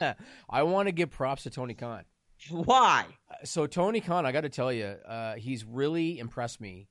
I 0.00 0.62
want 0.62 0.88
to 0.88 0.92
give 0.92 1.10
props 1.10 1.44
to 1.44 1.50
Tony 1.50 1.74
Khan. 1.74 2.04
Why? 2.50 3.06
So 3.44 3.66
Tony 3.66 4.00
Khan, 4.00 4.26
I 4.26 4.32
got 4.32 4.42
to 4.42 4.48
tell 4.48 4.72
you, 4.72 4.84
uh, 4.84 5.34
he's 5.34 5.64
really 5.64 6.18
impressed 6.18 6.60
me 6.60 6.88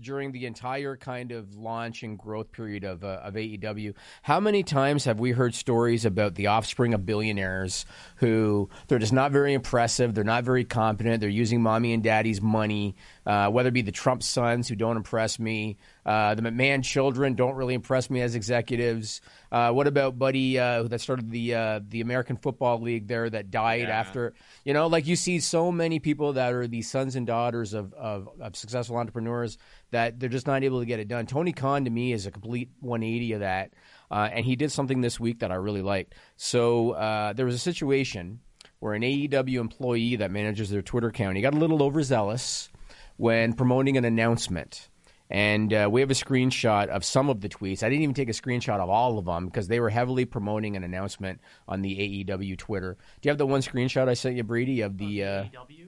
during 0.00 0.32
the 0.32 0.46
entire 0.46 0.96
kind 0.96 1.32
of 1.32 1.54
launch 1.54 2.02
and 2.02 2.18
growth 2.18 2.50
period 2.50 2.84
of 2.84 3.04
uh, 3.04 3.20
of 3.22 3.34
AEW. 3.34 3.94
How 4.22 4.40
many 4.40 4.62
times 4.62 5.04
have 5.04 5.20
we 5.20 5.32
heard 5.32 5.54
stories 5.54 6.04
about 6.04 6.34
the 6.34 6.46
offspring 6.46 6.94
of 6.94 7.04
billionaires 7.04 7.84
who 8.16 8.70
they're 8.88 8.98
just 8.98 9.12
not 9.12 9.32
very 9.32 9.52
impressive, 9.52 10.14
they're 10.14 10.24
not 10.24 10.44
very 10.44 10.64
competent, 10.64 11.20
they're 11.20 11.28
using 11.28 11.62
mommy 11.62 11.92
and 11.92 12.02
daddy's 12.02 12.40
money, 12.40 12.96
uh, 13.26 13.48
whether 13.50 13.68
it 13.70 13.72
be 13.72 13.82
the 13.82 13.92
Trump 13.92 14.22
sons 14.22 14.68
who 14.68 14.76
don't 14.76 14.96
impress 14.96 15.38
me, 15.38 15.76
uh, 16.04 16.34
the 16.36 16.42
McMahon 16.42 16.84
children 16.84 17.34
don't 17.34 17.56
really 17.56 17.74
impress 17.74 18.08
me 18.08 18.20
as 18.20 18.36
executives. 18.36 19.20
Uh, 19.50 19.72
what 19.72 19.88
about 19.88 20.16
Buddy 20.16 20.58
uh, 20.58 20.84
that 20.84 21.00
started 21.00 21.30
the 21.30 21.54
uh, 21.54 21.80
the 21.88 22.00
American 22.00 22.36
Football 22.36 22.80
League 22.80 23.08
there 23.08 23.28
that 23.28 23.50
died 23.50 23.88
after? 23.88 24.32
You 24.64 24.74
know, 24.74 24.86
like 24.86 25.06
you 25.06 25.16
see 25.16 25.40
so 25.40 25.72
many 25.72 25.98
people 25.98 26.34
that 26.34 26.52
are 26.52 26.68
the 26.68 26.82
sons 26.82 27.16
and 27.16 27.26
daughters 27.26 27.74
of, 27.74 27.92
of, 27.94 28.28
of 28.40 28.54
successful 28.54 28.96
entrepreneurs 28.96 29.58
that 29.90 30.20
they're 30.20 30.28
just 30.28 30.46
not 30.46 30.62
able 30.62 30.80
to 30.80 30.86
get 30.86 31.00
it 31.00 31.08
done. 31.08 31.26
Tony 31.26 31.52
Khan 31.52 31.84
to 31.84 31.90
me 31.90 32.12
is 32.12 32.26
a 32.26 32.30
complete 32.30 32.70
180 32.80 33.32
of 33.32 33.40
that, 33.40 33.72
uh, 34.10 34.28
and 34.32 34.44
he 34.44 34.54
did 34.54 34.70
something 34.70 35.00
this 35.00 35.18
week 35.18 35.40
that 35.40 35.50
I 35.50 35.56
really 35.56 35.82
liked. 35.82 36.14
So 36.36 36.92
uh, 36.92 37.32
there 37.32 37.46
was 37.46 37.56
a 37.56 37.58
situation 37.58 38.40
where 38.78 38.94
an 38.94 39.02
AEW 39.02 39.58
employee 39.58 40.16
that 40.16 40.30
manages 40.30 40.70
their 40.70 40.82
Twitter 40.82 41.08
account 41.08 41.36
he 41.36 41.42
got 41.42 41.54
a 41.54 41.58
little 41.58 41.82
overzealous 41.82 42.68
when 43.16 43.52
promoting 43.52 43.96
an 43.96 44.04
announcement. 44.04 44.88
And 45.28 45.74
uh, 45.74 45.88
we 45.90 46.02
have 46.02 46.10
a 46.10 46.14
screenshot 46.14 46.86
of 46.86 47.04
some 47.04 47.28
of 47.28 47.40
the 47.40 47.48
tweets. 47.48 47.82
I 47.82 47.88
didn't 47.88 48.02
even 48.02 48.14
take 48.14 48.28
a 48.28 48.32
screenshot 48.32 48.78
of 48.78 48.88
all 48.88 49.18
of 49.18 49.24
them 49.24 49.46
because 49.46 49.66
they 49.66 49.80
were 49.80 49.90
heavily 49.90 50.24
promoting 50.24 50.76
an 50.76 50.84
announcement 50.84 51.40
on 51.66 51.82
the 51.82 52.24
AEW 52.24 52.56
Twitter. 52.56 52.96
Do 53.20 53.26
you 53.26 53.30
have 53.30 53.38
the 53.38 53.46
one 53.46 53.60
screenshot 53.60 54.08
I 54.08 54.14
sent 54.14 54.36
you, 54.36 54.44
Brady, 54.44 54.82
of 54.82 54.98
the 54.98 55.24
uh, 55.24 55.44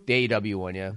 the 0.07 0.29
AEW 0.29 0.57
one? 0.57 0.75
Yeah. 0.75 0.93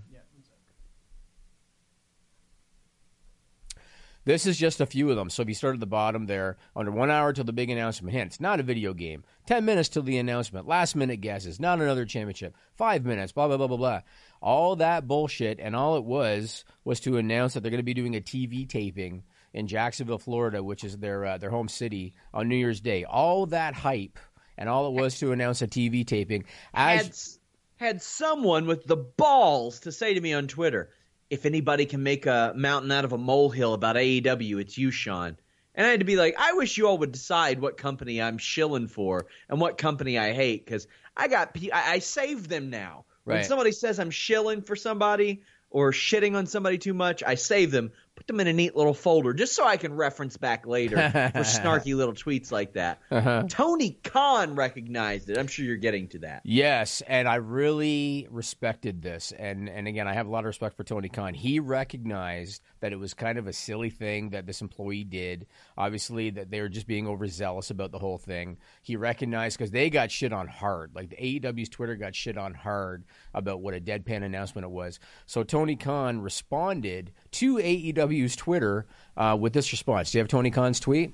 This 4.23 4.45
is 4.45 4.57
just 4.57 4.81
a 4.81 4.85
few 4.85 5.09
of 5.09 5.15
them. 5.15 5.29
So 5.29 5.41
if 5.41 5.47
you 5.47 5.55
start 5.55 5.73
at 5.73 5.79
the 5.79 5.87
bottom 5.87 6.27
there, 6.27 6.57
under 6.75 6.91
one 6.91 7.09
hour 7.09 7.33
till 7.33 7.43
the 7.43 7.53
big 7.53 7.71
announcement 7.71 8.13
hits, 8.15 8.39
not 8.39 8.59
a 8.59 8.63
video 8.63 8.93
game. 8.93 9.23
Ten 9.47 9.65
minutes 9.65 9.89
till 9.89 10.03
the 10.03 10.19
announcement, 10.19 10.67
last 10.67 10.95
minute 10.95 11.21
guesses, 11.21 11.59
not 11.59 11.81
another 11.81 12.05
championship. 12.05 12.55
Five 12.75 13.03
minutes, 13.03 13.31
blah 13.31 13.47
blah 13.47 13.57
blah 13.57 13.67
blah 13.67 13.77
blah. 13.77 14.01
All 14.41 14.75
that 14.75 15.07
bullshit, 15.07 15.59
and 15.59 15.75
all 15.75 15.97
it 15.97 16.03
was 16.03 16.63
was 16.83 16.99
to 17.01 17.17
announce 17.17 17.53
that 17.53 17.61
they're 17.61 17.71
going 17.71 17.79
to 17.79 17.83
be 17.83 17.95
doing 17.95 18.15
a 18.15 18.21
TV 18.21 18.67
taping 18.69 19.23
in 19.53 19.67
Jacksonville, 19.67 20.19
Florida, 20.19 20.63
which 20.63 20.83
is 20.83 20.97
their 20.97 21.25
uh, 21.25 21.37
their 21.39 21.49
home 21.49 21.67
city, 21.67 22.13
on 22.33 22.47
New 22.47 22.55
Year's 22.55 22.81
Day. 22.81 23.03
All 23.05 23.47
that 23.47 23.73
hype, 23.73 24.19
and 24.55 24.69
all 24.69 24.87
it 24.87 24.93
was 24.93 25.17
to 25.19 25.31
announce 25.31 25.63
a 25.63 25.67
TV 25.67 26.05
taping. 26.05 26.45
As 26.75 27.39
Had 27.77 27.87
had 27.87 28.01
someone 28.03 28.67
with 28.67 28.85
the 28.85 28.97
balls 28.97 29.79
to 29.81 29.91
say 29.91 30.13
to 30.13 30.21
me 30.21 30.33
on 30.33 30.47
Twitter, 30.47 30.91
if 31.31 31.45
anybody 31.45 31.85
can 31.85 32.03
make 32.03 32.25
a 32.25 32.53
mountain 32.57 32.91
out 32.91 33.05
of 33.05 33.13
a 33.13 33.17
molehill 33.17 33.73
about 33.73 33.95
AEW, 33.95 34.59
it's 34.59 34.77
you, 34.77 34.91
Sean. 34.91 35.37
And 35.73 35.87
I 35.87 35.89
had 35.89 36.01
to 36.01 36.05
be 36.05 36.17
like, 36.17 36.35
I 36.37 36.51
wish 36.51 36.77
you 36.77 36.85
all 36.85 36.97
would 36.97 37.13
decide 37.13 37.61
what 37.61 37.77
company 37.77 38.21
I'm 38.21 38.37
shilling 38.37 38.89
for 38.89 39.27
and 39.47 39.59
what 39.59 39.77
company 39.77 40.19
I 40.19 40.33
hate 40.33 40.65
because 40.65 40.87
I 41.15 41.29
got 41.29 41.53
pe- 41.53 41.71
I, 41.71 41.93
I 41.93 41.99
save 41.99 42.49
them 42.49 42.69
now. 42.69 43.05
When 43.23 43.43
somebody 43.45 43.71
says 43.71 43.97
I'm 43.97 44.11
shilling 44.11 44.61
for 44.61 44.75
somebody 44.75 45.43
or 45.69 45.93
shitting 45.93 46.35
on 46.35 46.47
somebody 46.47 46.77
too 46.77 46.93
much, 46.93 47.23
I 47.23 47.35
save 47.35 47.71
them, 47.71 47.93
put 48.15 48.27
them 48.27 48.39
in 48.39 48.47
a 48.47 48.53
neat 48.53 48.75
little 48.75 48.93
folder 48.93 49.33
just 49.33 49.55
so 49.55 49.65
I 49.65 49.77
can 49.77 49.93
reference 49.93 50.37
back 50.37 50.67
later 50.67 50.97
for 51.33 51.39
snarky 51.39 51.95
little 51.95 52.13
tweets 52.13 52.51
like 52.51 52.73
that. 52.73 52.99
Uh-huh. 53.09 53.45
Tony 53.49 53.97
Khan 54.03 54.55
recognized 54.55 55.29
it. 55.29 55.37
I'm 55.37 55.47
sure 55.47 55.65
you're 55.65 55.77
getting 55.77 56.07
to 56.09 56.19
that. 56.19 56.41
Yes, 56.43 57.01
and 57.07 57.27
I 57.27 57.35
really 57.35 58.27
respected 58.29 59.01
this. 59.01 59.31
And 59.37 59.69
and 59.69 59.87
again, 59.87 60.07
I 60.07 60.13
have 60.13 60.27
a 60.27 60.29
lot 60.29 60.39
of 60.39 60.45
respect 60.45 60.77
for 60.77 60.83
Tony 60.83 61.09
Khan. 61.09 61.33
He 61.33 61.59
recognized 61.59 62.61
that 62.81 62.91
it 62.91 62.99
was 62.99 63.13
kind 63.13 63.37
of 63.37 63.47
a 63.47 63.53
silly 63.53 63.89
thing 63.89 64.31
that 64.31 64.45
this 64.45 64.61
employee 64.61 65.03
did. 65.03 65.47
Obviously, 65.77 66.31
that 66.31 66.51
they 66.51 66.61
were 66.61 66.69
just 66.69 66.87
being 66.87 67.07
overzealous 67.07 67.69
about 67.69 67.91
the 67.91 67.99
whole 67.99 68.17
thing. 68.17 68.57
He 68.81 68.95
recognized 68.95 69.57
because 69.57 69.71
they 69.71 69.89
got 69.89 70.11
shit 70.11 70.33
on 70.33 70.47
hard. 70.47 70.91
Like 70.93 71.09
the 71.09 71.15
AEW's 71.15 71.69
Twitter 71.69 71.95
got 71.95 72.15
shit 72.15 72.37
on 72.37 72.53
hard 72.53 73.05
about 73.33 73.61
what 73.61 73.73
a 73.73 73.79
deadpan 73.79 74.23
announcement 74.23 74.65
it 74.65 74.71
was. 74.71 74.99
So 75.25 75.43
Tony 75.43 75.75
Khan 75.75 76.21
responded 76.21 77.11
to 77.31 77.55
AEW's 77.55 78.35
Twitter 78.35 78.87
uh, 79.15 79.37
with 79.39 79.53
this 79.53 79.71
response. 79.71 80.11
Do 80.11 80.17
you 80.17 80.21
have 80.21 80.27
Tony 80.27 80.51
Khan's 80.51 80.79
tweet? 80.79 81.13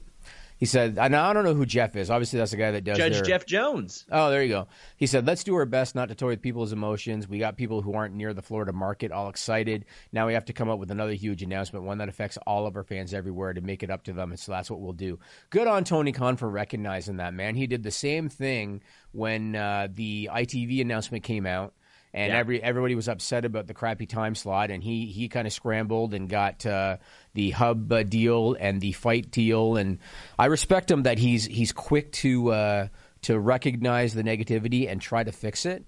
He 0.57 0.65
said, 0.65 0.97
I 0.97 1.07
don't 1.07 1.43
know 1.43 1.53
who 1.53 1.65
Jeff 1.67 1.95
is. 1.95 2.09
Obviously, 2.09 2.39
that's 2.39 2.49
the 2.51 2.57
guy 2.57 2.71
that 2.71 2.83
does 2.83 2.97
Judge 2.97 3.13
their- 3.13 3.21
Jeff 3.21 3.45
Jones. 3.45 4.05
Oh, 4.11 4.31
there 4.31 4.41
you 4.41 4.49
go. 4.49 4.67
He 4.95 5.05
said, 5.05 5.25
"Let's 5.27 5.43
do 5.43 5.53
our 5.55 5.65
best 5.65 5.93
not 5.93 6.09
to 6.09 6.15
toy 6.15 6.29
with 6.29 6.41
people's 6.41 6.73
emotions. 6.73 7.27
We 7.27 7.37
got 7.37 7.57
people 7.57 7.83
who 7.83 7.93
aren't 7.93 8.15
near 8.15 8.33
the 8.33 8.41
Florida 8.41 8.73
market, 8.73 9.11
all 9.11 9.29
excited. 9.29 9.85
Now 10.11 10.25
we 10.25 10.33
have 10.33 10.45
to 10.45 10.53
come 10.53 10.67
up 10.69 10.79
with 10.79 10.89
another 10.89 11.13
huge 11.13 11.43
announcement, 11.43 11.85
one 11.85 11.99
that 11.99 12.09
affects 12.09 12.37
all 12.47 12.65
of 12.65 12.75
our 12.75 12.83
fans 12.83 13.13
everywhere, 13.13 13.53
to 13.53 13.61
make 13.61 13.83
it 13.83 13.91
up 13.91 14.03
to 14.05 14.13
them. 14.13 14.31
And 14.31 14.39
so 14.39 14.51
that's 14.51 14.71
what 14.71 14.79
we'll 14.81 14.93
do. 14.93 15.19
Good 15.51 15.67
on 15.67 15.83
Tony 15.83 16.11
Khan 16.11 16.37
for 16.37 16.49
recognizing 16.49 17.17
that. 17.17 17.33
Man, 17.35 17.53
he 17.55 17.67
did 17.67 17.83
the 17.83 17.91
same 17.91 18.27
thing 18.27 18.81
when 19.11 19.55
uh, 19.55 19.87
the 19.93 20.29
ITV 20.33 20.81
announcement 20.81 21.23
came 21.23 21.45
out." 21.45 21.73
And 22.13 22.31
Yeah. 22.31 22.39
every 22.39 22.63
everybody 22.63 22.95
was 22.95 23.07
upset 23.07 23.45
about 23.45 23.67
the 23.67 23.73
crappy 23.73 24.05
time 24.05 24.33
slot, 24.33 24.71
and 24.71 24.81
he 24.83 25.07
he 25.07 25.27
kind 25.27 25.45
of 25.45 25.53
scrambled 25.53 26.13
and 26.13 26.29
got 26.29 26.65
uh, 26.65 26.97
the 27.33 27.51
hub 27.51 27.91
uh, 27.91 28.03
deal 28.03 28.55
and 28.59 28.79
the 28.81 28.93
fight 28.93 29.29
deal, 29.29 29.75
and 29.75 29.99
I 30.39 30.45
respect 30.45 30.89
him 30.89 31.03
that 31.03 31.19
he's 31.19 31.45
he's 31.45 31.71
quick 31.71 32.11
to 32.13 32.51
uh, 32.51 32.87
to 33.23 33.37
recognize 33.37 34.13
the 34.13 34.23
negativity 34.23 34.89
and 34.89 35.01
try 35.01 35.23
to 35.23 35.31
fix 35.31 35.65
it. 35.65 35.85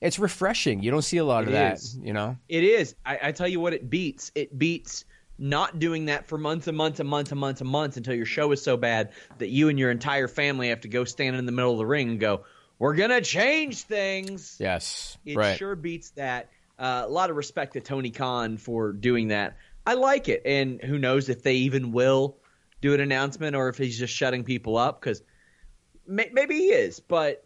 It's 0.00 0.18
refreshing. 0.18 0.82
You 0.82 0.90
don't 0.90 1.02
see 1.02 1.16
a 1.18 1.24
lot 1.24 1.42
of 1.42 1.48
It 1.50 1.52
that, 1.52 1.74
is. 1.78 1.96
you 2.00 2.12
know. 2.12 2.36
It 2.48 2.64
is. 2.64 2.94
I, 3.04 3.18
I 3.24 3.32
tell 3.32 3.48
you 3.48 3.58
what, 3.60 3.72
it 3.74 3.90
beats. 3.90 4.30
It 4.34 4.56
beats 4.56 5.04
not 5.38 5.78
doing 5.78 6.06
that 6.06 6.26
for 6.26 6.38
months 6.38 6.66
and 6.68 6.76
months 6.76 6.98
and 7.00 7.08
months 7.08 7.30
and 7.32 7.38
months 7.40 7.60
and 7.60 7.68
months 7.70 7.96
until 7.96 8.14
your 8.14 8.26
show 8.26 8.50
is 8.52 8.62
so 8.62 8.76
bad 8.76 9.10
that 9.38 9.48
you 9.48 9.68
and 9.68 9.78
your 9.78 9.90
entire 9.90 10.28
family 10.28 10.68
have 10.68 10.80
to 10.82 10.88
go 10.88 11.04
stand 11.04 11.36
in 11.36 11.46
the 11.46 11.52
middle 11.52 11.72
of 11.72 11.78
the 11.78 11.86
ring 11.86 12.10
and 12.10 12.20
go, 12.20 12.44
we're 12.78 12.94
gonna 12.94 13.20
change 13.20 13.82
things. 13.82 14.56
Yes, 14.60 15.18
It 15.24 15.36
right. 15.36 15.58
sure 15.58 15.74
beats 15.76 16.10
that. 16.10 16.50
Uh, 16.78 17.02
a 17.06 17.08
lot 17.10 17.28
of 17.30 17.36
respect 17.36 17.72
to 17.72 17.80
Tony 17.80 18.10
Khan 18.10 18.56
for 18.56 18.92
doing 18.92 19.28
that. 19.28 19.56
I 19.84 19.94
like 19.94 20.28
it, 20.28 20.42
and 20.44 20.80
who 20.80 20.98
knows 20.98 21.28
if 21.28 21.42
they 21.42 21.54
even 21.54 21.90
will 21.92 22.36
do 22.80 22.94
an 22.94 23.00
announcement 23.00 23.56
or 23.56 23.68
if 23.68 23.76
he's 23.78 23.98
just 23.98 24.14
shutting 24.14 24.44
people 24.44 24.76
up 24.76 25.00
because 25.00 25.22
may- 26.06 26.30
maybe 26.32 26.54
he 26.56 26.66
is. 26.66 27.00
But 27.00 27.44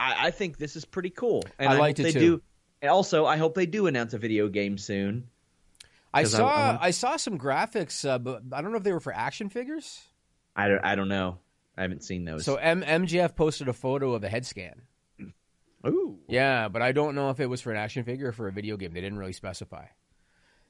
I, 0.00 0.26
I 0.26 0.30
think 0.32 0.56
this 0.58 0.74
is 0.74 0.84
pretty 0.84 1.10
cool, 1.10 1.44
and 1.58 1.68
I 1.68 1.76
I, 1.76 1.78
liked 1.78 2.00
it 2.00 2.04
they 2.04 2.12
too. 2.12 2.18
do. 2.20 2.42
And 2.82 2.90
also, 2.90 3.24
I 3.26 3.36
hope 3.36 3.54
they 3.54 3.66
do 3.66 3.86
announce 3.86 4.12
a 4.12 4.18
video 4.18 4.48
game 4.48 4.76
soon. 4.76 5.28
I- 6.12 6.24
saw 6.24 6.46
I 6.48 6.78
I, 6.86 6.90
saw 6.90 7.16
some 7.16 7.38
graphics, 7.38 8.08
uh, 8.08 8.18
but 8.18 8.42
I 8.52 8.60
don't 8.60 8.70
know 8.72 8.78
if 8.78 8.82
they 8.84 8.92
were 8.92 9.00
for 9.00 9.12
action 9.14 9.48
figures. 9.50 10.00
I 10.56 10.68
don't, 10.68 10.84
I 10.84 10.94
don't 10.94 11.08
know. 11.08 11.38
I 11.76 11.82
haven't 11.82 12.04
seen 12.04 12.24
those. 12.24 12.44
So 12.44 12.56
M- 12.56 12.82
MGF 12.82 13.34
posted 13.34 13.68
a 13.68 13.72
photo 13.72 14.14
of 14.14 14.24
a 14.24 14.28
head 14.28 14.46
scan. 14.46 14.82
Ooh. 15.86 16.18
Yeah, 16.28 16.68
but 16.68 16.82
I 16.82 16.92
don't 16.92 17.14
know 17.14 17.30
if 17.30 17.40
it 17.40 17.46
was 17.46 17.60
for 17.60 17.70
an 17.70 17.76
action 17.76 18.04
figure 18.04 18.28
or 18.28 18.32
for 18.32 18.48
a 18.48 18.52
video 18.52 18.76
game. 18.76 18.94
They 18.94 19.00
didn't 19.00 19.18
really 19.18 19.32
specify. 19.32 19.86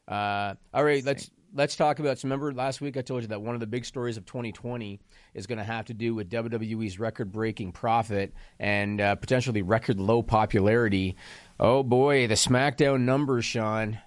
Uh, 0.08 0.54
all 0.72 0.84
right, 0.84 1.04
let's 1.04 1.30
let's 1.54 1.76
talk 1.76 1.98
about. 1.98 2.18
So 2.18 2.26
remember 2.26 2.52
last 2.52 2.80
week 2.80 2.96
I 2.96 3.02
told 3.02 3.22
you 3.22 3.28
that 3.28 3.40
one 3.40 3.54
of 3.54 3.60
the 3.60 3.66
big 3.66 3.84
stories 3.84 4.16
of 4.16 4.26
2020 4.26 5.00
is 5.34 5.46
going 5.46 5.58
to 5.58 5.64
have 5.64 5.86
to 5.86 5.94
do 5.94 6.14
with 6.14 6.28
WWE's 6.30 6.98
record-breaking 6.98 7.72
profit 7.72 8.34
and 8.58 9.00
uh, 9.00 9.14
potentially 9.14 9.62
record 9.62 10.00
low 10.00 10.22
popularity. 10.22 11.16
Oh 11.58 11.82
boy, 11.82 12.26
the 12.26 12.34
SmackDown 12.34 13.02
numbers, 13.02 13.44
Sean. 13.44 13.98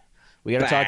We 0.43 0.53
got 0.53 0.59
to 0.59 0.65
talk. 0.67 0.87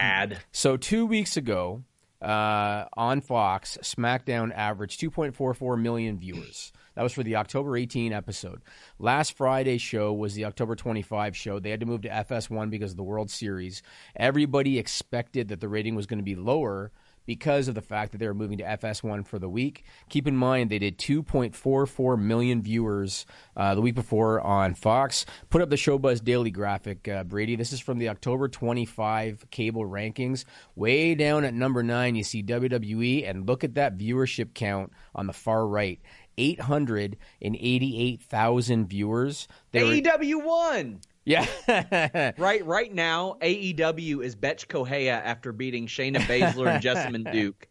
So 0.52 0.78
two 0.78 1.06
weeks 1.06 1.38
ago 1.38 1.84
uh, 2.22 2.86
on 2.98 3.22
Fox, 3.22 3.78
SmackDown 3.82 4.54
averaged 4.54 5.00
2.44 5.00 5.80
million 5.80 6.20
viewers. 6.20 6.72
That 6.96 7.04
was 7.04 7.14
for 7.14 7.24
the 7.24 7.38
October 7.38 7.78
18 7.78 8.12
episode. 8.12 8.62
Last 8.98 9.38
Friday's 9.38 9.82
show 9.82 10.12
was 10.12 10.34
the 10.34 10.46
October 10.46 10.76
25 10.76 11.38
show. 11.38 11.60
They 11.60 11.70
had 11.70 11.80
to 11.80 11.86
move 11.86 12.02
to 12.02 12.10
FS1 12.10 12.70
because 12.70 12.92
of 12.92 12.98
the 12.98 13.04
World 13.04 13.32
Series. 13.32 13.82
Everybody 14.18 14.78
expected 14.78 15.48
that 15.48 15.62
the 15.62 15.70
rating 15.70 15.96
was 15.96 16.08
going 16.08 16.20
to 16.20 16.24
be 16.24 16.36
lower 16.36 16.92
because 17.26 17.68
of 17.68 17.76
the 17.76 17.82
fact 17.82 18.12
that 18.12 18.18
they 18.18 18.28
were 18.28 18.34
moving 18.34 18.58
to 18.58 18.64
FS1 18.64 19.26
for 19.26 19.40
the 19.40 19.50
week. 19.50 19.84
Keep 20.10 20.28
in 20.28 20.36
mind, 20.36 20.70
they 20.70 20.80
did 20.80 20.98
2.44 20.98 22.20
million 22.20 22.62
viewers 22.62 23.26
uh, 23.56 23.76
the 23.76 23.82
week 23.82 23.96
before 23.96 24.42
on 24.42 24.74
Fox. 24.74 25.26
Put 25.50 25.62
up 25.62 25.70
the 25.70 25.76
Showbuzz 25.76 26.24
Daily 26.24 26.52
graphic, 26.52 27.08
uh, 27.08 27.24
Brady. 27.24 27.56
This 27.56 27.74
is 27.74 27.80
from 27.80 28.00
the 28.00 28.10
October 28.10 28.48
25 28.48 29.50
cable 29.52 29.86
rankings. 29.86 30.46
Way 30.76 31.16
down 31.16 31.46
at 31.46 31.54
number 31.54 31.84
nine, 31.84 32.16
you 32.16 32.24
see 32.24 32.44
WWE, 32.44 33.30
and 33.30 33.48
look 33.48 33.64
at 33.64 33.76
that 33.76 33.98
viewership 33.98 34.54
count 34.54 34.92
on 35.14 35.28
the 35.28 35.34
far 35.34 35.68
right. 35.68 36.00
888,000 36.40 38.88
viewers. 38.88 39.48
They 39.72 40.02
AEW 40.02 40.46
won. 40.46 41.02
Yeah. 41.26 41.46
Right, 42.38 42.66
right 42.66 42.94
now, 42.94 43.38
AEW 43.42 44.24
is 44.24 44.36
Bethe 44.36 44.68
Correia 44.68 45.14
after 45.14 45.52
beating 45.52 45.88
Shayna 45.88 46.20
Baszler 46.20 46.74
and 46.74 46.84
Jessamyn 46.84 47.32
Duke. 47.32 47.68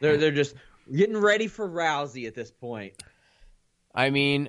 They're 0.00 0.16
they're 0.16 0.30
just 0.30 0.54
getting 0.90 1.16
ready 1.16 1.46
for 1.46 1.68
Rousey 1.68 2.26
at 2.26 2.34
this 2.34 2.50
point. 2.50 2.94
I 3.94 4.10
mean, 4.10 4.48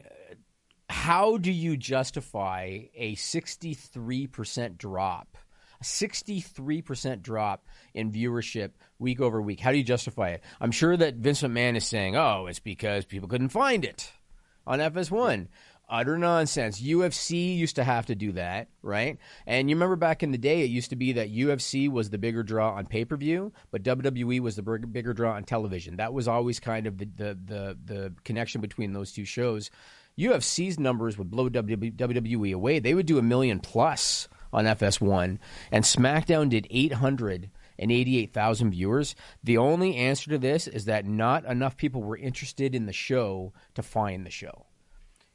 how 0.89 1.37
do 1.37 1.51
you 1.51 1.75
justify 1.77 2.81
a 2.95 3.15
63% 3.15 4.77
drop? 4.77 5.37
A 5.81 5.83
63% 5.83 7.21
drop 7.21 7.67
in 7.93 8.11
viewership 8.11 8.71
week 8.99 9.19
over 9.19 9.41
week. 9.41 9.59
How 9.59 9.71
do 9.71 9.77
you 9.77 9.83
justify 9.83 10.29
it? 10.29 10.43
I'm 10.61 10.71
sure 10.71 10.95
that 10.95 11.15
Vince 11.15 11.41
McMahon 11.41 11.75
is 11.75 11.85
saying, 11.85 12.15
oh, 12.15 12.45
it's 12.47 12.59
because 12.59 13.05
people 13.05 13.27
couldn't 13.27 13.49
find 13.49 13.83
it 13.83 14.11
on 14.65 14.79
FS1. 14.79 15.47
Utter 15.89 16.17
nonsense. 16.17 16.81
UFC 16.81 17.57
used 17.57 17.75
to 17.75 17.84
have 17.84 18.05
to 18.05 18.15
do 18.15 18.31
that, 18.31 18.69
right? 18.81 19.17
And 19.45 19.69
you 19.69 19.75
remember 19.75 19.97
back 19.97 20.23
in 20.23 20.31
the 20.31 20.38
day, 20.38 20.61
it 20.61 20.69
used 20.69 20.89
to 20.91 20.95
be 20.95 21.13
that 21.13 21.31
UFC 21.31 21.89
was 21.89 22.09
the 22.09 22.17
bigger 22.17 22.41
draw 22.41 22.73
on 22.73 22.86
pay 22.86 23.05
per 23.05 23.17
view, 23.17 23.51
but 23.69 23.84
WWE 23.84 24.39
was 24.39 24.55
the 24.55 24.63
big- 24.63 24.91
bigger 24.91 25.13
draw 25.13 25.34
on 25.34 25.43
television. 25.43 25.97
That 25.97 26.13
was 26.13 26.27
always 26.27 26.59
kind 26.59 26.88
of 26.88 26.97
the, 26.97 27.05
the, 27.05 27.38
the, 27.45 27.77
the 27.86 28.13
connection 28.23 28.61
between 28.61 28.93
those 28.93 29.11
two 29.11 29.25
shows. 29.25 29.69
UFC's 30.17 30.79
numbers 30.79 31.17
would 31.17 31.29
blow 31.29 31.49
WWE 31.49 32.53
away. 32.53 32.79
They 32.79 32.93
would 32.93 33.05
do 33.05 33.17
a 33.17 33.23
million 33.23 33.59
plus 33.59 34.27
on 34.51 34.65
FS1, 34.65 35.39
and 35.71 35.84
SmackDown 35.84 36.49
did 36.49 36.67
888,000 36.69 38.71
viewers. 38.71 39.15
The 39.43 39.57
only 39.57 39.95
answer 39.95 40.29
to 40.29 40.38
this 40.38 40.67
is 40.67 40.86
that 40.86 41.05
not 41.05 41.45
enough 41.45 41.75
people 41.75 42.03
were 42.03 42.17
interested 42.17 42.75
in 42.75 42.86
the 42.86 42.93
show 42.93 43.53
to 43.73 43.81
find 43.81 44.25
the 44.25 44.31
show. 44.31 44.67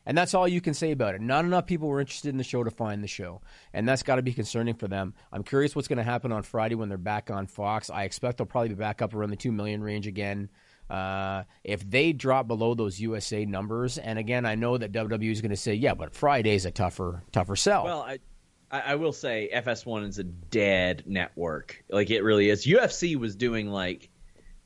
And 0.08 0.16
that's 0.16 0.32
all 0.32 0.48
you 0.48 0.62
can 0.62 0.72
say 0.72 0.90
about 0.90 1.14
it. 1.14 1.20
Not 1.20 1.44
enough 1.44 1.66
people 1.66 1.86
were 1.86 2.00
interested 2.00 2.30
in 2.30 2.38
the 2.38 2.44
show 2.44 2.64
to 2.64 2.70
find 2.70 3.04
the 3.04 3.08
show. 3.08 3.42
And 3.74 3.86
that's 3.86 4.02
got 4.02 4.16
to 4.16 4.22
be 4.22 4.32
concerning 4.32 4.74
for 4.74 4.88
them. 4.88 5.12
I'm 5.30 5.44
curious 5.44 5.76
what's 5.76 5.86
going 5.86 5.98
to 5.98 6.02
happen 6.02 6.32
on 6.32 6.42
Friday 6.42 6.74
when 6.74 6.88
they're 6.88 6.96
back 6.96 7.30
on 7.30 7.46
Fox. 7.46 7.90
I 7.90 8.04
expect 8.04 8.38
they'll 8.38 8.46
probably 8.46 8.70
be 8.70 8.74
back 8.74 9.02
up 9.02 9.14
around 9.14 9.28
the 9.28 9.36
2 9.36 9.52
million 9.52 9.82
range 9.82 10.06
again. 10.06 10.48
Uh, 10.88 11.44
if 11.62 11.88
they 11.88 12.14
drop 12.14 12.48
below 12.48 12.74
those 12.74 12.98
USA 12.98 13.44
numbers, 13.44 13.98
and 13.98 14.18
again, 14.18 14.46
I 14.46 14.54
know 14.54 14.78
that 14.78 14.92
WWE 14.92 15.30
is 15.30 15.42
going 15.42 15.50
to 15.50 15.56
say, 15.56 15.74
yeah, 15.74 15.92
but 15.92 16.14
Friday's 16.14 16.64
a 16.64 16.70
tougher, 16.70 17.22
tougher 17.30 17.56
sell. 17.56 17.84
Well, 17.84 18.00
I, 18.00 18.18
I 18.70 18.94
will 18.94 19.12
say 19.12 19.50
FS1 19.54 20.08
is 20.08 20.18
a 20.18 20.24
dead 20.24 21.04
network. 21.06 21.84
Like 21.90 22.10
it 22.10 22.22
really 22.22 22.48
is. 22.48 22.66
UFC 22.66 23.16
was 23.16 23.36
doing 23.36 23.68
like 23.68 24.08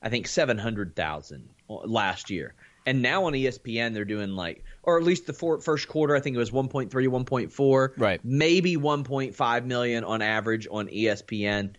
I 0.03 0.09
think 0.09 0.27
seven 0.27 0.59
hundred 0.59 0.97
thousand 0.97 1.49
last 1.69 2.31
year, 2.31 2.55
and 2.87 3.03
now 3.03 3.25
on 3.25 3.33
ESPN 3.33 3.95
they're 3.95 4.05
doing 4.05 4.31
like, 4.31 4.65
or 4.85 4.99
at 4.99 5.05
least 5.05 5.27
the 5.27 5.33
four, 5.33 5.61
first 5.61 5.89
quarter 5.89 6.15
I 6.17 6.21
think 6.21 6.35
it 6.35 6.39
was 6.39 6.51
1.3, 6.51 6.91
1.4, 6.91 7.93
Right. 7.97 8.21
Maybe 8.25 8.77
1.5 8.77 9.65
million 9.65 10.05
on 10.05 10.23
average 10.23 10.67
on 10.71 10.89
ESPN, 10.89 11.75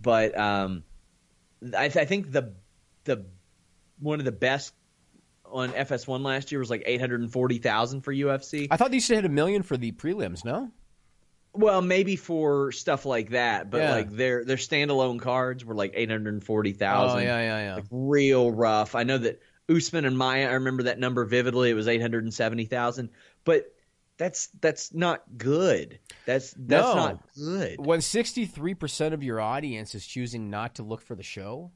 but 0.00 0.36
um, 0.38 0.82
I, 1.76 1.84
I 1.86 2.04
think 2.04 2.32
the 2.32 2.54
the 3.04 3.24
one 4.00 4.18
of 4.18 4.24
the 4.24 4.32
best 4.32 4.74
on 5.44 5.70
FS1 5.70 6.22
last 6.22 6.52
year 6.52 6.58
was 6.60 6.68
like 6.70 6.82
eight 6.86 7.00
hundred 7.00 7.20
and 7.20 7.32
forty 7.32 7.58
thousand 7.58 8.02
for 8.02 8.12
UFC. 8.12 8.68
I 8.70 8.76
thought 8.76 8.90
they 8.90 8.96
used 8.98 9.08
to 9.08 9.14
hit 9.14 9.24
a 9.24 9.28
million 9.30 9.62
for 9.62 9.76
the 9.76 9.92
prelims, 9.92 10.44
no? 10.44 10.70
Well, 11.54 11.80
maybe 11.80 12.14
for 12.16 12.70
stuff 12.70 13.06
like 13.06 13.30
that, 13.30 13.70
but 13.70 13.78
Yeah. 13.78 13.90
like 13.92 14.10
their 14.10 14.44
their 14.44 14.58
standalone 14.58 15.18
cards 15.20 15.64
were 15.64 15.74
like 15.74 15.92
eight 15.94 16.10
hundred 16.10 16.34
and 16.34 16.44
forty 16.44 16.72
thousand. 16.72 17.20
Oh, 17.20 17.22
yeah, 17.22 17.40
yeah, 17.40 17.58
yeah. 17.64 17.74
Like 17.76 17.86
real 17.90 18.50
rough. 18.52 18.94
I 18.94 19.02
know 19.04 19.18
that 19.18 19.40
Usman 19.68 20.04
and 20.04 20.16
Maia. 20.16 20.48
I 20.48 20.52
remember 20.54 20.84
that 20.84 20.98
number 20.98 21.24
vividly. 21.24 21.70
It 21.70 21.74
was 21.74 21.88
eight 21.88 22.00
hundred 22.00 22.24
and 22.24 22.32
seventy 22.32 22.64
thousand, 22.64 23.10
but 23.44 23.72
that's 24.16 24.48
that's 24.60 24.92
not 24.92 25.22
good. 25.36 25.98
That's 26.26 26.52
that's 26.56 26.86
No. 26.88 26.94
not 26.94 27.22
good. 27.36 27.78
When 27.78 28.00
63% 28.00 29.12
of 29.12 29.22
your 29.22 29.40
audience 29.40 29.94
is 29.94 30.04
choosing 30.04 30.50
not 30.50 30.74
to 30.76 30.82
look 30.82 31.02
for 31.02 31.14
the 31.14 31.22
show, 31.22 31.70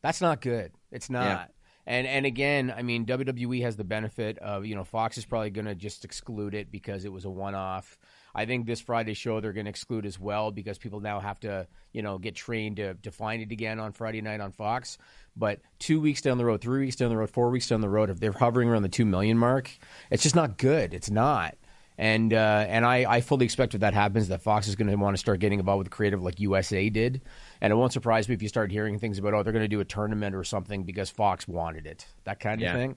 that's 0.00 0.20
not 0.20 0.40
good. 0.40 0.72
It's 0.92 1.10
not. 1.10 1.24
Yeah. 1.24 1.44
And 1.86 2.06
and 2.06 2.26
again, 2.26 2.72
I 2.76 2.82
mean 2.82 3.06
WWE 3.06 3.62
has 3.62 3.76
the 3.76 3.84
benefit 3.84 4.38
of, 4.38 4.64
you 4.66 4.74
know, 4.76 4.84
Fox 4.84 5.18
is 5.18 5.24
probably 5.24 5.50
going 5.50 5.64
to 5.64 5.74
just 5.74 6.04
exclude 6.04 6.54
it 6.54 6.70
because 6.70 7.04
it 7.04 7.12
was 7.12 7.24
a 7.24 7.30
one-off. 7.30 7.98
I 8.34 8.46
think 8.46 8.66
this 8.66 8.80
Friday 8.80 9.14
show 9.14 9.40
they're 9.40 9.52
going 9.52 9.66
to 9.66 9.70
exclude 9.70 10.06
as 10.06 10.18
well 10.18 10.50
because 10.50 10.78
people 10.78 11.00
now 11.00 11.20
have 11.20 11.40
to, 11.40 11.66
you 11.92 12.02
know, 12.02 12.18
get 12.18 12.34
trained 12.34 12.76
to 12.76 12.94
to 12.94 13.10
find 13.10 13.42
it 13.42 13.50
again 13.52 13.80
on 13.80 13.92
Friday 13.92 14.20
night 14.20 14.40
on 14.40 14.52
Fox. 14.52 14.98
But 15.36 15.60
2 15.78 16.00
weeks 16.00 16.20
down 16.22 16.38
the 16.38 16.44
road, 16.44 16.60
3 16.60 16.80
weeks 16.80 16.96
down 16.96 17.08
the 17.10 17.16
road, 17.16 17.30
4 17.30 17.50
weeks 17.50 17.68
down 17.68 17.80
the 17.80 17.88
road 17.88 18.10
if 18.10 18.20
they're 18.20 18.32
hovering 18.32 18.68
around 18.68 18.82
the 18.82 18.88
2 18.88 19.04
million 19.04 19.38
mark, 19.38 19.70
it's 20.10 20.22
just 20.22 20.34
not 20.36 20.58
good. 20.58 20.92
It's 20.94 21.10
not. 21.10 21.56
And 21.98 22.32
uh, 22.32 22.64
and 22.68 22.86
I, 22.86 23.04
I 23.16 23.20
fully 23.20 23.44
expect 23.44 23.74
if 23.74 23.80
that 23.82 23.92
happens 23.92 24.28
that 24.28 24.40
Fox 24.40 24.66
is 24.68 24.74
going 24.74 24.88
to 24.90 24.94
want 24.96 25.14
to 25.14 25.18
start 25.20 25.38
getting 25.38 25.58
involved 25.58 25.80
with 25.84 25.90
creative 25.90 26.22
like 26.22 26.40
USA 26.40 26.88
did. 26.88 27.20
And 27.60 27.72
it 27.72 27.76
won't 27.76 27.92
surprise 27.92 28.26
me 28.26 28.34
if 28.34 28.40
you 28.42 28.48
start 28.48 28.70
hearing 28.72 28.98
things 28.98 29.18
about 29.18 29.34
oh 29.34 29.42
they're 29.42 29.52
going 29.52 29.64
to 29.64 29.68
do 29.68 29.80
a 29.80 29.84
tournament 29.84 30.34
or 30.34 30.42
something 30.42 30.84
because 30.84 31.10
Fox 31.10 31.46
wanted 31.46 31.86
it, 31.86 32.06
that 32.24 32.40
kind 32.40 32.60
of 32.60 32.64
Yeah. 32.64 32.74
thing. 32.74 32.96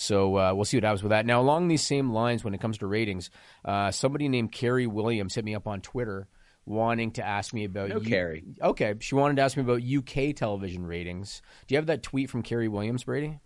So 0.00 0.36
uh, 0.38 0.54
we'll 0.54 0.64
see 0.64 0.76
what 0.76 0.84
happens 0.84 1.02
with 1.02 1.10
that. 1.10 1.26
Now 1.26 1.40
along 1.40 1.66
these 1.66 1.82
same 1.82 2.12
lines, 2.12 2.44
when 2.44 2.54
it 2.54 2.60
comes 2.60 2.78
to 2.78 2.86
ratings, 2.86 3.30
uh, 3.64 3.90
somebody 3.90 4.28
named 4.28 4.52
Carrie 4.52 4.86
Williams 4.86 5.34
hit 5.34 5.44
me 5.44 5.56
up 5.56 5.66
on 5.66 5.80
Twitter 5.80 6.28
wanting 6.64 7.10
to 7.12 7.26
ask 7.26 7.52
me 7.52 7.64
about 7.64 7.88
No, 7.88 7.96
U- 7.96 8.08
Carrie. 8.08 8.44
Okay, 8.62 8.94
she 9.00 9.16
wanted 9.16 9.36
to 9.36 9.42
ask 9.42 9.56
me 9.56 9.64
about 9.64 9.82
UK 9.82 10.36
television 10.36 10.86
ratings. 10.86 11.42
Do 11.66 11.74
you 11.74 11.78
have 11.78 11.86
that 11.86 12.04
tweet 12.04 12.30
from 12.30 12.44
Carrie 12.44 12.68
Williams, 12.68 13.02
Brady? 13.02 13.40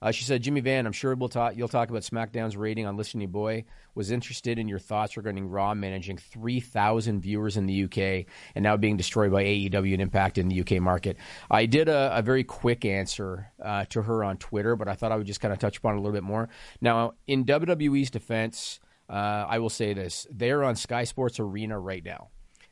Uh, 0.00 0.12
she 0.12 0.24
said, 0.24 0.42
Jimmy 0.42 0.60
Van, 0.60 0.86
I'm 0.86 0.92
sure 0.92 1.14
we'll 1.14 1.28
talk, 1.28 1.56
you'll 1.56 1.66
talk 1.66 1.90
about 1.90 2.02
SmackDown's 2.02 2.56
rating 2.56 2.86
on 2.86 2.96
Listen 2.96 3.20
to 3.20 3.26
Boy. 3.26 3.64
Was 3.94 4.12
interested 4.12 4.58
in 4.58 4.68
your 4.68 4.78
thoughts 4.78 5.16
regarding 5.16 5.48
Raw 5.48 5.74
managing 5.74 6.18
3,000 6.18 7.20
viewers 7.20 7.56
in 7.56 7.66
the 7.66 7.84
UK 7.84 8.26
and 8.54 8.62
now 8.62 8.76
being 8.76 8.96
destroyed 8.96 9.32
by 9.32 9.42
AEW 9.42 9.92
and 9.92 10.02
Impact 10.02 10.38
in 10.38 10.48
the 10.48 10.60
UK 10.60 10.80
market. 10.80 11.16
I 11.50 11.66
did 11.66 11.88
a, 11.88 12.16
a 12.16 12.22
very 12.22 12.44
quick 12.44 12.84
answer 12.84 13.50
uh, 13.60 13.86
to 13.86 14.02
her 14.02 14.22
on 14.22 14.36
Twitter, 14.36 14.76
but 14.76 14.86
I 14.86 14.94
thought 14.94 15.10
I 15.10 15.16
would 15.16 15.26
just 15.26 15.40
kind 15.40 15.52
of 15.52 15.58
touch 15.58 15.78
upon 15.78 15.94
it 15.94 15.98
a 15.98 16.00
little 16.00 16.12
bit 16.12 16.22
more. 16.22 16.48
Now, 16.80 17.14
in 17.26 17.44
WWE's 17.44 18.10
defense, 18.10 18.78
uh, 19.10 19.46
I 19.48 19.58
will 19.58 19.70
say 19.70 19.94
this 19.94 20.28
they're 20.30 20.62
on 20.62 20.76
Sky 20.76 21.04
Sports 21.04 21.40
Arena 21.40 21.78
right 21.78 22.04
now. 22.04 22.28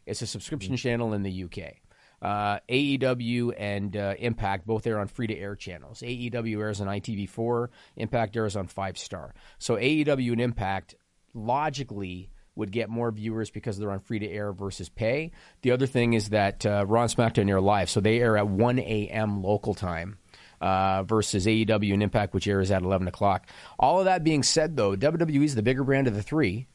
It's 0.07 0.23
a 0.23 0.27
subscription 0.27 0.77
channel 0.77 1.13
in 1.13 1.25
the 1.25 1.45
UK. 1.45 1.86
Uh, 2.23 2.59
AEW 2.69 3.53
and 3.59 3.97
uh, 3.97 4.15
Impact 4.19 4.67
both 4.67 4.87
air 4.87 4.99
on 4.99 5.07
free 5.07 5.27
to 5.27 5.37
air 5.37 5.55
channels. 5.55 6.01
AEW 6.01 6.61
airs 6.61 6.81
on 6.81 6.87
ITV4, 6.87 7.69
Impact 7.97 8.37
airs 8.37 8.57
on 8.57 8.67
Five 8.67 8.97
Star. 8.97 9.35
So 9.59 9.77
AEW 9.77 10.33
and 10.33 10.41
Impact 10.41 10.95
logically 11.35 12.31
would 12.57 12.73
get 12.73 12.89
more 12.89 13.11
viewers 13.13 13.51
because 13.51 13.79
they're 13.79 13.91
on 13.91 14.01
free 14.01 14.19
to 14.19 14.29
air 14.29 14.53
versus 14.53 14.89
pay. 14.89 15.31
The 15.61 15.73
other 15.73 15.87
thing 15.87 16.15
is 16.15 16.31
that 16.31 16.65
uh, 16.65 16.85
Raw 16.89 17.05
SmackDown 17.07 17.51
air 17.51 17.61
live, 17.61 17.91
so 17.91 18.01
they 18.01 18.19
air 18.19 18.37
at 18.37 18.49
1 18.49 18.79
a.m. 18.79 19.43
local 19.43 19.75
time. 19.75 20.19
Uh, 20.59 21.03
versus 21.03 21.45
AEW 21.45 21.93
and 21.93 22.03
Impact, 22.03 22.33
which 22.33 22.49
airs 22.49 22.71
at 22.71 22.81
11 22.81 23.09
o'clock. 23.09 23.47
All 23.79 23.99
of 23.99 24.07
that 24.07 24.25
being 24.25 24.43
said, 24.43 24.75
though, 24.75 24.97
WWE 24.97 25.45
is 25.45 25.55
the 25.55 25.63
bigger 25.63 25.85
brand 25.85 26.07
of 26.07 26.15
the 26.15 26.23
three. 26.23 26.67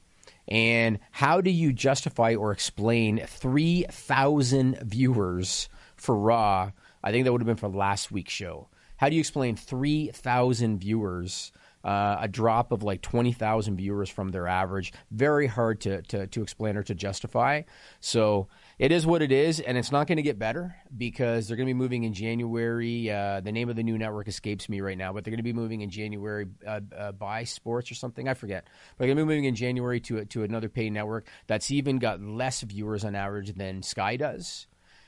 And 0.47 0.99
how 1.11 1.41
do 1.41 1.49
you 1.49 1.71
justify 1.71 2.35
or 2.35 2.51
explain 2.51 3.19
3,000 3.25 4.79
viewers 4.83 5.69
for 5.95 6.17
Raw? 6.17 6.71
I 7.03 7.11
think 7.11 7.25
that 7.25 7.31
would 7.31 7.41
have 7.41 7.47
been 7.47 7.55
for 7.55 7.69
last 7.69 8.11
week's 8.11 8.33
show. 8.33 8.67
How 8.97 9.09
do 9.09 9.15
you 9.15 9.19
explain 9.19 9.55
3,000 9.55 10.79
viewers? 10.79 11.51
Uh, 11.83 12.17
a 12.21 12.27
drop 12.27 12.71
of 12.71 12.83
like 12.83 13.01
20,000 13.01 13.75
viewers 13.75 14.07
from 14.07 14.29
their 14.29 14.45
average. 14.45 14.93
Very 15.09 15.47
hard 15.47 15.81
to, 15.81 16.03
to, 16.03 16.27
to 16.27 16.43
explain 16.43 16.77
or 16.77 16.83
to 16.83 16.93
justify. 16.93 17.63
So 17.99 18.49
it 18.81 18.91
is 18.91 19.05
what 19.05 19.21
it 19.21 19.31
is, 19.31 19.59
and 19.59 19.77
it's 19.77 19.91
not 19.91 20.07
going 20.07 20.15
to 20.15 20.23
get 20.23 20.39
better 20.39 20.75
because 20.97 21.47
they're 21.47 21.55
going 21.55 21.67
to 21.67 21.73
be 21.73 21.77
moving 21.77 22.03
in 22.03 22.15
January. 22.15 23.11
Uh, 23.11 23.39
the 23.39 23.51
name 23.51 23.69
of 23.69 23.75
the 23.75 23.83
new 23.83 23.95
network 23.95 24.27
escapes 24.27 24.67
me 24.67 24.81
right 24.81 24.97
now, 24.97 25.13
but 25.13 25.23
they're 25.23 25.29
going 25.29 25.37
to 25.37 25.43
be 25.43 25.53
moving 25.53 25.81
in 25.81 25.91
January 25.91 26.47
uh, 26.65 26.79
uh, 26.97 27.11
by 27.11 27.43
Sports 27.43 27.91
or 27.91 27.93
something. 27.93 28.27
I 28.27 28.33
forget. 28.33 28.63
But 28.65 29.05
they're 29.05 29.13
going 29.13 29.17
to 29.17 29.23
be 29.23 29.27
moving 29.27 29.45
in 29.45 29.53
January 29.53 29.99
to, 29.99 30.25
to 30.25 30.41
another 30.41 30.67
paid 30.67 30.93
network 30.93 31.27
that's 31.45 31.69
even 31.69 31.99
got 31.99 32.23
less 32.23 32.61
viewers 32.61 33.05
on 33.05 33.13
average 33.13 33.53
than 33.53 33.83
Sky 33.83 34.15
does. 34.15 34.65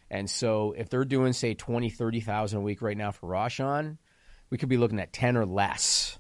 And 0.08 0.30
so 0.30 0.76
if 0.78 0.90
they're 0.90 1.04
doing, 1.04 1.34
say, 1.34 1.56
20, 1.56 1.90
30,000 1.90 2.60
a 2.60 2.62
week 2.62 2.84
right 2.84 2.96
now 2.96 3.10
for 3.10 3.26
Roshan, 3.26 3.98
we 4.52 4.60
could 4.60 4.70
be 4.70 4.78
looking 4.78 5.00
at 5.00 5.12
10 5.12 5.36
or 5.36 5.48
less 5.48 6.20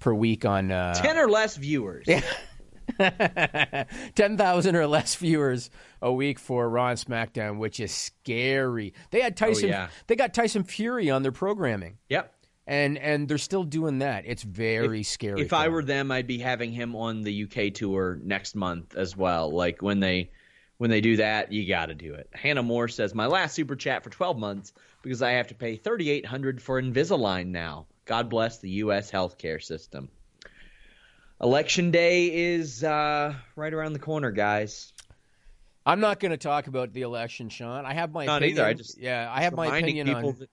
per 0.00 0.12
week 0.12 0.44
on 0.44 0.72
uh, 0.72 0.94
10 0.94 1.16
or 1.16 1.28
less 1.28 1.56
viewers. 1.56 2.08
10,000 4.14 4.76
or 4.76 4.86
less 4.86 5.14
viewers 5.14 5.70
a 6.00 6.12
week 6.12 6.38
for 6.38 6.68
Raw 6.68 6.88
and 6.88 6.98
SmackDown, 6.98 7.58
which 7.58 7.80
is 7.80 7.92
scary. 7.92 8.94
They 9.10 9.20
had 9.20 9.32
oh, 9.34 9.46
Tyson 9.46 9.68
yeah. 9.68 9.88
they 10.06 10.16
got 10.16 10.34
Tyson 10.34 10.64
Fury 10.64 11.10
on 11.10 11.22
their 11.22 11.32
programming. 11.32 11.98
Yep. 12.08 12.32
And 12.66 12.96
and 12.98 13.28
they're 13.28 13.38
still 13.38 13.64
doing 13.64 13.98
that. 13.98 14.24
It's 14.26 14.44
very 14.44 15.00
if, 15.00 15.06
scary. 15.06 15.40
If 15.40 15.52
I 15.52 15.68
were 15.68 15.82
them, 15.82 16.12
I'd 16.12 16.26
be 16.26 16.38
having 16.38 16.70
him 16.72 16.94
on 16.94 17.22
the 17.22 17.44
UK 17.44 17.74
tour 17.74 18.20
next 18.22 18.54
month 18.54 18.96
as 18.96 19.16
well. 19.16 19.50
Like 19.50 19.82
when 19.82 20.00
they 20.00 20.30
when 20.78 20.90
they 20.90 21.00
do 21.00 21.16
that, 21.16 21.52
you 21.52 21.66
got 21.66 21.86
to 21.86 21.94
do 21.94 22.14
it. 22.14 22.28
Hannah 22.32 22.62
Moore 22.62 22.88
says, 22.88 23.14
"My 23.14 23.26
last 23.26 23.54
super 23.54 23.74
chat 23.74 24.04
for 24.04 24.10
12 24.10 24.38
months 24.38 24.72
because 25.02 25.22
I 25.22 25.32
have 25.32 25.48
to 25.48 25.54
pay 25.54 25.76
3800 25.76 26.62
for 26.62 26.80
Invisalign 26.80 27.48
now. 27.48 27.86
God 28.04 28.30
bless 28.30 28.58
the 28.58 28.70
US 28.70 29.10
healthcare 29.10 29.62
system." 29.62 30.08
Election 31.42 31.90
day 31.90 32.32
is 32.32 32.84
uh, 32.84 33.34
right 33.56 33.74
around 33.74 33.94
the 33.94 33.98
corner, 33.98 34.30
guys. 34.30 34.92
I'm 35.84 35.98
not 35.98 36.20
going 36.20 36.30
to 36.30 36.36
talk 36.36 36.68
about 36.68 36.92
the 36.92 37.02
election, 37.02 37.48
Sean. 37.48 37.84
I 37.84 37.94
have 37.94 38.12
my 38.12 38.24
not 38.24 38.42
opinion. 38.42 38.58
either. 38.58 38.68
I 38.68 38.74
just 38.74 38.96
yeah, 38.96 39.28
I 39.28 39.42
have 39.42 39.54
my 39.54 39.78
opinion 39.78 40.08
on 40.08 40.22
that, 40.22 40.48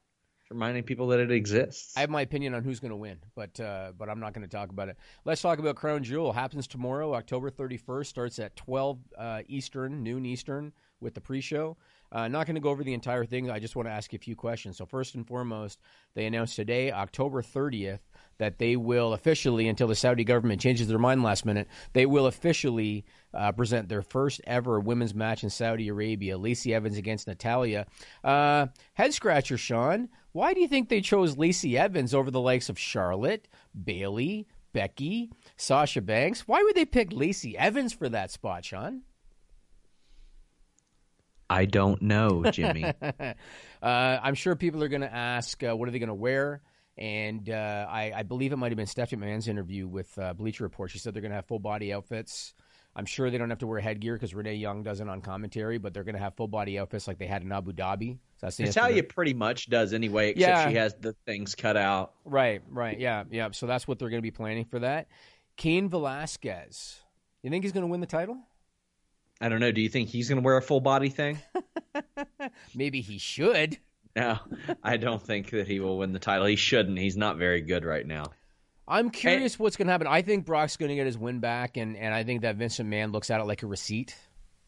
reminding 0.49 0.81
people 0.81 1.09
that 1.09 1.19
it 1.19 1.31
exists. 1.31 1.95
I 1.95 1.99
have 1.99 2.09
my 2.09 2.21
opinion 2.21 2.55
on 2.55 2.63
who's 2.63 2.79
going 2.79 2.89
to 2.89 2.97
win, 2.97 3.19
but 3.35 3.59
uh, 3.59 3.91
but 3.95 4.09
I'm 4.09 4.19
not 4.19 4.33
going 4.33 4.47
to 4.47 4.51
talk 4.51 4.69
about 4.69 4.89
it. 4.89 4.97
Let's 5.25 5.43
talk 5.43 5.59
about 5.59 5.75
Crown 5.75 6.03
Jewel. 6.03 6.33
Happens 6.33 6.65
tomorrow, 6.65 7.13
October 7.13 7.51
31st. 7.51 8.07
Starts 8.07 8.39
at 8.39 8.55
12 8.55 8.99
uh, 9.15 9.41
Eastern, 9.47 10.01
noon 10.01 10.25
Eastern, 10.25 10.73
with 10.99 11.13
the 11.13 11.21
pre-show. 11.21 11.77
Uh, 12.11 12.27
not 12.27 12.47
going 12.47 12.55
to 12.55 12.61
go 12.61 12.69
over 12.69 12.83
the 12.83 12.95
entire 12.95 13.25
thing. 13.25 13.51
I 13.51 13.59
just 13.59 13.75
want 13.75 13.87
to 13.87 13.91
ask 13.91 14.11
you 14.11 14.17
a 14.17 14.19
few 14.19 14.35
questions. 14.35 14.77
So 14.77 14.87
first 14.87 15.13
and 15.13 15.27
foremost, 15.27 15.79
they 16.15 16.25
announced 16.25 16.55
today, 16.55 16.91
October 16.91 17.43
30th, 17.43 17.99
that 18.39 18.57
they 18.57 18.75
will 18.75 19.13
officially, 19.13 19.67
until 19.67 19.87
the 19.87 19.95
Saudi 19.95 20.23
government 20.23 20.59
changes 20.59 20.87
their 20.87 20.97
mind 20.97 21.21
last 21.21 21.45
minute, 21.45 21.67
they 21.93 22.05
will 22.05 22.25
officially 22.25 23.05
uh, 23.33 23.51
present 23.51 23.87
their 23.89 24.01
first 24.01 24.41
ever 24.47 24.79
women's 24.79 25.13
match 25.13 25.43
in 25.43 25.49
Saudi 25.49 25.89
Arabia. 25.89 26.37
Lacey 26.37 26.73
Evans 26.73 26.97
against 26.97 27.27
Natalya. 27.27 27.85
Uh, 28.23 28.67
head 28.93 29.13
scratcher, 29.13 29.57
Sean. 29.57 30.09
Why 30.31 30.53
do 30.53 30.61
you 30.61 30.67
think 30.67 30.89
they 30.89 31.01
chose 31.01 31.37
Lacey 31.37 31.77
Evans 31.77 32.13
over 32.13 32.31
the 32.31 32.41
likes 32.41 32.69
of 32.69 32.79
Charlotte, 32.79 33.47
Bayley, 33.83 34.47
Becky, 34.73 35.31
Sasha 35.57 36.01
Banks? 36.01 36.47
Why 36.47 36.63
would 36.63 36.75
they 36.75 36.85
pick 36.85 37.11
Lacey 37.11 37.57
Evans 37.57 37.93
for 37.93 38.09
that 38.09 38.31
spot, 38.31 38.63
Sean? 38.63 39.01
I 41.49 41.65
don't 41.65 42.01
know, 42.01 42.43
Jimmy. 42.51 42.85
uh, 42.85 43.25
I'm 43.81 44.35
sure 44.35 44.55
people 44.55 44.83
are 44.83 44.87
going 44.87 45.01
to 45.01 45.13
ask, 45.13 45.61
uh, 45.63 45.75
what 45.75 45.89
are 45.89 45.91
they 45.91 45.99
going 45.99 46.07
to 46.07 46.13
wear? 46.13 46.61
And 46.99 47.49
uh, 47.49 47.87
I, 47.89 48.11
I, 48.13 48.23
believe 48.23 48.51
it 48.51 48.57
might 48.57 48.71
have 48.71 48.77
been 48.77 48.85
Stephanie 48.85 49.25
McMahon's 49.25 49.47
interview 49.47 49.87
with 49.87 50.17
uh, 50.19 50.33
Bleacher 50.33 50.65
Report. 50.65 50.91
She 50.91 50.99
said 50.99 51.13
they're 51.13 51.21
going 51.21 51.31
to 51.31 51.37
have 51.37 51.45
full 51.45 51.57
body 51.57 51.93
outfits. 51.93 52.53
I'm 52.93 53.05
sure 53.05 53.29
they 53.29 53.37
don't 53.37 53.49
have 53.49 53.59
to 53.59 53.67
wear 53.67 53.79
headgear 53.79 54.15
because 54.15 54.35
Renee 54.35 54.55
Young 54.55 54.83
doesn't 54.83 55.07
on 55.07 55.21
commentary, 55.21 55.77
but 55.77 55.93
they're 55.93 56.03
going 56.03 56.15
to 56.15 56.21
have 56.21 56.35
full 56.35 56.49
body 56.49 56.77
outfits 56.77 57.07
like 57.07 57.17
they 57.17 57.27
had 57.27 57.41
in 57.41 57.53
Abu 57.53 57.71
Dhabi. 57.71 58.17
So 58.37 58.47
that's 58.47 58.59
Natalya 58.59 59.03
pretty 59.03 59.33
much 59.33 59.69
does 59.69 59.93
anyway, 59.93 60.31
except 60.31 60.49
yeah. 60.49 60.67
she 60.67 60.75
has 60.75 60.93
the 60.99 61.15
things 61.25 61.55
cut 61.55 61.77
out. 61.77 62.15
Right, 62.25 62.61
right, 62.69 62.99
yeah, 62.99 63.23
yeah. 63.31 63.51
So 63.51 63.65
that's 63.65 63.87
what 63.87 63.99
they're 63.99 64.09
going 64.09 64.21
to 64.21 64.23
be 64.23 64.31
planning 64.31 64.65
for 64.65 64.79
that. 64.79 65.07
Cain 65.55 65.87
Velasquez, 65.87 66.99
you 67.43 67.49
think 67.49 67.63
he's 67.63 67.71
going 67.71 67.85
to 67.85 67.91
win 67.91 68.01
the 68.01 68.07
title? 68.07 68.37
I 69.39 69.47
don't 69.47 69.61
know. 69.61 69.71
Do 69.71 69.79
you 69.79 69.89
think 69.89 70.09
he's 70.09 70.27
going 70.27 70.41
to 70.41 70.45
wear 70.45 70.57
a 70.57 70.61
full 70.61 70.81
body 70.81 71.09
thing? 71.09 71.39
Maybe 72.75 72.99
he 72.99 73.17
should. 73.17 73.77
No, 74.19 74.39
I 74.83 74.97
don't 74.97 75.21
think 75.21 75.51
that 75.51 75.67
he 75.67 75.79
will 75.79 75.97
win 75.97 76.13
the 76.13 76.19
title. 76.19 76.45
He 76.45 76.55
shouldn't. 76.55 76.97
He's 76.97 77.17
not 77.17 77.37
very 77.37 77.61
good 77.61 77.85
right 77.85 78.05
now. 78.05 78.25
I'm 78.87 79.11
curious 79.11 79.59
what's 79.59 79.77
going 79.77 79.85
to 79.85 79.91
happen. 79.91 80.07
I 80.07 80.23
think 80.23 80.45
Brock's 80.45 80.77
going 80.77 80.89
to 80.89 80.95
get 80.95 81.05
his 81.05 81.17
win 81.17 81.39
back, 81.39 81.77
and, 81.77 81.95
and 81.95 82.13
I 82.13 82.23
think 82.23 82.41
that 82.41 82.55
Vincent 82.55 82.89
Mann 82.89 83.11
looks 83.11 83.29
at 83.29 83.39
it 83.39 83.43
like 83.43 83.61
a 83.61 83.67
receipt. 83.67 84.15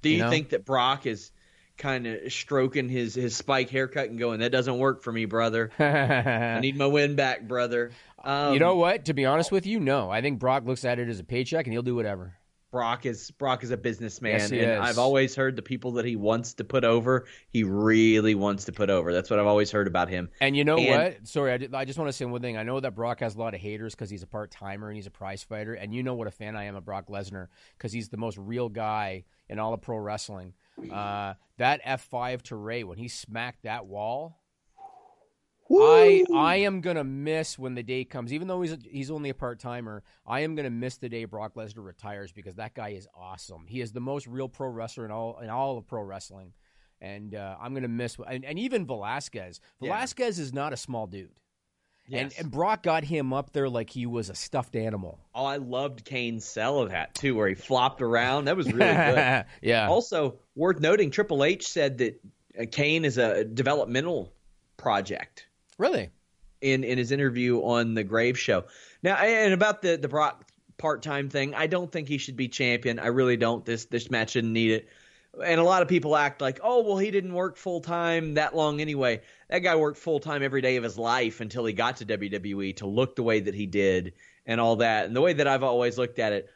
Do 0.03 0.09
you, 0.09 0.17
you 0.17 0.23
know? 0.23 0.29
think 0.29 0.49
that 0.49 0.63
Brock 0.63 1.07
is 1.07 1.31
kind 1.77 2.05
of 2.05 2.31
stroking 2.31 2.87
his, 2.87 3.15
his 3.15 3.35
spike 3.35 3.71
haircut 3.71 4.09
and 4.09 4.19
going, 4.19 4.41
that 4.41 4.51
doesn't 4.51 4.77
work 4.77 5.01
for 5.01 5.11
me, 5.11 5.25
brother. 5.25 5.71
I 5.79 6.59
need 6.61 6.77
my 6.77 6.85
win 6.85 7.15
back, 7.15 7.47
brother. 7.47 7.91
Um, 8.23 8.53
you 8.53 8.59
know 8.59 8.75
what? 8.75 9.05
To 9.05 9.15
be 9.15 9.25
honest 9.25 9.51
with 9.51 9.65
you, 9.65 9.79
no. 9.79 10.11
I 10.11 10.21
think 10.21 10.37
Brock 10.37 10.65
looks 10.65 10.85
at 10.85 10.99
it 10.99 11.09
as 11.09 11.19
a 11.19 11.23
paycheck, 11.23 11.65
and 11.65 11.73
he'll 11.73 11.81
do 11.81 11.95
whatever. 11.95 12.35
Brock 12.71 13.05
is 13.05 13.31
Brock 13.31 13.63
is 13.63 13.71
a 13.71 13.77
businessman, 13.77 14.39
yes, 14.39 14.51
and 14.51 14.61
is. 14.61 14.79
I've 14.79 14.97
always 14.97 15.35
heard 15.35 15.57
the 15.57 15.61
people 15.61 15.91
that 15.93 16.05
he 16.05 16.15
wants 16.15 16.53
to 16.55 16.63
put 16.63 16.85
over, 16.85 17.25
he 17.49 17.63
really 17.63 18.33
wants 18.33 18.65
to 18.65 18.71
put 18.71 18.89
over. 18.89 19.13
That's 19.13 19.29
what 19.29 19.39
I've 19.39 19.47
always 19.47 19.71
heard 19.71 19.87
about 19.87 20.09
him. 20.09 20.29
And 20.39 20.55
you 20.55 20.63
know 20.63 20.77
and, 20.77 20.89
what? 20.89 21.27
Sorry, 21.27 21.51
I, 21.51 21.57
did, 21.57 21.75
I 21.75 21.83
just 21.83 21.99
want 21.99 22.07
to 22.07 22.13
say 22.13 22.23
one 22.25 22.41
thing. 22.41 22.55
I 22.55 22.63
know 22.63 22.79
that 22.79 22.95
Brock 22.95 23.19
has 23.19 23.35
a 23.35 23.39
lot 23.39 23.53
of 23.53 23.59
haters 23.59 23.93
because 23.93 24.09
he's 24.09 24.23
a 24.23 24.27
part 24.27 24.51
timer 24.51 24.87
and 24.87 24.95
he's 24.95 25.07
a 25.07 25.11
prize 25.11 25.43
fighter, 25.43 25.73
and 25.73 25.93
you 25.93 26.01
know 26.01 26.13
what 26.13 26.27
a 26.27 26.31
fan 26.31 26.55
I 26.55 26.63
am 26.63 26.75
of 26.75 26.85
Brock 26.85 27.07
Lesnar 27.07 27.47
because 27.77 27.91
he's 27.91 28.07
the 28.07 28.17
most 28.17 28.37
real 28.37 28.69
guy 28.69 29.25
in 29.49 29.59
all 29.59 29.73
of 29.73 29.81
pro 29.81 29.97
wrestling. 29.97 30.53
Uh, 30.91 31.33
that 31.57 31.81
F 31.83 32.01
five 32.01 32.41
to 32.43 32.55
Ray 32.55 32.83
when 32.83 32.97
he 32.97 33.07
smacked 33.07 33.63
that 33.63 33.85
wall. 33.85 34.40
I 35.79 36.23
I 36.33 36.55
am 36.57 36.81
gonna 36.81 37.03
miss 37.03 37.57
when 37.57 37.75
the 37.75 37.83
day 37.83 38.03
comes. 38.03 38.33
Even 38.33 38.47
though 38.47 38.61
he's 38.61 38.73
a, 38.73 38.79
he's 38.83 39.11
only 39.11 39.29
a 39.29 39.33
part 39.33 39.59
timer, 39.59 40.03
I 40.25 40.41
am 40.41 40.55
gonna 40.55 40.69
miss 40.69 40.97
the 40.97 41.09
day 41.09 41.25
Brock 41.25 41.55
Lesnar 41.55 41.85
retires 41.85 42.31
because 42.31 42.55
that 42.55 42.73
guy 42.73 42.89
is 42.89 43.07
awesome. 43.15 43.65
He 43.67 43.81
is 43.81 43.91
the 43.91 43.99
most 43.99 44.27
real 44.27 44.49
pro 44.49 44.67
wrestler 44.69 45.05
in 45.05 45.11
all 45.11 45.39
in 45.39 45.49
all 45.49 45.77
of 45.77 45.87
pro 45.87 46.01
wrestling, 46.01 46.53
and 46.99 47.35
uh, 47.35 47.55
I'm 47.61 47.73
gonna 47.73 47.87
miss 47.87 48.17
and, 48.27 48.43
and 48.45 48.59
even 48.59 48.85
Velasquez. 48.85 49.59
Velasquez 49.81 50.37
yeah. 50.37 50.43
is 50.43 50.53
not 50.53 50.73
a 50.73 50.77
small 50.77 51.07
dude. 51.07 51.29
Yes. 52.07 52.21
And, 52.21 52.33
and 52.45 52.51
Brock 52.51 52.83
got 52.83 53.03
him 53.03 53.31
up 53.31 53.53
there 53.53 53.69
like 53.69 53.89
he 53.89 54.05
was 54.05 54.29
a 54.29 54.35
stuffed 54.35 54.75
animal. 54.75 55.19
Oh, 55.33 55.45
I 55.45 55.57
loved 55.57 56.03
Cain's 56.03 56.43
sell 56.43 56.79
of 56.79 56.89
that 56.89 57.13
too, 57.15 57.35
where 57.35 57.47
he 57.47 57.55
flopped 57.55 58.01
around. 58.01 58.45
That 58.45 58.57
was 58.57 58.65
really 58.65 58.93
good. 58.93 59.45
yeah. 59.61 59.87
Also 59.87 60.39
worth 60.55 60.79
noting, 60.79 61.11
Triple 61.11 61.43
H 61.43 61.67
said 61.67 61.99
that 61.99 62.71
Kane 62.71 63.05
is 63.05 63.17
a 63.17 63.45
developmental 63.45 64.33
project. 64.75 65.47
Really? 65.81 66.11
In 66.61 66.83
in 66.83 66.99
his 66.99 67.11
interview 67.11 67.57
on 67.61 67.95
the 67.95 68.03
Grave 68.03 68.37
Show. 68.37 68.65
Now, 69.01 69.15
and 69.15 69.51
about 69.51 69.81
the 69.81 69.97
the 69.97 70.07
Brock 70.07 70.45
part 70.77 71.01
time 71.01 71.27
thing, 71.27 71.55
I 71.55 71.65
don't 71.65 71.91
think 71.91 72.07
he 72.07 72.19
should 72.19 72.37
be 72.37 72.47
champion. 72.47 72.99
I 72.99 73.07
really 73.07 73.35
don't. 73.35 73.65
This 73.65 73.85
this 73.85 74.11
match 74.11 74.33
didn't 74.33 74.53
need 74.53 74.71
it. 74.73 74.89
And 75.43 75.59
a 75.59 75.63
lot 75.63 75.81
of 75.81 75.87
people 75.87 76.15
act 76.15 76.39
like, 76.39 76.59
oh, 76.61 76.83
well, 76.83 76.97
he 76.97 77.09
didn't 77.09 77.33
work 77.33 77.57
full 77.57 77.81
time 77.81 78.35
that 78.35 78.55
long 78.55 78.79
anyway. 78.79 79.21
That 79.49 79.59
guy 79.59 79.75
worked 79.75 79.97
full 79.97 80.19
time 80.19 80.43
every 80.43 80.61
day 80.61 80.75
of 80.75 80.83
his 80.83 80.99
life 80.99 81.41
until 81.41 81.65
he 81.65 81.73
got 81.73 81.97
to 81.97 82.05
WWE 82.05 82.75
to 82.75 82.85
look 82.85 83.15
the 83.15 83.23
way 83.23 83.39
that 83.39 83.55
he 83.55 83.65
did 83.65 84.13
and 84.45 84.61
all 84.61 84.75
that. 84.75 85.05
And 85.05 85.15
the 85.15 85.21
way 85.21 85.33
that 85.33 85.47
I've 85.47 85.63
always 85.63 85.97
looked 85.97 86.19
at 86.19 86.31
it, 86.31 86.47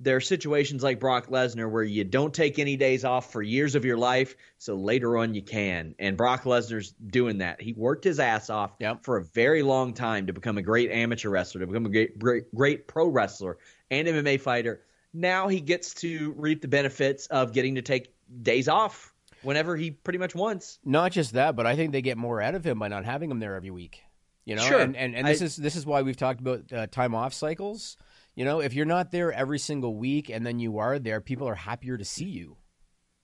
there 0.00 0.16
are 0.16 0.20
situations 0.20 0.82
like 0.82 1.00
Brock 1.00 1.28
Lesnar 1.28 1.70
where 1.70 1.82
you 1.82 2.04
don't 2.04 2.34
take 2.34 2.58
any 2.58 2.76
days 2.76 3.04
off 3.04 3.30
for 3.32 3.42
years 3.42 3.74
of 3.74 3.84
your 3.84 3.96
life, 3.96 4.36
so 4.58 4.74
later 4.74 5.16
on 5.16 5.34
you 5.34 5.42
can. 5.42 5.94
And 5.98 6.16
Brock 6.16 6.44
Lesnar's 6.44 6.92
doing 7.06 7.38
that. 7.38 7.60
He 7.60 7.72
worked 7.72 8.04
his 8.04 8.18
ass 8.18 8.50
off 8.50 8.72
yep. 8.80 9.04
for 9.04 9.16
a 9.16 9.24
very 9.24 9.62
long 9.62 9.94
time 9.94 10.26
to 10.26 10.32
become 10.32 10.58
a 10.58 10.62
great 10.62 10.90
amateur 10.90 11.30
wrestler, 11.30 11.60
to 11.60 11.66
become 11.66 11.86
a 11.86 11.90
great, 11.90 12.18
great, 12.18 12.54
great 12.54 12.88
pro 12.88 13.06
wrestler 13.06 13.58
and 13.90 14.08
MMA 14.08 14.40
fighter. 14.40 14.82
Now 15.12 15.48
he 15.48 15.60
gets 15.60 15.94
to 15.94 16.34
reap 16.36 16.60
the 16.60 16.68
benefits 16.68 17.26
of 17.28 17.52
getting 17.52 17.76
to 17.76 17.82
take 17.82 18.12
days 18.42 18.68
off 18.68 19.12
whenever 19.42 19.76
he 19.76 19.92
pretty 19.92 20.18
much 20.18 20.34
wants. 20.34 20.78
Not 20.84 21.12
just 21.12 21.34
that, 21.34 21.54
but 21.54 21.66
I 21.66 21.76
think 21.76 21.92
they 21.92 22.02
get 22.02 22.18
more 22.18 22.40
out 22.42 22.54
of 22.54 22.64
him 22.66 22.78
by 22.78 22.88
not 22.88 23.04
having 23.04 23.30
him 23.30 23.38
there 23.38 23.54
every 23.54 23.70
week. 23.70 24.02
You 24.44 24.56
know, 24.56 24.62
Sure. 24.62 24.80
and 24.80 24.96
and, 24.96 25.14
and 25.14 25.26
this 25.26 25.40
I- 25.40 25.44
is 25.46 25.56
this 25.56 25.76
is 25.76 25.86
why 25.86 26.02
we've 26.02 26.16
talked 26.16 26.40
about 26.40 26.72
uh, 26.72 26.86
time 26.88 27.14
off 27.14 27.32
cycles. 27.32 27.96
You 28.34 28.44
know, 28.44 28.60
if 28.60 28.74
you're 28.74 28.86
not 28.86 29.10
there 29.10 29.32
every 29.32 29.58
single 29.58 29.94
week 29.96 30.28
and 30.30 30.44
then 30.44 30.58
you 30.58 30.78
are 30.78 30.98
there, 30.98 31.20
people 31.20 31.48
are 31.48 31.54
happier 31.54 31.96
to 31.96 32.04
see 32.04 32.24
you. 32.24 32.56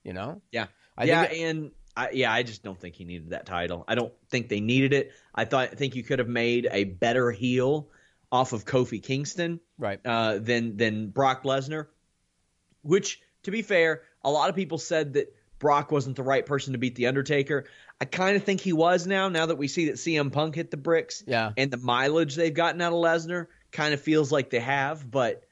You 0.03 0.13
know, 0.13 0.41
Yeah, 0.51 0.67
I 0.97 1.03
yeah, 1.05 1.25
think 1.25 1.41
and 1.43 1.71
I, 1.95 2.09
yeah, 2.11 2.31
I 2.33 2.41
just 2.43 2.63
don't 2.63 2.79
think 2.79 2.95
he 2.95 3.03
needed 3.05 3.31
that 3.31 3.45
title. 3.45 3.83
I 3.87 3.93
don't 3.95 4.13
think 4.29 4.49
they 4.49 4.61
needed 4.61 4.93
it. 4.93 5.11
I 5.35 5.45
thought 5.45 5.69
I 5.71 5.75
think 5.75 5.95
you 5.95 6.03
could 6.03 6.19
have 6.19 6.27
made 6.29 6.67
a 6.71 6.85
better 6.85 7.29
heel 7.31 7.89
off 8.31 8.53
of 8.53 8.65
Kofi 8.65 9.03
Kingston, 9.03 9.59
right? 9.77 9.99
Uh, 10.05 10.39
than 10.39 10.77
than 10.77 11.09
Brock 11.09 11.43
Lesnar. 11.43 11.87
Which, 12.81 13.21
to 13.43 13.51
be 13.51 13.61
fair, 13.61 14.03
a 14.23 14.31
lot 14.31 14.49
of 14.49 14.55
people 14.55 14.77
said 14.77 15.13
that 15.13 15.35
Brock 15.59 15.91
wasn't 15.91 16.15
the 16.15 16.23
right 16.23 16.45
person 16.45 16.73
to 16.73 16.79
beat 16.79 16.95
the 16.95 17.07
Undertaker. 17.07 17.65
I 17.99 18.05
kind 18.05 18.35
of 18.35 18.43
think 18.43 18.61
he 18.61 18.73
was 18.73 19.05
now. 19.05 19.29
Now 19.29 19.45
that 19.45 19.57
we 19.57 19.67
see 19.67 19.85
that 19.87 19.95
CM 19.95 20.31
Punk 20.31 20.55
hit 20.55 20.71
the 20.71 20.77
bricks, 20.77 21.23
Yeah. 21.27 21.51
and 21.57 21.69
the 21.69 21.77
mileage 21.77 22.35
they've 22.35 22.53
gotten 22.53 22.81
out 22.81 22.93
of 22.93 22.97
Lesnar 22.99 23.47
kind 23.71 23.93
of 23.93 24.01
feels 24.01 24.31
like 24.31 24.49
they 24.49 24.59
have, 24.59 25.09
but 25.09 25.43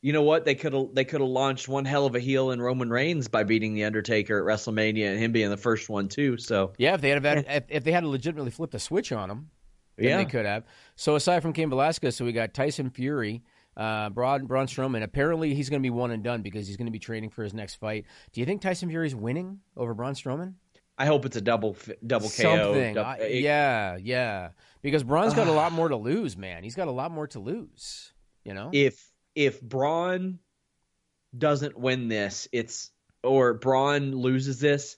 you 0.00 0.12
know 0.12 0.22
what? 0.22 0.44
They 0.44 0.54
could 0.56 0.72
have 0.72 0.88
they 0.94 1.04
could 1.04 1.20
have 1.20 1.30
launched 1.30 1.68
one 1.68 1.84
hell 1.84 2.06
of 2.06 2.14
a 2.14 2.20
heel 2.20 2.50
in 2.50 2.60
Roman 2.60 2.90
Reigns 2.90 3.28
by 3.28 3.44
beating 3.44 3.74
the 3.74 3.84
Undertaker 3.84 4.38
at 4.38 4.44
WrestleMania 4.44 5.10
and 5.12 5.18
him 5.20 5.30
being 5.32 5.50
the 5.50 5.56
first 5.56 5.88
one 5.88 6.08
too. 6.08 6.36
So 6.38 6.72
Yeah, 6.78 6.94
if 6.94 7.00
they 7.00 7.10
had 7.10 7.24
had, 7.24 7.44
if, 7.48 7.64
if 7.68 7.84
they 7.84 7.92
had 7.92 8.04
legitimately 8.04 8.50
flipped 8.50 8.74
a 8.74 8.78
switch 8.80 9.12
on 9.12 9.30
him, 9.30 9.50
then 9.96 10.08
Yeah. 10.08 10.16
they 10.16 10.24
could 10.24 10.44
have. 10.46 10.64
So 10.96 11.14
aside 11.14 11.40
from 11.40 11.52
Cain 11.52 11.70
Velasquez, 11.70 12.16
so 12.16 12.24
we 12.24 12.32
got 12.32 12.52
Tyson 12.52 12.90
Fury, 12.90 13.44
uh, 13.76 14.10
Braun, 14.10 14.46
Braun 14.46 14.66
Strowman. 14.66 15.02
Apparently, 15.04 15.54
he's 15.54 15.70
going 15.70 15.80
to 15.80 15.86
be 15.86 15.90
one 15.90 16.10
and 16.10 16.24
done 16.24 16.42
because 16.42 16.66
he's 16.66 16.76
going 16.76 16.86
to 16.86 16.92
be 16.92 16.98
training 16.98 17.30
for 17.30 17.44
his 17.44 17.54
next 17.54 17.76
fight. 17.76 18.04
Do 18.32 18.40
you 18.40 18.46
think 18.46 18.60
Tyson 18.60 18.88
Fury's 18.88 19.14
winning 19.14 19.60
over 19.76 19.94
Braun 19.94 20.14
Strowman? 20.14 20.54
I 20.98 21.06
hope 21.06 21.24
it's 21.24 21.36
a 21.36 21.40
double 21.40 21.76
double 22.06 22.28
KO. 22.28 22.42
Something, 22.42 22.94
Dou- 22.94 23.00
I- 23.00 23.26
yeah, 23.28 23.96
yeah. 24.00 24.50
Because 24.82 25.02
Braun's 25.02 25.34
got 25.34 25.46
a 25.48 25.52
lot 25.62 25.72
more 25.72 25.88
to 25.88 25.96
lose, 25.96 26.36
man. 26.36 26.62
He's 26.64 26.74
got 26.74 26.88
a 26.88 26.92
lot 26.92 27.10
more 27.10 27.26
to 27.28 27.40
lose. 27.40 28.12
You 28.44 28.54
know, 28.54 28.70
If 28.72 29.02
if 29.34 29.60
Braun 29.62 30.38
doesn't 31.36 31.78
win 31.78 32.08
this, 32.08 32.48
it's 32.52 32.90
or 33.22 33.54
Braun 33.54 34.12
loses 34.16 34.60
this. 34.60 34.96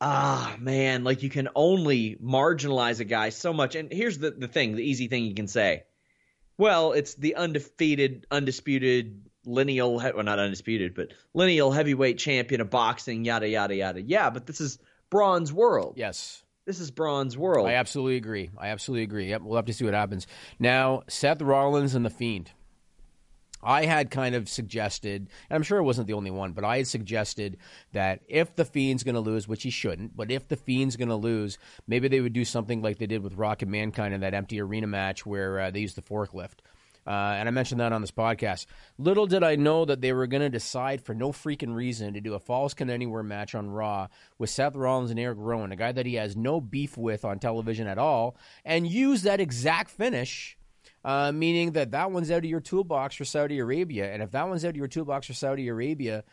Ah 0.00 0.56
man, 0.60 1.02
like 1.02 1.24
you 1.24 1.28
can 1.28 1.48
only 1.56 2.16
marginalize 2.22 3.00
a 3.00 3.04
guy 3.04 3.30
so 3.30 3.52
much. 3.52 3.74
And 3.74 3.92
here's 3.92 4.18
the 4.18 4.30
the 4.30 4.46
thing, 4.48 4.76
the 4.76 4.84
easy 4.84 5.08
thing 5.08 5.24
you 5.24 5.34
can 5.34 5.48
say. 5.48 5.82
Well, 6.56 6.92
it's 6.92 7.14
the 7.14 7.34
undefeated, 7.36 8.26
undisputed 8.30 9.27
lineal, 9.48 9.96
well 9.96 10.22
not 10.22 10.38
undisputed, 10.38 10.94
but 10.94 11.12
lineal 11.34 11.70
heavyweight 11.72 12.18
champion 12.18 12.60
of 12.60 12.70
boxing, 12.70 13.24
yada 13.24 13.48
yada 13.48 13.74
yada. 13.74 14.02
Yeah, 14.02 14.30
but 14.30 14.46
this 14.46 14.60
is 14.60 14.78
Braun's 15.10 15.52
world. 15.52 15.94
Yes. 15.96 16.42
This 16.66 16.80
is 16.80 16.90
Braun's 16.90 17.36
world. 17.36 17.66
I 17.66 17.74
absolutely 17.74 18.16
agree. 18.16 18.50
I 18.58 18.68
absolutely 18.68 19.04
agree. 19.04 19.30
Yep, 19.30 19.42
we'll 19.42 19.56
have 19.56 19.64
to 19.64 19.72
see 19.72 19.86
what 19.86 19.94
happens. 19.94 20.26
Now, 20.58 21.02
Seth 21.08 21.40
Rollins 21.40 21.94
and 21.94 22.04
the 22.04 22.10
Fiend. 22.10 22.52
I 23.62 23.86
had 23.86 24.10
kind 24.10 24.34
of 24.34 24.48
suggested, 24.48 25.28
and 25.50 25.56
I'm 25.56 25.62
sure 25.62 25.78
it 25.78 25.84
wasn't 25.84 26.06
the 26.06 26.12
only 26.12 26.30
one, 26.30 26.52
but 26.52 26.64
I 26.64 26.76
had 26.76 26.86
suggested 26.86 27.56
that 27.92 28.20
if 28.28 28.54
the 28.54 28.64
Fiend's 28.64 29.02
going 29.02 29.16
to 29.16 29.20
lose, 29.20 29.48
which 29.48 29.64
he 29.64 29.70
shouldn't, 29.70 30.16
but 30.16 30.30
if 30.30 30.46
the 30.46 30.56
Fiend's 30.56 30.96
going 30.96 31.08
to 31.08 31.16
lose, 31.16 31.58
maybe 31.86 32.06
they 32.06 32.20
would 32.20 32.34
do 32.34 32.44
something 32.44 32.82
like 32.82 32.98
they 32.98 33.06
did 33.06 33.22
with 33.22 33.34
Rock 33.34 33.62
and 33.62 33.70
Mankind 33.70 34.14
in 34.14 34.20
that 34.20 34.34
empty 34.34 34.60
arena 34.60 34.86
match 34.86 35.26
where 35.26 35.58
uh, 35.58 35.70
they 35.70 35.80
used 35.80 35.96
the 35.96 36.02
forklift. 36.02 36.58
Uh, 37.08 37.36
and 37.38 37.48
I 37.48 37.50
mentioned 37.50 37.80
that 37.80 37.94
on 37.94 38.02
this 38.02 38.10
podcast. 38.10 38.66
Little 38.98 39.26
did 39.26 39.42
I 39.42 39.56
know 39.56 39.86
that 39.86 40.02
they 40.02 40.12
were 40.12 40.26
going 40.26 40.42
to 40.42 40.50
decide 40.50 41.00
for 41.00 41.14
no 41.14 41.32
freaking 41.32 41.74
reason 41.74 42.12
to 42.12 42.20
do 42.20 42.34
a 42.34 42.38
Falls 42.38 42.74
Count 42.74 42.90
Anywhere 42.90 43.22
match 43.22 43.54
on 43.54 43.70
Raw 43.70 44.08
with 44.36 44.50
Seth 44.50 44.76
Rollins 44.76 45.10
and 45.10 45.18
Eric 45.18 45.38
Rowan, 45.40 45.72
a 45.72 45.76
guy 45.76 45.90
that 45.90 46.04
he 46.04 46.16
has 46.16 46.36
no 46.36 46.60
beef 46.60 46.98
with 46.98 47.24
on 47.24 47.38
television 47.38 47.86
at 47.86 47.96
all, 47.96 48.36
and 48.62 48.86
use 48.86 49.22
that 49.22 49.40
exact 49.40 49.90
finish 49.90 50.58
uh, 51.04 51.32
meaning 51.32 51.72
that 51.72 51.92
that 51.92 52.10
one's 52.10 52.30
out 52.30 52.38
of 52.38 52.44
your 52.44 52.60
toolbox 52.60 53.14
for 53.14 53.24
Saudi 53.24 53.58
Arabia. 53.58 54.12
And 54.12 54.22
if 54.22 54.32
that 54.32 54.48
one's 54.48 54.64
out 54.64 54.70
of 54.70 54.76
your 54.76 54.88
toolbox 54.88 55.26
for 55.26 55.32
Saudi 55.32 55.68
Arabia, 55.68 56.24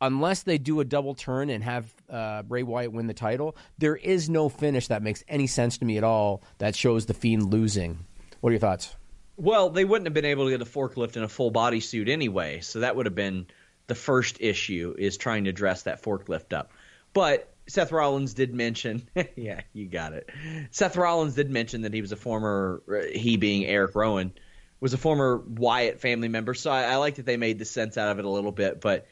unless 0.00 0.42
they 0.42 0.58
do 0.58 0.80
a 0.80 0.84
double 0.84 1.14
turn 1.14 1.50
and 1.50 1.64
have 1.64 1.94
uh, 2.10 2.42
Bray 2.42 2.62
Wyatt 2.62 2.92
win 2.92 3.06
the 3.06 3.14
title, 3.14 3.56
there 3.78 3.96
is 3.96 4.28
no 4.28 4.48
finish 4.48 4.88
that 4.88 5.02
makes 5.02 5.24
any 5.28 5.46
sense 5.46 5.78
to 5.78 5.84
me 5.84 5.96
at 5.96 6.04
all 6.04 6.42
that 6.58 6.74
shows 6.74 7.06
the 7.06 7.14
Fiend 7.14 7.50
losing. 7.50 8.04
What 8.40 8.50
are 8.50 8.52
your 8.52 8.60
thoughts? 8.60 8.94
Well, 9.36 9.70
they 9.70 9.84
wouldn't 9.84 10.06
have 10.06 10.14
been 10.14 10.24
able 10.24 10.46
to 10.46 10.50
get 10.50 10.62
a 10.62 10.70
forklift 10.70 11.16
in 11.16 11.22
a 11.22 11.28
full 11.28 11.50
body 11.50 11.80
suit 11.80 12.08
anyway, 12.08 12.60
so 12.60 12.80
that 12.80 12.96
would 12.96 13.06
have 13.06 13.14
been 13.14 13.46
the 13.86 13.94
first 13.94 14.38
issue 14.40 14.94
is 14.98 15.16
trying 15.16 15.44
to 15.44 15.52
dress 15.52 15.82
that 15.84 16.02
forklift 16.02 16.52
up. 16.52 16.72
But 17.12 17.52
Seth 17.68 17.92
Rollins 17.92 18.34
did 18.34 18.54
mention, 18.54 19.08
yeah, 19.36 19.62
you 19.72 19.86
got 19.86 20.12
it. 20.12 20.30
Seth 20.70 20.96
Rollins 20.96 21.34
did 21.34 21.50
mention 21.50 21.82
that 21.82 21.92
he 21.92 22.00
was 22.00 22.12
a 22.12 22.16
former, 22.16 22.82
uh, 22.88 23.06
he 23.16 23.36
being 23.36 23.64
Eric 23.66 23.94
Rowan, 23.94 24.32
was 24.80 24.94
a 24.94 24.98
former 24.98 25.38
Wyatt 25.38 26.00
family 26.00 26.28
member. 26.28 26.54
So 26.54 26.70
I, 26.70 26.84
I 26.84 26.96
like 26.96 27.16
that 27.16 27.26
they 27.26 27.36
made 27.36 27.58
the 27.58 27.64
sense 27.64 27.96
out 27.96 28.10
of 28.10 28.18
it 28.18 28.24
a 28.24 28.30
little 28.30 28.52
bit. 28.52 28.80
But 28.80 29.06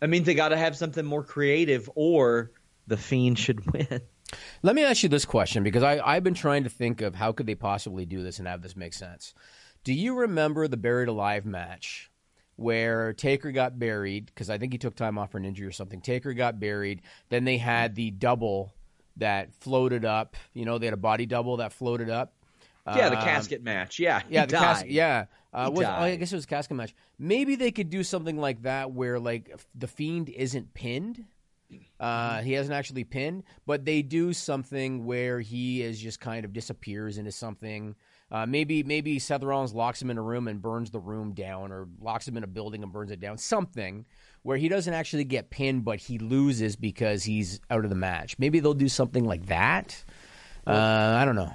I 0.00 0.06
mean, 0.06 0.24
they 0.24 0.34
got 0.34 0.50
to 0.50 0.56
have 0.56 0.76
something 0.76 1.04
more 1.04 1.24
creative, 1.24 1.90
or 1.94 2.52
the 2.86 2.96
Fiend 2.96 3.38
should 3.38 3.72
win. 3.72 4.00
Let 4.62 4.76
me 4.76 4.84
ask 4.84 5.02
you 5.02 5.08
this 5.08 5.24
question 5.24 5.62
because 5.62 5.82
I, 5.82 5.98
I've 5.98 6.24
been 6.24 6.34
trying 6.34 6.64
to 6.64 6.70
think 6.70 7.00
of 7.00 7.14
how 7.14 7.32
could 7.32 7.46
they 7.46 7.54
possibly 7.54 8.04
do 8.04 8.22
this 8.22 8.38
and 8.38 8.46
have 8.46 8.62
this 8.62 8.76
make 8.76 8.92
sense. 8.92 9.34
Do 9.88 9.94
you 9.94 10.18
remember 10.18 10.68
the 10.68 10.76
Buried 10.76 11.08
Alive 11.08 11.46
match 11.46 12.10
where 12.56 13.14
Taker 13.14 13.52
got 13.52 13.78
buried 13.78 14.26
because 14.26 14.50
I 14.50 14.58
think 14.58 14.72
he 14.74 14.78
took 14.78 14.94
time 14.94 15.16
off 15.16 15.30
for 15.30 15.38
an 15.38 15.46
injury 15.46 15.66
or 15.66 15.72
something? 15.72 16.02
Taker 16.02 16.34
got 16.34 16.60
buried. 16.60 17.00
Then 17.30 17.44
they 17.44 17.56
had 17.56 17.94
the 17.94 18.10
double 18.10 18.74
that 19.16 19.54
floated 19.54 20.04
up. 20.04 20.36
You 20.52 20.66
know, 20.66 20.76
they 20.76 20.84
had 20.84 20.92
a 20.92 20.98
body 20.98 21.24
double 21.24 21.56
that 21.56 21.72
floated 21.72 22.10
up. 22.10 22.34
Yeah, 22.86 23.08
the 23.08 23.16
Um, 23.18 23.24
casket 23.24 23.62
match. 23.62 23.98
Yeah, 23.98 24.20
he 24.28 24.34
yeah, 24.34 24.44
the 24.44 24.58
cas- 24.58 24.82
died. 24.82 24.90
yeah. 24.90 25.24
Uh, 25.54 25.70
was, 25.72 25.86
oh, 25.86 25.90
I 25.90 26.16
guess 26.16 26.32
it 26.32 26.36
was 26.36 26.44
a 26.44 26.48
casket 26.48 26.76
match. 26.76 26.94
Maybe 27.18 27.56
they 27.56 27.70
could 27.70 27.88
do 27.88 28.02
something 28.04 28.36
like 28.36 28.64
that 28.64 28.92
where 28.92 29.18
like 29.18 29.48
f- 29.54 29.66
the 29.74 29.88
fiend 29.88 30.28
isn't 30.28 30.74
pinned. 30.74 31.24
Uh, 31.98 32.42
he 32.42 32.52
hasn't 32.52 32.74
actually 32.74 33.04
pinned, 33.04 33.42
but 33.64 33.86
they 33.86 34.02
do 34.02 34.34
something 34.34 35.06
where 35.06 35.40
he 35.40 35.80
is 35.80 35.98
just 35.98 36.20
kind 36.20 36.44
of 36.44 36.52
disappears 36.52 37.16
into 37.16 37.32
something. 37.32 37.94
Uh, 38.30 38.44
maybe 38.44 38.82
maybe 38.82 39.18
Seth 39.18 39.42
Rollins 39.42 39.72
locks 39.72 40.02
him 40.02 40.10
in 40.10 40.18
a 40.18 40.22
room 40.22 40.48
and 40.48 40.60
burns 40.60 40.90
the 40.90 41.00
room 41.00 41.32
down, 41.32 41.72
or 41.72 41.88
locks 42.00 42.28
him 42.28 42.36
in 42.36 42.44
a 42.44 42.46
building 42.46 42.82
and 42.82 42.92
burns 42.92 43.10
it 43.10 43.20
down. 43.20 43.38
Something 43.38 44.04
where 44.42 44.56
he 44.58 44.68
doesn't 44.68 44.92
actually 44.92 45.24
get 45.24 45.48
pinned, 45.50 45.84
but 45.84 45.98
he 45.98 46.18
loses 46.18 46.76
because 46.76 47.24
he's 47.24 47.60
out 47.70 47.84
of 47.84 47.90
the 47.90 47.96
match. 47.96 48.38
Maybe 48.38 48.60
they'll 48.60 48.74
do 48.74 48.88
something 48.88 49.24
like 49.24 49.46
that. 49.46 50.04
Uh, 50.66 51.16
I 51.18 51.24
don't 51.24 51.36
know. 51.36 51.54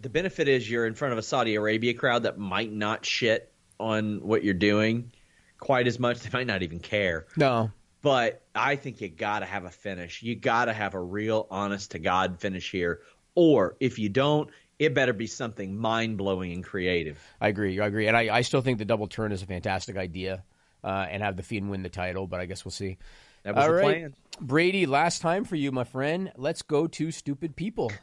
the 0.00 0.08
benefit 0.08 0.48
is 0.48 0.68
you're 0.70 0.86
in 0.86 0.94
front 0.94 1.12
of 1.12 1.18
a 1.18 1.22
Saudi 1.22 1.54
Arabia 1.54 1.92
crowd 1.94 2.22
that 2.22 2.38
might 2.38 2.72
not 2.72 3.04
shit 3.04 3.52
on 3.78 4.20
what 4.22 4.42
you're 4.44 4.54
doing 4.54 5.12
quite 5.58 5.86
as 5.86 5.98
much. 5.98 6.20
They 6.20 6.30
might 6.32 6.46
not 6.46 6.62
even 6.62 6.78
care. 6.80 7.26
No. 7.36 7.70
But 8.00 8.42
I 8.54 8.76
think 8.76 9.00
you 9.00 9.08
got 9.08 9.38
to 9.40 9.46
have 9.46 9.64
a 9.64 9.70
finish. 9.70 10.22
You 10.22 10.34
got 10.36 10.66
to 10.66 10.72
have 10.72 10.94
a 10.94 11.00
real 11.00 11.46
honest 11.50 11.92
to 11.92 11.98
God 11.98 12.38
finish 12.40 12.70
here. 12.70 13.00
Or 13.34 13.76
if 13.80 13.98
you 13.98 14.08
don't, 14.08 14.50
it 14.78 14.94
better 14.94 15.12
be 15.12 15.26
something 15.26 15.76
mind 15.76 16.18
blowing 16.18 16.52
and 16.52 16.64
creative. 16.64 17.18
I 17.40 17.48
agree. 17.48 17.78
I 17.80 17.86
agree, 17.86 18.06
and 18.06 18.16
I, 18.16 18.34
I 18.36 18.40
still 18.42 18.60
think 18.60 18.78
the 18.78 18.84
double 18.84 19.06
turn 19.06 19.32
is 19.32 19.42
a 19.42 19.46
fantastic 19.46 19.96
idea, 19.96 20.44
uh, 20.82 21.06
and 21.08 21.22
have 21.22 21.36
the 21.36 21.42
Fiend 21.42 21.70
win 21.70 21.82
the 21.82 21.88
title. 21.88 22.26
But 22.26 22.40
I 22.40 22.46
guess 22.46 22.64
we'll 22.64 22.72
see. 22.72 22.98
That 23.44 23.54
was 23.54 23.64
All 23.64 23.70
the 23.70 23.76
right. 23.76 23.82
plan. 23.82 24.14
Brady. 24.40 24.86
Last 24.86 25.22
time 25.22 25.44
for 25.44 25.56
you, 25.56 25.70
my 25.70 25.84
friend. 25.84 26.32
Let's 26.36 26.62
go 26.62 26.86
to 26.86 27.10
stupid 27.10 27.56
people. 27.56 27.92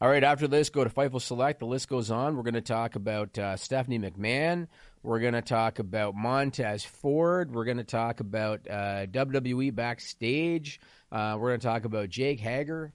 All 0.00 0.08
right. 0.08 0.24
After 0.24 0.48
this, 0.48 0.70
go 0.70 0.84
to 0.84 0.90
Fightful 0.90 1.22
Select. 1.22 1.60
The 1.60 1.66
list 1.66 1.88
goes 1.88 2.10
on. 2.10 2.36
We're 2.36 2.42
going 2.42 2.54
to 2.54 2.60
talk 2.60 2.96
about 2.96 3.38
uh, 3.38 3.56
Stephanie 3.56 3.98
McMahon. 3.98 4.66
We're 5.02 5.20
going 5.20 5.34
to 5.34 5.42
talk 5.42 5.78
about 5.78 6.14
Montez 6.14 6.84
Ford. 6.84 7.54
We're 7.54 7.64
going 7.64 7.76
to 7.76 7.84
talk 7.84 8.20
about 8.20 8.60
uh, 8.68 9.06
WWE 9.06 9.74
backstage. 9.74 10.80
Uh, 11.12 11.36
we're 11.38 11.50
going 11.50 11.60
to 11.60 11.66
talk 11.66 11.84
about 11.84 12.08
Jake 12.08 12.40
Hager. 12.40 12.92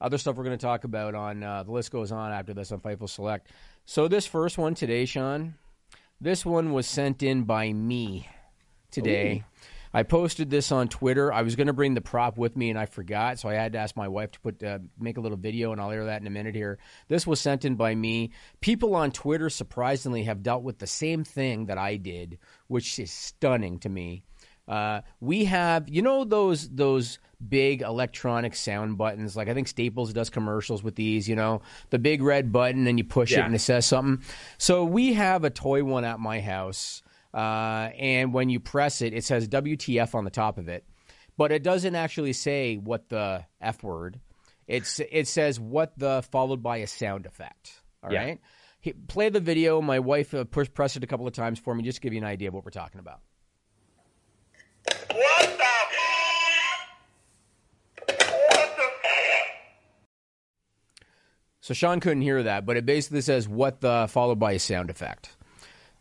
Other 0.00 0.16
stuff 0.16 0.36
we're 0.36 0.44
going 0.44 0.56
to 0.56 0.64
talk 0.64 0.84
about 0.84 1.14
on 1.14 1.42
uh, 1.42 1.62
the 1.62 1.72
list 1.72 1.90
goes 1.90 2.10
on 2.10 2.32
after 2.32 2.54
this 2.54 2.72
on 2.72 2.80
Fightful 2.80 3.08
Select. 3.08 3.48
So 3.84 4.08
this 4.08 4.26
first 4.26 4.56
one 4.56 4.74
today, 4.74 5.04
Sean, 5.04 5.54
this 6.20 6.46
one 6.46 6.72
was 6.72 6.86
sent 6.86 7.22
in 7.22 7.42
by 7.42 7.72
me 7.72 8.28
today. 8.90 9.44
I 9.92 10.04
posted 10.04 10.50
this 10.50 10.70
on 10.70 10.88
Twitter. 10.88 11.32
I 11.32 11.42
was 11.42 11.56
going 11.56 11.66
to 11.66 11.72
bring 11.72 11.94
the 11.94 12.00
prop 12.00 12.38
with 12.38 12.56
me, 12.56 12.70
and 12.70 12.78
I 12.78 12.86
forgot, 12.86 13.38
so 13.38 13.48
I 13.48 13.54
had 13.54 13.72
to 13.72 13.78
ask 13.78 13.96
my 13.96 14.08
wife 14.08 14.30
to 14.32 14.40
put 14.40 14.62
uh, 14.62 14.78
make 14.98 15.16
a 15.16 15.20
little 15.20 15.38
video, 15.38 15.72
and 15.72 15.80
I'll 15.80 15.90
air 15.90 16.04
that 16.06 16.20
in 16.20 16.26
a 16.26 16.30
minute 16.30 16.54
here. 16.54 16.78
This 17.08 17.26
was 17.26 17.40
sent 17.40 17.64
in 17.64 17.74
by 17.74 17.94
me. 17.94 18.30
People 18.60 18.94
on 18.94 19.10
Twitter 19.10 19.50
surprisingly 19.50 20.24
have 20.24 20.42
dealt 20.42 20.62
with 20.62 20.78
the 20.78 20.86
same 20.86 21.24
thing 21.24 21.66
that 21.66 21.78
I 21.78 21.96
did, 21.96 22.38
which 22.68 22.98
is 22.98 23.10
stunning 23.10 23.78
to 23.80 23.88
me. 23.88 24.22
Uh, 24.68 25.00
we 25.20 25.46
have, 25.46 25.88
you 25.88 26.00
know, 26.02 26.22
those 26.24 26.68
those 26.68 27.18
big 27.48 27.82
electronic 27.82 28.54
sound 28.54 28.96
buttons. 28.96 29.34
Like 29.34 29.48
I 29.48 29.54
think 29.54 29.66
Staples 29.66 30.12
does 30.12 30.30
commercials 30.30 30.84
with 30.84 30.94
these. 30.94 31.28
You 31.28 31.34
know, 31.34 31.62
the 31.88 31.98
big 31.98 32.22
red 32.22 32.52
button, 32.52 32.86
and 32.86 32.96
you 32.96 33.04
push 33.04 33.32
it, 33.32 33.40
and 33.46 33.54
it 33.56 33.60
says 33.60 33.86
something. 33.86 34.24
So 34.58 34.84
we 34.84 35.14
have 35.14 35.42
a 35.42 35.50
toy 35.50 35.82
one 35.82 36.04
at 36.04 36.20
my 36.20 36.40
house, 36.40 37.02
uh, 37.32 37.90
and 37.98 38.32
when 38.32 38.48
you 38.48 38.60
press 38.60 39.02
it, 39.02 39.14
it 39.14 39.24
says 39.24 39.48
WTF 39.48 40.14
on 40.14 40.24
the 40.24 40.30
top 40.30 40.58
of 40.58 40.68
it, 40.68 40.84
but 41.36 41.52
it 41.52 41.62
doesn't 41.62 41.94
actually 41.94 42.32
say 42.32 42.76
what 42.76 43.08
the 43.08 43.44
f 43.60 43.82
word. 43.82 44.20
It's 44.66 45.00
it 45.10 45.26
says 45.26 45.58
what 45.58 45.98
the 45.98 46.22
followed 46.30 46.62
by 46.62 46.78
a 46.78 46.86
sound 46.86 47.26
effect. 47.26 47.80
All 48.02 48.10
right. 48.10 48.28
Yeah. 48.28 48.34
He, 48.82 48.92
play 48.94 49.28
the 49.28 49.40
video. 49.40 49.82
My 49.82 49.98
wife 49.98 50.32
uh, 50.32 50.44
push, 50.44 50.68
pressed 50.72 50.96
it 50.96 51.04
a 51.04 51.06
couple 51.06 51.26
of 51.26 51.34
times 51.34 51.58
for 51.58 51.74
me, 51.74 51.82
just 51.82 51.96
to 51.96 52.00
give 52.00 52.14
you 52.14 52.18
an 52.20 52.24
idea 52.24 52.48
of 52.48 52.54
what 52.54 52.64
we're 52.64 52.70
talking 52.70 52.98
about. 52.98 53.20
What 55.12 55.58
the 55.58 55.70
So 61.70 61.74
Sean 61.74 62.00
couldn't 62.00 62.22
hear 62.22 62.42
that, 62.42 62.66
but 62.66 62.76
it 62.76 62.84
basically 62.84 63.20
says 63.20 63.48
what 63.48 63.80
the 63.80 64.08
followed 64.10 64.40
by 64.40 64.52
a 64.52 64.58
sound 64.58 64.90
effect. 64.90 65.36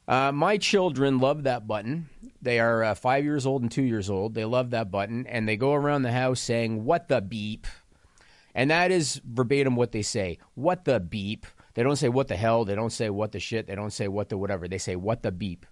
Uh, 0.10 0.32
my 0.32 0.58
children 0.58 1.20
love 1.20 1.44
that 1.44 1.68
button. 1.68 2.10
They 2.42 2.60
are 2.60 2.84
uh, 2.84 2.96
five 2.96 3.24
years 3.24 3.46
old 3.46 3.62
and 3.62 3.72
two 3.72 3.84
years 3.84 4.10
old. 4.10 4.34
They 4.34 4.44
love 4.44 4.72
that 4.72 4.90
button, 4.90 5.28
and 5.28 5.48
they 5.48 5.56
go 5.56 5.76
around 5.76 6.02
the 6.02 6.12
house 6.12 6.40
saying 6.40 6.84
"What 6.84 7.10
the 7.10 7.22
beep," 7.22 7.68
and 8.56 8.72
that 8.72 8.90
is 8.90 9.22
verbatim 9.24 9.76
what 9.76 9.92
they 9.92 10.02
say. 10.02 10.40
What 10.56 10.86
the 10.86 11.00
beep? 11.00 11.46
They 11.76 11.84
don't 11.84 11.96
say 11.96 12.10
what 12.10 12.28
the 12.28 12.36
hell. 12.36 12.66
They 12.66 12.74
don't 12.74 12.92
say 12.92 13.12
what 13.12 13.34
the 13.34 13.40
shit. 13.40 13.68
They 13.68 13.76
don't 13.76 13.94
say 13.94 14.08
what 14.08 14.30
the 14.30 14.38
whatever. 14.38 14.68
They 14.68 14.80
say 14.80 14.96
what 14.96 15.22
the 15.22 15.32
beep. 15.32 15.68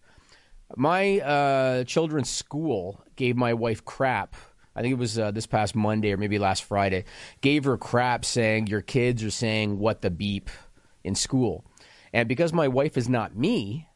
My 0.76 1.20
uh, 1.22 1.84
children's 1.86 2.30
school 2.30 3.02
gave 3.16 3.36
my 3.38 3.56
wife 3.56 3.86
crap. 3.86 4.36
I 4.76 4.84
think 4.84 4.92
it 4.92 5.00
was 5.00 5.18
uh, 5.18 5.32
this 5.32 5.48
past 5.48 5.76
Monday 5.76 6.14
or 6.14 6.18
maybe 6.18 6.38
last 6.38 6.64
Friday. 6.64 7.06
Gave 7.42 7.64
her 7.64 7.78
crap 7.78 8.24
saying 8.24 8.68
your 8.68 8.82
kids 8.82 9.24
are 9.24 9.32
saying 9.32 9.80
what 9.80 10.04
the 10.04 10.12
beep 10.12 10.52
in 11.04 11.16
school. 11.16 11.66
And 12.14 12.30
because 12.30 12.54
my 12.54 12.68
wife 12.68 12.98
is 12.98 13.10
not 13.10 13.36
me, 13.36 13.88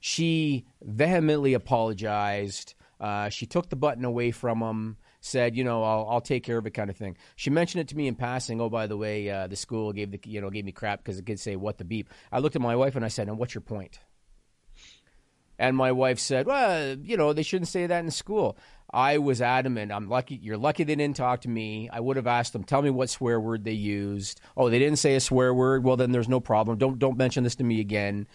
she 0.00 0.66
vehemently 0.82 1.54
apologized. 1.54 2.74
Uh, 3.00 3.28
she 3.28 3.46
took 3.46 3.68
the 3.68 3.76
button 3.76 4.04
away 4.04 4.30
from 4.30 4.60
him, 4.60 4.96
said, 5.20 5.56
you 5.56 5.64
know, 5.64 5.82
I'll, 5.82 6.06
I'll 6.08 6.20
take 6.20 6.44
care 6.44 6.56
of 6.56 6.66
it, 6.66 6.70
kind 6.70 6.88
of 6.88 6.96
thing. 6.96 7.16
She 7.34 7.50
mentioned 7.50 7.82
it 7.82 7.88
to 7.88 7.96
me 7.96 8.06
in 8.06 8.14
passing. 8.14 8.60
Oh, 8.60 8.70
by 8.70 8.86
the 8.86 8.96
way, 8.96 9.28
uh, 9.28 9.46
the 9.46 9.56
school 9.56 9.92
gave 9.92 10.10
the 10.10 10.20
you 10.24 10.40
know 10.40 10.50
gave 10.50 10.64
me 10.64 10.72
crap 10.72 11.02
because 11.02 11.18
it 11.18 11.26
could 11.26 11.40
say 11.40 11.56
what 11.56 11.78
the 11.78 11.84
beep. 11.84 12.08
I 12.32 12.38
looked 12.38 12.56
at 12.56 12.62
my 12.62 12.76
wife 12.76 12.96
and 12.96 13.04
I 13.04 13.08
said, 13.08 13.28
and 13.28 13.38
what's 13.38 13.54
your 13.54 13.62
point? 13.62 14.00
And 15.58 15.76
my 15.76 15.92
wife 15.92 16.18
said, 16.18 16.46
"Well, 16.46 16.98
you 16.98 17.16
know, 17.16 17.32
they 17.32 17.42
shouldn't 17.42 17.68
say 17.68 17.86
that 17.86 18.04
in 18.04 18.10
school." 18.10 18.58
I 18.92 19.18
was 19.18 19.42
adamant. 19.42 19.90
I'm 19.90 20.08
lucky. 20.08 20.36
You're 20.36 20.58
lucky 20.58 20.84
they 20.84 20.94
didn't 20.94 21.16
talk 21.16 21.40
to 21.42 21.48
me. 21.48 21.88
I 21.90 21.98
would 21.98 22.16
have 22.16 22.26
asked 22.26 22.52
them, 22.52 22.62
"Tell 22.62 22.82
me 22.82 22.90
what 22.90 23.08
swear 23.08 23.40
word 23.40 23.64
they 23.64 23.72
used." 23.72 24.40
Oh, 24.56 24.68
they 24.68 24.78
didn't 24.78 24.98
say 24.98 25.14
a 25.14 25.20
swear 25.20 25.54
word. 25.54 25.82
Well, 25.82 25.96
then 25.96 26.12
there's 26.12 26.28
no 26.28 26.40
problem. 26.40 26.76
Don't 26.78 26.98
don't 26.98 27.16
mention 27.16 27.42
this 27.42 27.56
to 27.56 27.64
me 27.64 27.80
again. 27.80 28.26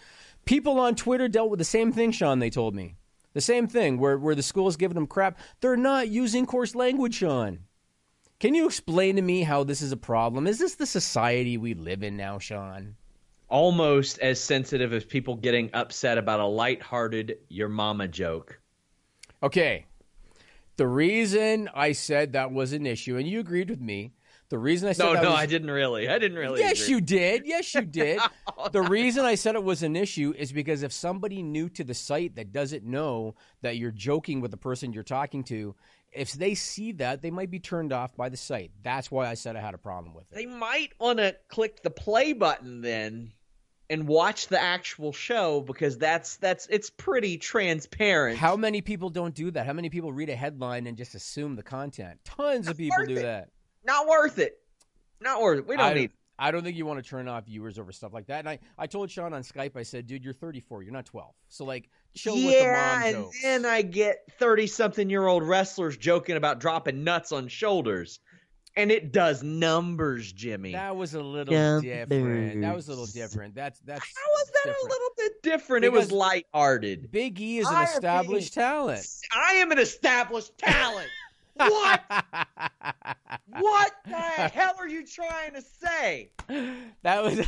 People 0.44 0.80
on 0.80 0.94
Twitter 0.94 1.28
dealt 1.28 1.50
with 1.50 1.58
the 1.58 1.64
same 1.64 1.92
thing, 1.92 2.10
Sean. 2.12 2.38
They 2.38 2.50
told 2.50 2.74
me 2.74 2.96
the 3.32 3.40
same 3.40 3.66
thing. 3.66 3.98
Where 3.98 4.18
where 4.18 4.34
the 4.34 4.42
school's 4.42 4.76
giving 4.76 4.94
them 4.94 5.06
crap. 5.06 5.38
They're 5.60 5.76
not 5.76 6.08
using 6.08 6.46
coarse 6.46 6.74
language, 6.74 7.14
Sean. 7.14 7.60
Can 8.40 8.54
you 8.54 8.66
explain 8.66 9.16
to 9.16 9.22
me 9.22 9.42
how 9.42 9.62
this 9.62 9.80
is 9.80 9.92
a 9.92 9.96
problem? 9.96 10.48
Is 10.48 10.58
this 10.58 10.74
the 10.74 10.86
society 10.86 11.56
we 11.56 11.74
live 11.74 12.02
in 12.02 12.16
now, 12.16 12.38
Sean? 12.38 12.96
Almost 13.48 14.18
as 14.18 14.40
sensitive 14.40 14.92
as 14.92 15.04
people 15.04 15.36
getting 15.36 15.70
upset 15.74 16.18
about 16.18 16.40
a 16.40 16.46
lighthearted 16.46 17.38
"your 17.48 17.68
mama" 17.68 18.08
joke. 18.08 18.58
Okay. 19.42 19.86
The 20.76 20.88
reason 20.88 21.68
I 21.74 21.92
said 21.92 22.32
that 22.32 22.50
was 22.50 22.72
an 22.72 22.86
issue, 22.86 23.16
and 23.16 23.28
you 23.28 23.40
agreed 23.40 23.70
with 23.70 23.80
me. 23.80 24.14
The 24.52 24.58
reason 24.58 24.86
I 24.86 24.92
said 24.92 25.04
No, 25.04 25.14
that 25.14 25.22
no, 25.22 25.30
was, 25.30 25.38
I 25.38 25.46
didn't 25.46 25.70
really. 25.70 26.10
I 26.10 26.18
didn't 26.18 26.36
really. 26.36 26.60
Yes, 26.60 26.82
agree. 26.82 26.94
you 26.94 27.00
did. 27.00 27.46
Yes, 27.46 27.74
you 27.74 27.86
did. 27.86 28.20
the 28.72 28.82
reason 28.82 29.24
I 29.24 29.34
said 29.34 29.54
it 29.54 29.64
was 29.64 29.82
an 29.82 29.96
issue 29.96 30.34
is 30.36 30.52
because 30.52 30.82
if 30.82 30.92
somebody 30.92 31.42
new 31.42 31.70
to 31.70 31.82
the 31.82 31.94
site 31.94 32.36
that 32.36 32.52
doesn't 32.52 32.84
know 32.84 33.34
that 33.62 33.78
you're 33.78 33.92
joking 33.92 34.42
with 34.42 34.50
the 34.50 34.58
person 34.58 34.92
you're 34.92 35.04
talking 35.04 35.42
to, 35.44 35.74
if 36.12 36.32
they 36.32 36.54
see 36.54 36.92
that, 36.92 37.22
they 37.22 37.30
might 37.30 37.50
be 37.50 37.60
turned 37.60 37.94
off 37.94 38.14
by 38.14 38.28
the 38.28 38.36
site. 38.36 38.72
That's 38.82 39.10
why 39.10 39.26
I 39.26 39.32
said 39.32 39.56
I 39.56 39.60
had 39.60 39.72
a 39.72 39.78
problem 39.78 40.12
with 40.12 40.30
it. 40.30 40.34
They 40.34 40.44
might 40.44 40.90
want 41.00 41.18
to 41.18 41.34
click 41.48 41.82
the 41.82 41.88
play 41.88 42.34
button 42.34 42.82
then 42.82 43.32
and 43.88 44.06
watch 44.06 44.48
the 44.48 44.60
actual 44.60 45.14
show 45.14 45.62
because 45.62 45.96
that's 45.96 46.36
that's 46.36 46.66
it's 46.66 46.90
pretty 46.90 47.38
transparent. 47.38 48.36
How 48.36 48.56
many 48.56 48.82
people 48.82 49.08
don't 49.08 49.34
do 49.34 49.50
that? 49.52 49.64
How 49.64 49.72
many 49.72 49.88
people 49.88 50.12
read 50.12 50.28
a 50.28 50.36
headline 50.36 50.86
and 50.86 50.98
just 50.98 51.14
assume 51.14 51.56
the 51.56 51.62
content? 51.62 52.20
Tons 52.26 52.68
of 52.68 52.76
people 52.76 53.06
do 53.06 53.14
that. 53.14 53.48
Not 53.84 54.06
worth 54.06 54.38
it. 54.38 54.58
Not 55.20 55.40
worth 55.40 55.58
it. 55.60 55.66
We 55.66 55.76
don't 55.76 55.84
I, 55.86 55.94
need. 55.94 56.10
I 56.38 56.50
don't 56.50 56.64
think 56.64 56.76
you 56.76 56.86
want 56.86 57.02
to 57.02 57.08
turn 57.08 57.28
off 57.28 57.44
viewers 57.46 57.78
over 57.78 57.92
stuff 57.92 58.12
like 58.12 58.26
that. 58.26 58.40
And 58.40 58.48
I, 58.48 58.58
I 58.76 58.86
told 58.86 59.10
Sean 59.10 59.32
on 59.32 59.42
Skype, 59.42 59.76
I 59.76 59.82
said, 59.84 60.06
dude, 60.06 60.24
you're 60.24 60.32
34. 60.32 60.82
You're 60.82 60.92
not 60.92 61.04
12. 61.06 61.32
So, 61.48 61.64
like, 61.64 61.88
chill 62.16 62.34
with 62.34 62.44
the 62.44 62.50
yeah, 62.50 62.94
mom 62.96 63.02
and 63.06 63.16
jokes. 63.16 63.42
then 63.42 63.64
I 63.66 63.82
get 63.82 64.18
thirty-something-year-old 64.38 65.42
wrestlers 65.44 65.96
joking 65.96 66.36
about 66.36 66.58
dropping 66.60 67.04
nuts 67.04 67.30
on 67.32 67.48
shoulders, 67.48 68.18
and 68.76 68.90
it 68.90 69.12
does 69.12 69.42
numbers, 69.42 70.32
Jimmy. 70.32 70.72
that 70.72 70.96
was 70.96 71.14
a 71.14 71.20
little 71.22 71.54
Numbers. 71.54 71.82
different. 71.82 72.60
That 72.62 72.74
was 72.74 72.88
a 72.88 72.90
little 72.90 73.06
different. 73.06 73.54
That's 73.54 73.78
that's 73.80 74.00
How 74.00 74.32
was 74.32 74.46
that 74.48 74.64
different. 74.64 74.78
a 74.80 74.88
little 74.92 75.08
bit 75.18 75.32
different? 75.42 75.84
it 75.84 75.92
was 75.92 76.06
Because 76.06 76.12
lighthearted. 76.12 77.10
Big 77.12 77.40
E 77.40 77.58
is 77.58 77.68
an 77.68 77.74
I 77.74 77.84
established 77.84 78.54
talent. 78.54 79.06
I 79.32 79.54
am 79.54 79.70
an 79.70 79.78
established 79.78 80.56
talent. 80.58 81.08
What? 81.54 82.02
What 83.54 83.92
the 84.06 84.12
hell 84.14 84.74
are 84.78 84.88
you 84.88 85.06
trying 85.06 85.52
to 85.54 85.62
say? 85.62 86.30
that 87.02 87.22
was 87.22 87.46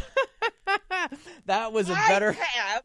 that 1.47 1.73
was 1.73 1.89
a 1.89 1.95
I 1.95 2.09
better 2.09 2.33
have 2.33 2.83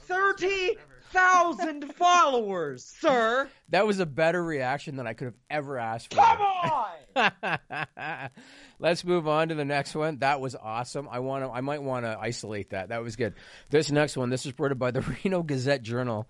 thirty 0.00 0.76
thousand 1.10 1.94
followers, 1.94 2.84
sir. 2.84 3.48
that 3.70 3.86
was 3.86 4.00
a 4.00 4.06
better 4.06 4.42
reaction 4.42 4.96
than 4.96 5.06
I 5.06 5.14
could 5.14 5.26
have 5.26 5.38
ever 5.48 5.78
asked 5.78 6.12
for. 6.14 6.20
Come 6.20 6.40
on. 6.42 8.30
Let's 8.78 9.02
move 9.04 9.26
on 9.26 9.48
to 9.48 9.54
the 9.54 9.64
next 9.64 9.94
one. 9.94 10.18
That 10.18 10.40
was 10.40 10.54
awesome. 10.54 11.08
I 11.10 11.20
want 11.20 11.44
to. 11.44 11.50
I 11.50 11.62
might 11.62 11.82
want 11.82 12.04
to 12.04 12.18
isolate 12.20 12.70
that. 12.70 12.90
That 12.90 13.02
was 13.02 13.16
good. 13.16 13.34
This 13.70 13.90
next 13.90 14.16
one. 14.16 14.28
This 14.30 14.42
is 14.42 14.52
reported 14.52 14.78
by 14.78 14.90
the 14.90 15.00
Reno 15.24 15.42
Gazette 15.42 15.82
Journal. 15.82 16.28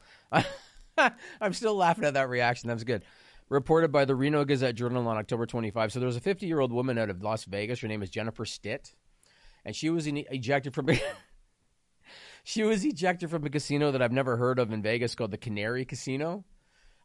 I'm 1.41 1.53
still 1.53 1.75
laughing 1.75 2.05
at 2.05 2.15
that 2.15 2.29
reaction. 2.29 2.69
That 2.69 2.75
was 2.75 2.85
good. 2.85 3.03
Reported 3.49 3.91
by 3.91 4.05
the 4.05 4.15
Reno 4.15 4.45
Gazette 4.45 4.75
Journal 4.75 5.09
on 5.09 5.17
October 5.17 5.47
25. 5.47 5.93
So 5.93 6.01
there 6.01 6.07
was 6.07 6.17
a 6.17 6.21
50 6.21 6.47
year 6.47 6.61
old 6.61 6.73
woman 6.73 6.99
out 6.99 7.09
of 7.09 7.23
Las 7.23 7.45
Vegas. 7.45 7.81
Her 7.81 7.89
name 7.89 8.03
is 8.03 8.11
Jennifer 8.11 8.45
Stitt, 8.45 8.95
and 9.65 9.75
she 9.75 9.91
was 9.91 10.07
ejected 10.07 10.75
from. 10.75 10.89
she 12.45 12.63
was 12.63 12.85
ejected 12.85 13.31
from 13.31 13.45
a 13.45 13.51
casino 13.51 13.91
that 13.93 14.03
I've 14.03 14.13
never 14.13 14.37
heard 14.37 14.59
of 14.59 14.73
in 14.73 14.83
Vegas 14.83 15.15
called 15.15 15.31
the 15.31 15.39
Cannery 15.39 15.87
Casino. 15.87 16.45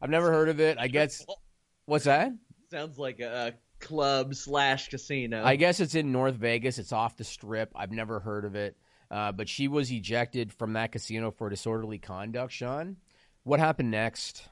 I've 0.02 0.10
never 0.10 0.30
heard 0.30 0.48
of 0.50 0.60
it. 0.60 0.76
I 0.78 0.88
guess. 0.88 1.24
What's 1.86 2.04
that? 2.04 2.32
Sounds 2.70 2.98
like 2.98 3.20
a 3.20 3.54
club 3.80 4.34
slash 4.34 4.88
casino. 4.88 5.44
I 5.44 5.56
guess 5.56 5.80
it's 5.80 5.94
in 5.94 6.12
North 6.12 6.34
Vegas. 6.34 6.78
It's 6.78 6.92
off 6.92 7.16
the 7.16 7.24
strip. 7.24 7.72
I've 7.74 7.92
never 7.92 8.20
heard 8.20 8.44
of 8.44 8.54
it. 8.54 8.76
Uh, 9.10 9.32
but 9.32 9.48
she 9.48 9.68
was 9.68 9.92
ejected 9.92 10.52
from 10.52 10.72
that 10.72 10.92
casino 10.92 11.30
for 11.30 11.48
disorderly 11.48 11.98
conduct, 11.98 12.52
Sean. 12.52 12.96
What 13.44 13.60
happened 13.60 13.90
next? 13.90 14.48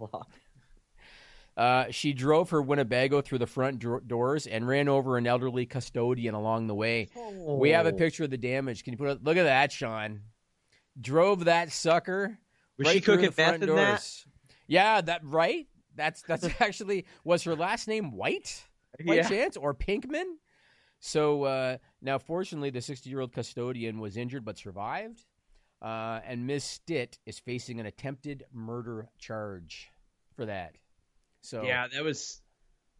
Her 0.00 0.06
dick 0.06 0.10
fell 0.10 0.20
off. 0.20 0.28
Uh, 1.56 1.90
she 1.90 2.12
drove 2.12 2.50
her 2.50 2.62
Winnebago 2.62 3.20
through 3.20 3.38
the 3.38 3.46
front 3.46 3.80
dro- 3.80 4.00
doors 4.00 4.46
and 4.46 4.66
ran 4.66 4.88
over 4.88 5.18
an 5.18 5.26
elderly 5.26 5.66
custodian 5.66 6.34
along 6.34 6.68
the 6.68 6.74
way. 6.74 7.08
We 7.38 7.70
have 7.70 7.86
a 7.86 7.92
Oh. 7.92 7.96
picture 7.96 8.24
of 8.24 8.30
the 8.30 8.38
damage. 8.38 8.82
Can 8.84 8.92
you 8.94 8.96
put 8.98 9.08
a, 9.08 9.14
look 9.22 9.36
at 9.36 9.42
that, 9.42 9.70
Sean? 9.72 10.22
Drove 11.00 11.44
that 11.46 11.70
sucker 11.72 12.38
Was 12.78 12.86
right 12.86 12.94
she 12.94 13.00
through 13.00 13.16
cooking 13.16 13.30
the 13.30 13.32
front 13.32 13.62
in 13.62 13.68
that? 13.68 13.88
doors. 13.90 14.26
Yeah, 14.68 15.00
that 15.02 15.24
right. 15.24 15.66
That's 15.96 16.22
that's 16.22 16.44
actually 16.60 17.04
was 17.24 17.42
her 17.44 17.54
last 17.56 17.88
name 17.88 18.12
White 18.12 18.64
by 19.04 19.16
Yeah. 19.16 19.28
chance 19.28 19.56
or 19.56 19.74
Pinkman? 19.74 20.36
So 21.00 21.44
uh, 21.44 21.78
now, 22.00 22.18
fortunately, 22.18 22.70
the 22.70 22.80
60 22.80 23.10
year 23.10 23.20
old 23.20 23.32
custodian 23.32 23.98
was 24.00 24.16
injured 24.16 24.44
but 24.44 24.56
survived, 24.56 25.24
uh, 25.82 26.20
and 26.24 26.46
Ms. 26.46 26.64
Stitt 26.64 27.18
is 27.26 27.38
facing 27.38 27.80
an 27.80 27.86
attempted 27.86 28.44
murder 28.52 29.08
charge 29.18 29.89
for 30.40 30.46
that. 30.46 30.74
So 31.42 31.62
Yeah, 31.64 31.86
that 31.92 32.02
was. 32.02 32.40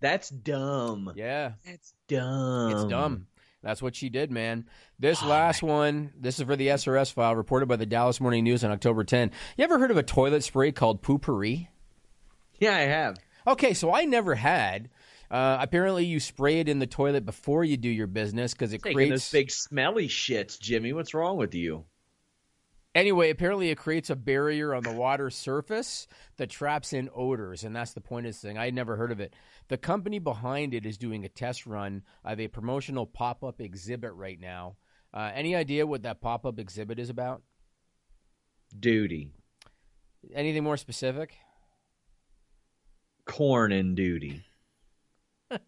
That's 0.01 0.29
dumb. 0.29 1.13
yeah, 1.17 1.53
That's 1.65 1.95
dumb. 2.09 2.71
it's 2.73 2.85
dumb. 2.85 3.27
That's 3.63 3.81
what 3.83 3.95
she 3.97 4.09
did, 4.11 4.31
man. 4.31 4.67
This 4.99 5.23
last 5.23 5.63
one, 5.63 6.13
this 6.19 6.39
is 6.39 6.47
for 6.47 6.57
the 6.57 6.69
SRS 6.69 7.13
file 7.13 7.35
reported 7.37 7.67
by 7.67 7.77
the 7.77 7.85
Dallas 7.87 8.19
Morning 8.21 8.45
News 8.45 8.63
on 8.65 8.71
October 8.71 9.05
10. 9.05 9.31
You 9.59 9.65
ever 9.65 9.79
heard 9.79 9.91
of 9.91 9.97
a 9.99 10.03
toilet 10.03 10.43
spray 10.45 10.73
called 10.73 11.03
Poo-Pourri? 11.03 11.69
Yeah, 12.59 12.75
I 12.77 12.81
have. 12.81 13.17
Okay, 13.47 13.73
so 13.75 13.93
I 13.93 14.05
never 14.05 14.35
had. 14.35 14.89
Uh, 15.31 15.59
apparently, 15.61 16.05
you 16.07 16.19
spray 16.21 16.61
it 16.61 16.69
in 16.69 16.79
the 16.79 16.87
toilet 16.87 17.25
before 17.27 17.63
you 17.65 17.77
do 17.77 17.89
your 17.91 18.07
business 18.07 18.53
because 18.53 18.73
it 18.73 18.83
Taking 18.83 18.97
creates. 18.97 19.11
those 19.13 19.31
big 19.31 19.51
smelly 19.51 20.09
shits, 20.09 20.59
Jimmy. 20.59 20.93
What's 20.95 21.13
wrong 21.15 21.37
with 21.37 21.55
you? 21.55 21.85
Anyway, 22.95 23.31
apparently 23.31 23.71
it 23.71 23.79
creates 23.79 24.11
a 24.11 24.17
barrier 24.17 24.75
on 24.75 24.83
the 24.83 24.93
water 24.93 25.31
surface 25.31 26.09
that 26.39 26.51
traps 26.51 26.93
in 26.93 27.09
odors, 27.15 27.63
and 27.63 27.75
that's 27.75 27.93
the 27.93 28.01
point 28.01 28.27
of 28.27 28.31
this 28.33 28.41
thing. 28.41 28.59
I 28.59 28.65
had 28.65 28.75
never 28.75 28.97
heard 28.97 29.13
of 29.13 29.21
it. 29.21 29.33
The 29.69 29.79
company 29.79 30.19
behind 30.19 30.75
it 30.75 30.85
is 30.85 30.99
doing 30.99 31.25
a 31.25 31.29
test 31.29 31.67
run 31.67 32.03
of 32.25 32.41
a 32.41 32.49
promotional 32.49 33.07
pop 33.07 33.45
up 33.45 33.61
exhibit 33.61 34.13
right 34.15 34.41
now. 34.41 34.77
Uh, 35.15 35.31
any 35.33 35.55
idea 35.55 35.87
what 35.87 36.03
that 36.03 36.21
pop 36.21 36.45
up 36.45 36.59
exhibit 36.59 36.99
is 36.99 37.11
about? 37.11 37.43
Duty. 38.79 39.31
Anything 40.35 40.65
more 40.65 40.77
specific? 40.77 41.37
Corn 43.25 43.71
and 43.71 43.97
duty. 43.97 44.45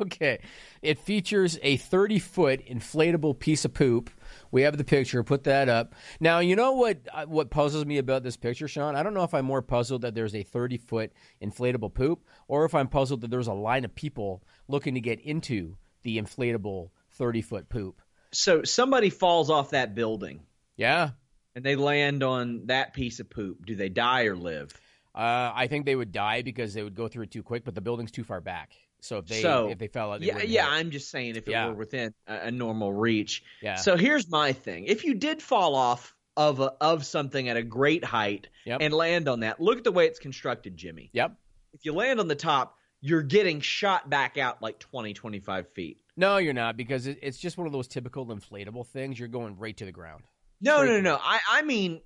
okay. 0.00 0.40
It 0.82 0.98
features 0.98 1.58
a 1.62 1.76
30 1.76 2.18
foot 2.18 2.66
inflatable 2.66 3.38
piece 3.38 3.64
of 3.64 3.74
poop. 3.74 4.10
We 4.52 4.62
have 4.62 4.76
the 4.76 4.84
picture. 4.84 5.22
Put 5.22 5.44
that 5.44 5.68
up. 5.68 5.94
Now, 6.18 6.40
you 6.40 6.56
know 6.56 6.72
what 6.72 6.98
uh, 7.12 7.26
what 7.26 7.50
puzzles 7.50 7.84
me 7.84 7.98
about 7.98 8.22
this 8.22 8.36
picture, 8.36 8.66
Sean? 8.68 8.96
I 8.96 9.02
don't 9.02 9.14
know 9.14 9.22
if 9.24 9.34
I'm 9.34 9.44
more 9.44 9.62
puzzled 9.62 10.02
that 10.02 10.14
there's 10.14 10.34
a 10.34 10.42
30 10.42 10.78
foot 10.78 11.12
inflatable 11.42 11.94
poop 11.94 12.24
or 12.48 12.64
if 12.64 12.74
I'm 12.74 12.88
puzzled 12.88 13.20
that 13.22 13.30
there's 13.30 13.46
a 13.46 13.52
line 13.52 13.84
of 13.84 13.94
people 13.94 14.42
looking 14.68 14.94
to 14.94 15.00
get 15.00 15.20
into 15.20 15.76
the 16.02 16.18
inflatable 16.18 16.90
30 17.12 17.42
foot 17.42 17.68
poop. 17.68 18.00
So 18.32 18.62
somebody 18.64 19.10
falls 19.10 19.50
off 19.50 19.70
that 19.70 19.94
building 19.94 20.40
Yeah. 20.76 21.10
and 21.54 21.64
they 21.64 21.76
land 21.76 22.22
on 22.22 22.66
that 22.66 22.94
piece 22.94 23.18
of 23.20 23.28
poop. 23.28 23.66
Do 23.66 23.74
they 23.76 23.88
die 23.88 24.24
or 24.24 24.36
live? 24.36 24.70
Uh, 25.14 25.50
I 25.54 25.66
think 25.66 25.84
they 25.86 25.96
would 25.96 26.12
die 26.12 26.42
because 26.42 26.72
they 26.72 26.82
would 26.84 26.94
go 26.94 27.08
through 27.08 27.24
it 27.24 27.32
too 27.32 27.42
quick, 27.42 27.64
but 27.64 27.74
the 27.74 27.80
building's 27.80 28.12
too 28.12 28.22
far 28.22 28.40
back. 28.40 28.72
So 29.00 29.18
if 29.18 29.26
they 29.26 29.42
so 29.42 29.68
if 29.70 29.78
they 29.78 29.88
fell 29.88 30.12
out, 30.12 30.20
they 30.20 30.26
yeah, 30.26 30.42
yeah. 30.42 30.64
hit. 30.64 30.72
I'm 30.72 30.90
just 30.90 31.10
saying 31.10 31.36
if 31.36 31.48
it 31.48 31.52
Yeah. 31.52 31.68
were 31.68 31.74
within 31.74 32.14
a, 32.26 32.46
a 32.46 32.50
normal 32.50 32.92
reach. 32.92 33.42
Yeah. 33.62 33.76
So 33.76 33.96
here's 33.96 34.28
my 34.30 34.52
thing: 34.52 34.84
if 34.84 35.04
you 35.04 35.14
did 35.14 35.42
fall 35.42 35.74
off 35.74 36.14
of 36.36 36.60
a, 36.60 36.72
of 36.80 37.04
something 37.04 37.48
at 37.48 37.56
a 37.56 37.62
great 37.62 38.04
height 38.04 38.48
Yep. 38.64 38.78
and 38.82 38.94
land 38.94 39.28
on 39.28 39.40
that, 39.40 39.60
look 39.60 39.78
at 39.78 39.84
the 39.84 39.92
way 39.92 40.06
it's 40.06 40.18
constructed, 40.18 40.76
Jimmy. 40.76 41.10
Yep. 41.12 41.34
If 41.72 41.84
you 41.84 41.92
land 41.92 42.20
on 42.20 42.28
the 42.28 42.34
top, 42.34 42.76
you're 43.00 43.22
getting 43.22 43.60
shot 43.60 44.08
back 44.10 44.38
out 44.38 44.60
like 44.62 44.78
20, 44.78 45.12
25 45.14 45.68
feet. 45.72 45.98
No, 46.16 46.36
you're 46.36 46.52
not 46.52 46.76
because 46.76 47.06
it, 47.06 47.18
it's 47.22 47.38
just 47.38 47.56
one 47.58 47.66
of 47.66 47.72
those 47.72 47.88
typical 47.88 48.26
inflatable 48.26 48.86
things. 48.86 49.18
You're 49.18 49.28
going 49.28 49.56
right 49.58 49.76
to 49.76 49.84
the 49.84 49.92
ground. 49.92 50.24
No, 50.60 50.76
Straight 50.78 50.88
no, 50.88 50.96
to 50.96 51.02
no. 51.02 51.18
I, 51.22 51.40
I 51.50 51.62
mean, 51.62 52.00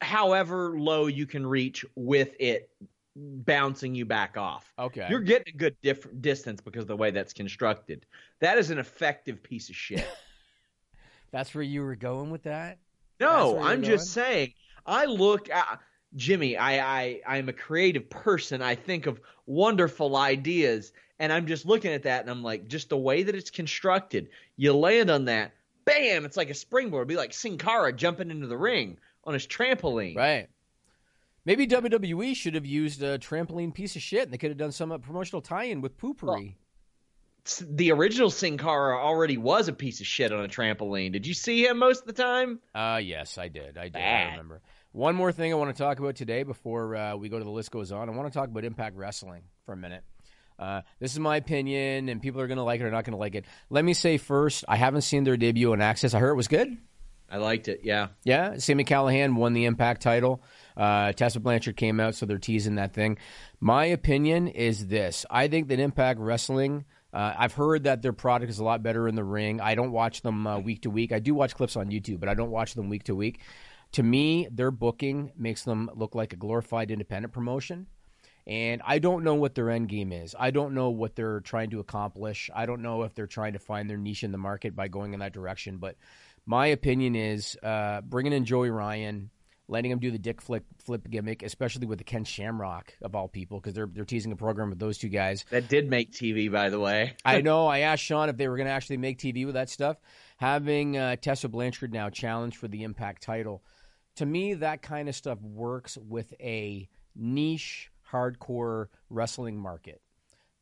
however 0.00 0.78
low 0.78 1.06
you 1.06 1.26
can 1.26 1.46
reach 1.46 1.84
with 1.94 2.30
it 2.40 2.70
bouncing 3.18 3.94
you 3.94 4.04
back 4.04 4.36
off. 4.36 4.72
Okay. 4.78 5.06
You're 5.10 5.20
getting 5.20 5.54
a 5.54 5.56
good 5.56 5.76
diff- 5.82 6.08
distance 6.20 6.60
because 6.60 6.82
of 6.82 6.88
the 6.88 6.96
way 6.96 7.10
that's 7.10 7.32
constructed. 7.32 8.06
That 8.40 8.58
is 8.58 8.70
an 8.70 8.78
effective 8.78 9.42
piece 9.42 9.68
of 9.68 9.76
shit. 9.76 10.06
That's 11.30 11.54
where 11.54 11.64
you 11.64 11.82
were 11.82 11.96
going 11.96 12.30
with 12.30 12.44
that. 12.44 12.78
No, 13.20 13.58
I'm 13.58 13.82
you're 13.82 13.96
just 13.96 14.12
saying. 14.12 14.54
I 14.86 15.04
look 15.04 15.50
at 15.50 15.80
Jimmy. 16.16 16.56
I, 16.56 17.00
I 17.00 17.20
I'm 17.26 17.48
a 17.48 17.52
creative 17.52 18.08
person. 18.08 18.62
I 18.62 18.74
think 18.74 19.06
of 19.06 19.20
wonderful 19.46 20.16
ideas, 20.16 20.92
and 21.18 21.32
I'm 21.32 21.46
just 21.46 21.66
looking 21.66 21.92
at 21.92 22.04
that, 22.04 22.22
and 22.22 22.30
I'm 22.30 22.42
like, 22.42 22.68
just 22.68 22.88
the 22.88 22.96
way 22.96 23.24
that 23.24 23.34
it's 23.34 23.50
constructed. 23.50 24.30
You 24.56 24.72
land 24.72 25.10
on 25.10 25.26
that, 25.26 25.52
bam! 25.84 26.24
It's 26.24 26.36
like 26.36 26.48
a 26.48 26.54
springboard. 26.54 27.02
It'd 27.02 27.08
be 27.08 27.16
like 27.16 27.34
Sin 27.34 27.58
Cara 27.58 27.92
jumping 27.92 28.30
into 28.30 28.46
the 28.46 28.56
ring 28.56 28.96
on 29.24 29.34
his 29.34 29.46
trampoline. 29.46 30.16
Right. 30.16 30.48
Maybe 31.48 31.66
WWE 31.66 32.36
should 32.36 32.54
have 32.56 32.66
used 32.66 33.02
a 33.02 33.18
trampoline 33.18 33.72
piece 33.72 33.96
of 33.96 34.02
shit, 34.02 34.24
and 34.24 34.32
they 34.34 34.36
could 34.36 34.50
have 34.50 34.58
done 34.58 34.70
some 34.70 34.90
promotional 35.00 35.40
tie-in 35.40 35.80
with 35.80 35.96
Poo-Pourri. 35.96 36.56
S- 37.46 37.64
The 37.66 37.90
original 37.90 38.28
Sin 38.28 38.58
Cara 38.58 38.98
already 39.02 39.38
was 39.38 39.66
a 39.66 39.72
piece 39.72 40.00
of 40.00 40.06
shit 40.06 40.30
on 40.30 40.44
a 40.44 40.48
trampoline. 40.48 41.10
Did 41.10 41.26
you 41.26 41.32
see 41.32 41.64
him 41.64 41.78
most 41.78 42.02
of 42.02 42.06
the 42.06 42.12
time? 42.22 42.60
Uh, 42.74 43.00
yes, 43.02 43.38
I 43.38 43.48
did. 43.48 43.78
I 43.78 43.88
did. 43.88 43.96
I 43.96 44.30
remember. 44.32 44.60
One 44.92 45.14
more 45.14 45.32
thing 45.32 45.50
I 45.50 45.56
want 45.56 45.74
to 45.74 45.82
talk 45.82 45.98
about 46.00 46.16
today 46.16 46.42
before 46.42 46.94
uh, 46.94 47.16
we 47.16 47.30
go 47.30 47.38
to 47.38 47.44
the 47.44 47.50
list 47.50 47.70
goes 47.70 47.92
on. 47.92 48.10
I 48.10 48.12
want 48.12 48.30
to 48.30 48.38
talk 48.38 48.48
about 48.50 48.66
Impact 48.66 48.94
Wrestling 48.98 49.40
for 49.64 49.72
a 49.72 49.76
minute. 49.78 50.04
Uh, 50.58 50.82
this 51.00 51.14
is 51.14 51.18
my 51.18 51.38
opinion, 51.38 52.10
and 52.10 52.20
people 52.20 52.42
are 52.42 52.46
going 52.46 52.58
to 52.58 52.62
like 52.62 52.82
it 52.82 52.84
or 52.84 52.90
not 52.90 53.04
going 53.04 53.12
to 53.12 53.18
like 53.18 53.34
it. 53.34 53.46
Let 53.70 53.86
me 53.86 53.94
say 53.94 54.18
first, 54.18 54.66
I 54.68 54.76
haven't 54.76 55.00
seen 55.00 55.24
their 55.24 55.38
debut 55.38 55.72
on 55.72 55.78
AXS. 55.78 56.12
I 56.12 56.18
heard 56.18 56.32
it 56.32 56.36
was 56.36 56.48
good. 56.48 56.76
I 57.30 57.36
liked 57.36 57.68
it. 57.68 57.80
Yeah. 57.84 58.08
Yeah, 58.24 58.56
Sami 58.56 58.84
Callihan 58.84 59.34
won 59.34 59.52
the 59.52 59.66
Impact 59.66 60.00
title. 60.02 60.42
Uh, 60.78 61.12
Tessa 61.12 61.40
Blanchard 61.40 61.76
came 61.76 61.98
out, 61.98 62.14
so 62.14 62.24
they're 62.24 62.38
teasing 62.38 62.76
that 62.76 62.94
thing. 62.94 63.18
My 63.60 63.86
opinion 63.86 64.48
is 64.48 64.86
this: 64.86 65.26
I 65.28 65.48
think 65.48 65.68
that 65.68 65.80
Impact 65.80 66.20
Wrestling. 66.20 66.84
Uh, 67.10 67.32
I've 67.38 67.54
heard 67.54 67.84
that 67.84 68.02
their 68.02 68.12
product 68.12 68.50
is 68.50 68.58
a 68.58 68.64
lot 68.64 68.82
better 68.82 69.08
in 69.08 69.14
the 69.14 69.24
ring. 69.24 69.62
I 69.62 69.74
don't 69.74 69.92
watch 69.92 70.20
them 70.20 70.46
uh, 70.46 70.58
week 70.58 70.82
to 70.82 70.90
week. 70.90 71.10
I 71.10 71.20
do 71.20 71.34
watch 71.34 71.54
clips 71.54 71.74
on 71.74 71.90
YouTube, 71.90 72.20
but 72.20 72.28
I 72.28 72.34
don't 72.34 72.50
watch 72.50 72.74
them 72.74 72.90
week 72.90 73.04
to 73.04 73.14
week. 73.14 73.40
To 73.92 74.02
me, 74.02 74.46
their 74.50 74.70
booking 74.70 75.32
makes 75.36 75.64
them 75.64 75.90
look 75.94 76.14
like 76.14 76.34
a 76.34 76.36
glorified 76.36 76.90
independent 76.90 77.32
promotion. 77.32 77.86
And 78.46 78.80
I 78.86 78.98
don't 78.98 79.24
know 79.24 79.34
what 79.34 79.54
their 79.54 79.70
end 79.70 79.88
game 79.88 80.10
is. 80.10 80.34
I 80.38 80.50
don't 80.50 80.72
know 80.72 80.88
what 80.88 81.14
they're 81.14 81.40
trying 81.40 81.70
to 81.70 81.80
accomplish. 81.80 82.50
I 82.54 82.64
don't 82.64 82.80
know 82.80 83.02
if 83.02 83.14
they're 83.14 83.26
trying 83.26 83.52
to 83.52 83.58
find 83.58 83.88
their 83.88 83.98
niche 83.98 84.24
in 84.24 84.32
the 84.32 84.38
market 84.38 84.74
by 84.74 84.88
going 84.88 85.12
in 85.12 85.20
that 85.20 85.34
direction. 85.34 85.76
But 85.76 85.96
my 86.46 86.68
opinion 86.68 87.14
is 87.14 87.58
uh, 87.62 88.00
bringing 88.00 88.32
in 88.32 88.46
Joey 88.46 88.70
Ryan, 88.70 89.28
letting 89.68 89.90
him 89.90 89.98
do 89.98 90.10
the 90.10 90.18
dick 90.18 90.40
flip 90.40 90.64
flip 90.78 91.08
gimmick, 91.08 91.42
especially 91.42 91.86
with 91.86 91.98
the 91.98 92.04
Ken 92.04 92.24
Shamrock 92.24 92.94
of 93.02 93.14
all 93.14 93.28
people, 93.28 93.60
because 93.60 93.74
they're 93.74 93.88
they're 93.92 94.04
teasing 94.04 94.32
a 94.32 94.36
program 94.36 94.70
with 94.70 94.78
those 94.78 94.98
two 94.98 95.08
guys. 95.08 95.44
That 95.50 95.68
did 95.68 95.88
make 95.88 96.12
TV, 96.12 96.50
by 96.50 96.70
the 96.70 96.80
way. 96.80 97.14
I 97.24 97.40
know. 97.42 97.66
I 97.66 97.80
asked 97.80 98.02
Sean 98.02 98.28
if 98.28 98.36
they 98.36 98.48
were 98.48 98.56
going 98.56 98.66
to 98.66 98.72
actually 98.72 98.96
make 98.96 99.18
TV 99.18 99.44
with 99.44 99.54
that 99.54 99.68
stuff. 99.68 99.98
Having 100.38 100.96
uh, 100.96 101.16
Tessa 101.16 101.48
Blanchard 101.48 101.92
now 101.92 102.10
challenged 102.10 102.56
for 102.56 102.68
the 102.68 102.84
Impact 102.84 103.22
title, 103.22 103.62
to 104.16 104.26
me, 104.26 104.54
that 104.54 104.82
kind 104.82 105.08
of 105.08 105.14
stuff 105.14 105.40
works 105.40 105.96
with 105.96 106.32
a 106.40 106.88
niche, 107.14 107.90
hardcore 108.10 108.86
wrestling 109.10 109.58
market. 109.58 110.00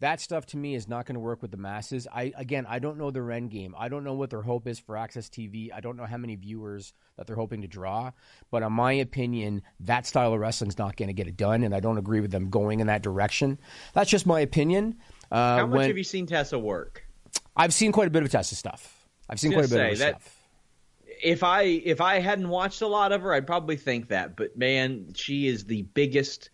That 0.00 0.20
stuff 0.20 0.44
to 0.46 0.58
me 0.58 0.74
is 0.74 0.88
not 0.88 1.06
going 1.06 1.14
to 1.14 1.20
work 1.20 1.40
with 1.40 1.50
the 1.50 1.56
masses. 1.56 2.06
I 2.12 2.32
again, 2.36 2.66
I 2.68 2.78
don't 2.80 2.98
know 2.98 3.10
their 3.10 3.30
end 3.32 3.50
game. 3.50 3.74
I 3.78 3.88
don't 3.88 4.04
know 4.04 4.12
what 4.12 4.28
their 4.28 4.42
hope 4.42 4.66
is 4.68 4.78
for 4.78 4.94
AXS 4.94 5.30
TV. 5.30 5.70
I 5.74 5.80
don't 5.80 5.96
know 5.96 6.04
how 6.04 6.18
many 6.18 6.36
viewers 6.36 6.92
that 7.16 7.26
they're 7.26 7.36
hoping 7.36 7.62
to 7.62 7.68
draw. 7.68 8.10
But 8.50 8.62
in 8.62 8.72
my 8.74 8.92
opinion, 8.92 9.62
that 9.80 10.06
style 10.06 10.34
of 10.34 10.40
wrestling 10.40 10.68
is 10.68 10.76
not 10.76 10.96
going 10.96 11.06
to 11.08 11.14
get 11.14 11.28
it 11.28 11.36
done, 11.38 11.62
and 11.62 11.74
I 11.74 11.80
don't 11.80 11.96
agree 11.96 12.20
with 12.20 12.30
them 12.30 12.50
going 12.50 12.80
in 12.80 12.88
that 12.88 13.02
direction. 13.02 13.58
That's 13.94 14.10
just 14.10 14.26
my 14.26 14.40
opinion. 14.40 14.96
Uh, 15.32 15.56
How 15.58 15.66
much 15.66 15.76
when- 15.78 15.88
have 15.88 15.96
you 15.98 16.04
seen 16.04 16.26
Tessa 16.26 16.58
work? 16.58 17.02
I've 17.56 17.72
seen 17.72 17.90
quite 17.90 18.08
a 18.08 18.10
bit 18.10 18.22
of 18.22 18.30
Tessa 18.30 18.54
stuff. 18.54 19.08
I've 19.30 19.40
seen 19.40 19.52
quite 19.52 19.64
a 19.64 19.68
bit 19.68 19.76
gonna 19.76 19.84
of 19.92 19.98
her 19.98 20.04
that- 20.04 20.20
stuff. 20.22 20.32
If 21.22 21.42
I 21.42 21.62
if 21.62 22.02
I 22.02 22.18
hadn't 22.20 22.50
watched 22.50 22.82
a 22.82 22.86
lot 22.86 23.10
of 23.12 23.22
her, 23.22 23.32
I'd 23.32 23.46
probably 23.46 23.76
think 23.78 24.08
that. 24.08 24.36
But 24.36 24.58
man, 24.58 25.14
she 25.14 25.46
is 25.46 25.64
the 25.64 25.80
biggest 25.82 26.50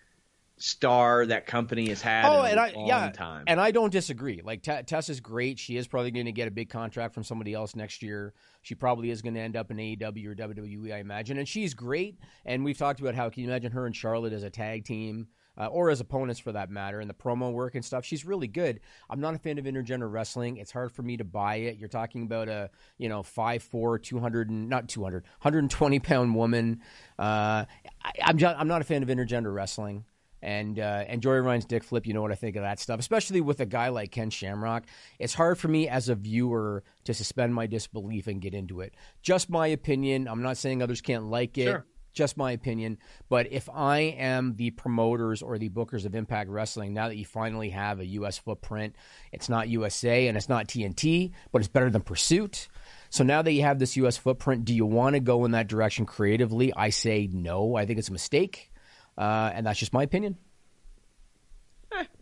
star 0.63 1.27
that 1.27 1.45
company 1.47 1.89
has 1.89 2.01
had 2.01 2.25
Oh, 2.25 2.43
in 2.45 2.53
and 2.53 2.59
a 2.61 2.63
I 2.63 2.73
long 2.73 2.87
yeah, 2.87 3.11
time. 3.11 3.45
and 3.49 3.61
I 3.61 3.73
don't 3.73 3.91
disagree. 3.91 4.41
Like 4.45 4.63
Te- 4.63 4.83
Tessa's 4.85 5.21
great. 5.21 5.59
She 5.59 5.77
is 5.77 5.89
probably 5.89 6.13
going 6.13 6.27
to 6.27 6.33
get 6.33 6.47
a 6.47 6.53
big 6.53 6.69
contract 6.71 7.15
from 7.15 7.25
somebody 7.25 7.53
else 7.53 7.75
next 7.75 8.03
year. 8.03 8.33
She 8.63 8.75
probably 8.77 9.11
is 9.11 9.23
going 9.23 9.35
to 9.35 9.41
end 9.41 9.57
up 9.57 9.71
in 9.73 9.77
AEW 9.79 10.27
or 10.27 10.35
WWE, 10.37 10.93
I 10.95 10.99
imagine. 10.99 11.39
And 11.39 11.49
she's 11.49 11.75
great. 11.75 12.19
And 12.45 12.65
we've 12.65 12.79
talked 12.79 13.01
about 13.01 13.17
how 13.17 13.29
can 13.29 13.43
you 13.43 13.49
imagine 13.49 13.73
her 13.73 13.87
and 13.87 13.97
Charlotte 13.97 14.33
as 14.33 14.45
a 14.45 14.51
tag 14.51 14.85
team. 14.85 15.27
Uh, 15.55 15.67
or 15.67 15.91
as 15.91 16.01
opponents 16.01 16.41
for 16.41 16.51
that 16.53 16.71
matter, 16.71 16.99
and 16.99 17.11
the 17.11 17.15
promo 17.15 17.53
work 17.53 17.75
and 17.75 17.85
stuff. 17.85 18.07
She's 18.07 18.25
really 18.25 18.47
good. 18.47 18.81
I'm 19.11 19.21
not 19.21 19.35
a 19.35 19.39
fan 19.39 19.59
of 19.59 19.67
intergender 19.67 20.11
wrestling. 20.11 20.57
It's 20.57 20.73
hard 20.73 20.91
for 20.93 21.03
me 21.03 21.19
to 21.19 21.25
buy 21.25 21.57
it. 21.57 21.77
You're 21.77 21.91
talking 21.91 22.23
about 22.23 22.49
a 22.49 22.71
you 22.97 23.11
know 23.11 23.23
five 23.23 23.63
four, 23.63 23.99
two 23.99 24.19
hundred 24.19 24.49
and 24.49 24.71
not 24.71 24.89
200, 24.89 25.25
120 25.43 25.99
pound 25.99 26.35
woman. 26.35 26.81
Uh, 27.19 27.67
I, 28.03 28.13
I'm 28.23 28.43
I'm 28.43 28.67
not 28.67 28.81
a 28.81 28.85
fan 28.85 29.03
of 29.03 29.11
intergender 29.11 29.53
wrestling. 29.55 30.07
And 30.43 30.79
uh, 30.79 31.05
and 31.07 31.23
Joey 31.23 31.39
Ryan's 31.39 31.65
dick 31.65 31.85
flip, 31.85 32.07
you 32.07 32.15
know 32.15 32.23
what 32.23 32.33
I 32.33 32.35
think 32.35 32.57
of 32.57 32.63
that 32.63 32.81
stuff, 32.81 32.99
especially 32.99 33.41
with 33.41 33.61
a 33.61 33.67
guy 33.67 33.89
like 33.89 34.11
Ken 34.11 34.29
Shamrock. 34.29 34.85
It's 35.19 35.35
hard 35.35 35.59
for 35.59 35.69
me 35.69 35.89
as 35.89 36.09
a 36.09 36.15
viewer 36.17 36.83
to 37.05 37.15
suspend 37.15 37.55
my 37.55 37.67
disbelief 37.67 38.27
and 38.27 38.41
get 38.41 38.53
into 38.53 38.81
it. 38.81 38.95
Just 39.23 39.49
my 39.49 39.69
opinion. 39.69 40.27
I'm 40.27 40.43
not 40.43 40.57
saying 40.57 40.83
others 40.83 41.01
can't 41.01 41.27
like 41.27 41.59
it. 41.59 41.65
Sure. 41.65 41.87
Just 42.13 42.37
my 42.37 42.53
opinion. 42.53 42.99
But 43.31 43.51
if 43.53 43.71
I 43.71 44.01
am 44.01 44.57
the 44.57 44.71
promoters 44.71 45.41
or 45.41 45.57
the 45.57 45.71
bookers 45.71 46.05
of 46.05 46.15
Impact 46.15 46.51
Wrestling, 46.51 46.93
now 46.93 47.09
that 47.09 47.17
you 47.17 47.25
finally 47.25 47.71
have 47.71 48.01
a 48.01 48.07
U.S. 48.07 48.37
footprint, 48.37 48.97
it's 49.33 49.49
not 49.49 49.71
USA 49.71 50.27
and 50.27 50.37
it's 50.37 50.49
not 50.49 50.69
TNT, 50.69 51.31
but 51.53 51.61
it's 51.61 51.69
better 51.69 51.89
than 51.89 52.03
Pursuit. 52.03 52.69
So 53.09 53.25
now 53.25 53.41
that 53.43 53.53
you 53.53 53.63
have 53.63 53.79
this 53.79 53.97
U.S. 53.97 54.19
footprint, 54.19 54.67
do 54.67 54.75
you 54.75 54.85
want 54.85 55.15
to 55.15 55.21
go 55.21 55.45
in 55.45 55.53
that 55.53 55.69
direction 55.69 56.05
creatively? 56.05 56.73
I 56.75 56.91
say 56.91 57.29
no. 57.33 57.77
I 57.77 57.87
think 57.87 57.99
it's 57.99 58.11
a 58.11 58.13
mistake. 58.13 58.72
Uh, 59.17 59.51
and 59.55 59.67
that's 59.67 59.79
just 59.79 59.93
my 59.93 60.03
opinion. 60.03 60.37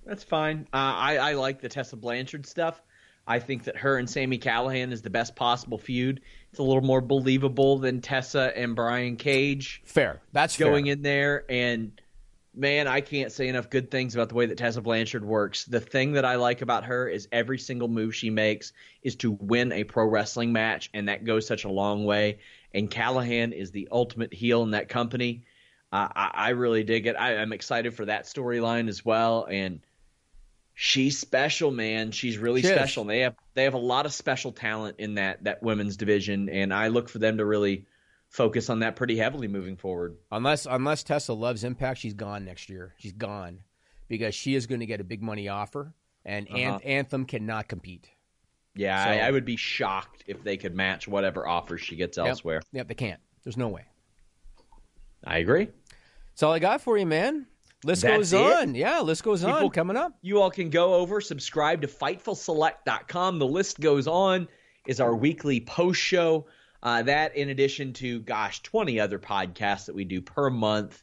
That's 0.04 0.24
fine. 0.24 0.66
Uh, 0.72 0.76
I 0.76 1.16
I 1.18 1.32
like 1.34 1.60
the 1.60 1.68
Tessa 1.68 1.96
Blanchard 1.96 2.44
stuff. 2.44 2.82
I 3.28 3.38
think 3.38 3.64
that 3.64 3.76
her 3.76 3.96
and 3.96 4.10
Sami 4.10 4.38
Callihan 4.38 4.90
is 4.90 5.02
the 5.02 5.10
best 5.10 5.36
possible 5.36 5.78
feud. 5.78 6.20
It's 6.50 6.58
a 6.58 6.64
little 6.64 6.82
more 6.82 7.00
believable 7.00 7.78
than 7.78 8.00
Tessa 8.00 8.52
and 8.56 8.74
Brian 8.74 9.16
Cage. 9.16 9.82
Fair. 9.84 10.20
That's 10.32 10.56
going 10.56 10.86
fair. 10.86 10.92
in 10.94 11.02
there 11.02 11.44
and 11.48 11.92
man, 12.54 12.88
I 12.88 13.00
can't 13.00 13.30
say 13.30 13.48
enough 13.48 13.70
good 13.70 13.90
things 13.90 14.14
about 14.14 14.28
the 14.28 14.34
way 14.34 14.46
that 14.46 14.58
Tessa 14.58 14.80
Blanchard 14.80 15.24
works. 15.24 15.64
The 15.64 15.80
thing 15.80 16.12
that 16.12 16.24
I 16.24 16.36
like 16.36 16.62
about 16.62 16.84
her 16.84 17.08
is 17.08 17.28
every 17.30 17.58
single 17.58 17.88
move 17.88 18.14
she 18.14 18.30
makes 18.30 18.72
is 19.02 19.14
to 19.16 19.32
win 19.32 19.72
a 19.72 19.84
pro 19.84 20.06
wrestling 20.06 20.52
match, 20.52 20.90
and 20.92 21.08
that 21.08 21.24
goes 21.24 21.46
such 21.46 21.64
a 21.64 21.68
long 21.68 22.04
way. 22.04 22.38
And 22.74 22.90
Callahan 22.90 23.52
is 23.52 23.70
the 23.70 23.88
ultimate 23.92 24.34
heel 24.34 24.62
in 24.62 24.72
that 24.72 24.88
company. 24.88 25.44
I, 25.92 26.30
I, 26.34 26.48
really 26.50 26.84
dig 26.84 27.06
it. 27.06 27.16
I, 27.16 27.36
I'm 27.38 27.52
excited 27.52 27.94
for 27.94 28.04
that 28.04 28.24
storyline 28.24 28.88
as 28.88 29.04
well. 29.04 29.46
And 29.50 29.80
she's 30.74 31.18
special, 31.18 31.70
man. 31.72 32.12
She's 32.12 32.38
really 32.38 32.62
She 32.62 32.68
special. 32.68 33.04
They 33.04 33.20
have 33.20 33.34
they 33.54 33.64
have 33.64 33.74
a 33.74 33.78
lot 33.78 34.06
of 34.06 34.12
special 34.12 34.52
talent 34.52 34.96
in 35.00 35.14
that 35.16 35.44
that 35.44 35.62
women's 35.62 35.96
division, 35.96 36.48
and 36.48 36.72
I 36.72 36.88
look 36.88 37.08
for 37.08 37.18
them 37.18 37.38
to 37.38 37.44
really 37.44 37.86
focus 38.28 38.70
on 38.70 38.78
that 38.80 38.94
pretty 38.94 39.16
heavily 39.16 39.48
moving 39.48 39.76
forward. 39.76 40.16
Unless 40.30 40.66
unless 40.66 41.02
Tessa 41.02 41.32
loves 41.34 41.64
Impact, 41.64 41.98
she's 41.98 42.14
gone 42.14 42.44
next 42.44 42.68
year. 42.70 42.94
She's 42.98 43.12
gone 43.12 43.60
because 44.08 44.34
she 44.34 44.54
is 44.54 44.66
going 44.66 44.80
to 44.80 44.86
get 44.86 45.00
a 45.00 45.04
big 45.04 45.22
money 45.22 45.48
offer, 45.48 45.92
and 46.24 46.46
Uh-huh. 46.48 46.78
Anthem 46.84 47.24
cannot 47.24 47.66
compete. 47.68 48.08
Yeah, 48.76 49.04
So- 49.04 49.10
I, 49.10 49.16
I 49.26 49.30
would 49.32 49.44
be 49.44 49.56
shocked 49.56 50.22
if 50.28 50.44
they 50.44 50.56
could 50.56 50.74
match 50.76 51.08
whatever 51.08 51.46
offers 51.46 51.80
she 51.80 51.96
gets 51.96 52.16
Yep. 52.16 52.26
elsewhere. 52.26 52.62
Yep, 52.72 52.86
they 52.88 52.94
can't. 52.94 53.20
There's 53.42 53.56
no 53.56 53.68
way. 53.68 53.82
I 55.24 55.38
agree. 55.38 55.68
That's 56.32 56.42
all 56.42 56.52
I 56.52 56.58
got 56.58 56.80
for 56.80 56.96
you, 56.96 57.06
man. 57.06 57.46
List 57.84 58.02
That's 58.02 58.16
goes 58.16 58.32
it? 58.34 58.40
on. 58.40 58.74
Yeah, 58.74 59.00
list 59.00 59.24
goes 59.24 59.42
on. 59.42 59.70
Coming 59.70 59.96
up. 59.96 60.12
You 60.20 60.40
all 60.40 60.50
can 60.50 60.68
go 60.68 60.94
over, 60.94 61.20
subscribe 61.20 61.80
to 61.82 61.88
FightfulSelect.com. 61.88 63.38
The 63.38 63.46
list 63.46 63.80
goes 63.80 64.06
on 64.06 64.48
is 64.86 65.00
our 65.00 65.14
weekly 65.14 65.60
post 65.60 66.00
show. 66.00 66.46
Uh, 66.82 67.02
that, 67.02 67.36
in 67.36 67.50
addition 67.50 67.92
to, 67.92 68.20
gosh, 68.20 68.62
20 68.62 69.00
other 69.00 69.18
podcasts 69.18 69.86
that 69.86 69.94
we 69.94 70.04
do 70.04 70.20
per 70.20 70.50
month. 70.50 71.02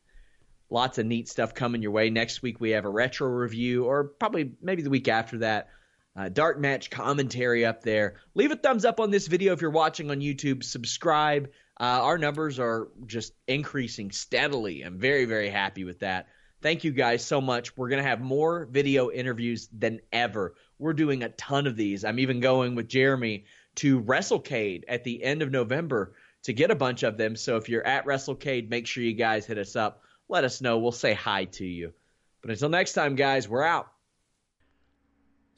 Lots 0.69 0.97
of 0.97 1.05
neat 1.05 1.29
stuff 1.29 1.53
coming 1.53 1.81
your 1.81 1.91
way. 1.91 2.09
Next 2.09 2.41
week, 2.41 2.59
we 2.59 2.71
have 2.71 2.85
a 2.85 2.89
retro 2.89 3.27
review, 3.27 3.85
or 3.85 4.05
probably 4.05 4.51
maybe 4.61 4.81
the 4.81 4.89
week 4.89 5.07
after 5.07 5.37
that. 5.39 5.69
Uh, 6.17 6.29
dark 6.29 6.59
match 6.59 6.89
commentary 6.89 7.63
up 7.63 7.83
there. 7.83 8.15
Leave 8.33 8.51
a 8.51 8.55
thumbs 8.55 8.85
up 8.85 8.99
on 8.99 9.11
this 9.11 9.27
video 9.27 9.53
if 9.53 9.61
you're 9.61 9.69
watching 9.69 10.09
on 10.09 10.19
YouTube. 10.19 10.63
Subscribe. 10.63 11.51
Uh, 11.79 11.83
our 11.83 12.17
numbers 12.17 12.57
are 12.57 12.87
just 13.05 13.33
increasing 13.47 14.09
steadily. 14.09 14.81
I'm 14.81 14.97
very, 14.97 15.25
very 15.25 15.49
happy 15.49 15.83
with 15.83 15.99
that. 15.99 16.27
Thank 16.59 16.83
you 16.83 16.91
guys 16.91 17.23
so 17.23 17.39
much. 17.39 17.77
We're 17.77 17.89
going 17.89 18.01
to 18.01 18.09
have 18.09 18.19
more 18.19 18.65
video 18.65 19.11
interviews 19.11 19.69
than 19.71 19.99
ever. 20.11 20.55
We're 20.79 20.93
doing 20.93 21.21
a 21.21 21.29
ton 21.29 21.67
of 21.67 21.75
these. 21.75 22.03
I'm 22.03 22.17
even 22.17 22.39
going 22.39 22.73
with 22.73 22.87
Jeremy 22.87 23.45
to 23.75 24.01
WrestleCade 24.01 24.85
at 24.87 25.03
the 25.03 25.23
end 25.23 25.43
of 25.43 25.51
November 25.51 26.15
to 26.43 26.53
get 26.53 26.71
a 26.71 26.75
bunch 26.75 27.03
of 27.03 27.17
them. 27.17 27.35
So 27.35 27.57
if 27.57 27.69
you're 27.69 27.85
at 27.85 28.05
WrestleCade, 28.05 28.71
make 28.71 28.87
sure 28.87 29.03
you 29.03 29.13
guys 29.13 29.45
hit 29.45 29.59
us 29.59 29.75
up. 29.75 30.01
Let 30.27 30.45
us 30.45 30.61
know. 30.61 30.79
We'll 30.79 30.91
say 30.91 31.13
hi 31.13 31.45
to 31.45 31.65
you. 31.65 31.93
But 32.41 32.49
until 32.49 32.69
next 32.69 32.93
time, 32.93 33.15
guys, 33.15 33.47
we're 33.47 33.63
out. 33.63 33.91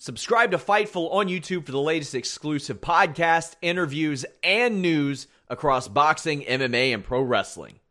Subscribe 0.02 0.52
to 0.52 0.58
Fightful 0.58 1.14
on 1.14 1.28
YouTube 1.28 1.66
for 1.66 1.74
the 1.74 1.82
latest 1.82 2.16
exclusive 2.16 2.80
podcasts, 2.80 3.56
interviews, 3.62 4.26
and 4.42 4.82
news 4.82 5.28
across 5.50 5.90
boxing, 5.90 6.44
MMA, 6.44 6.94
and 6.94 7.04
pro 7.04 7.22
wrestling. 7.22 7.82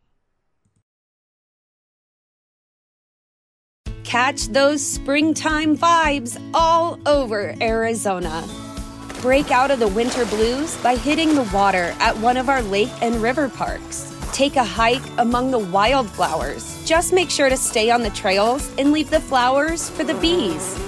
Catch 4.05 4.47
those 4.47 4.83
springtime 4.83 5.77
vibes 5.77 6.43
all 6.55 6.99
over 7.07 7.55
Arizona. 7.61 8.43
Break 9.21 9.51
out 9.51 9.71
of 9.71 9.79
the 9.79 9.89
winter 9.89 10.25
blues 10.25 10.79
by 10.79 10.97
hitting 10.97 11.35
the 11.35 11.51
water 11.53 11.95
at 11.99 12.17
one 12.17 12.39
of 12.39 12.49
our 12.49 12.63
lake 12.63 12.89
and 13.03 13.17
river 13.17 13.51
parks. 13.51 14.17
Take 14.33 14.57
a 14.57 14.65
hike 14.65 15.03
among 15.19 15.51
the 15.51 15.59
wildflowers. 15.59 16.83
Just 16.87 17.13
make 17.13 17.29
sure 17.29 17.51
to 17.51 17.57
stay 17.59 17.91
on 17.91 18.01
the 18.01 18.11
trails 18.11 18.73
and 18.79 18.93
leave 18.93 19.11
the 19.11 19.21
flowers 19.21 19.91
for 19.91 20.05
the 20.05 20.15
bees. 20.15 20.88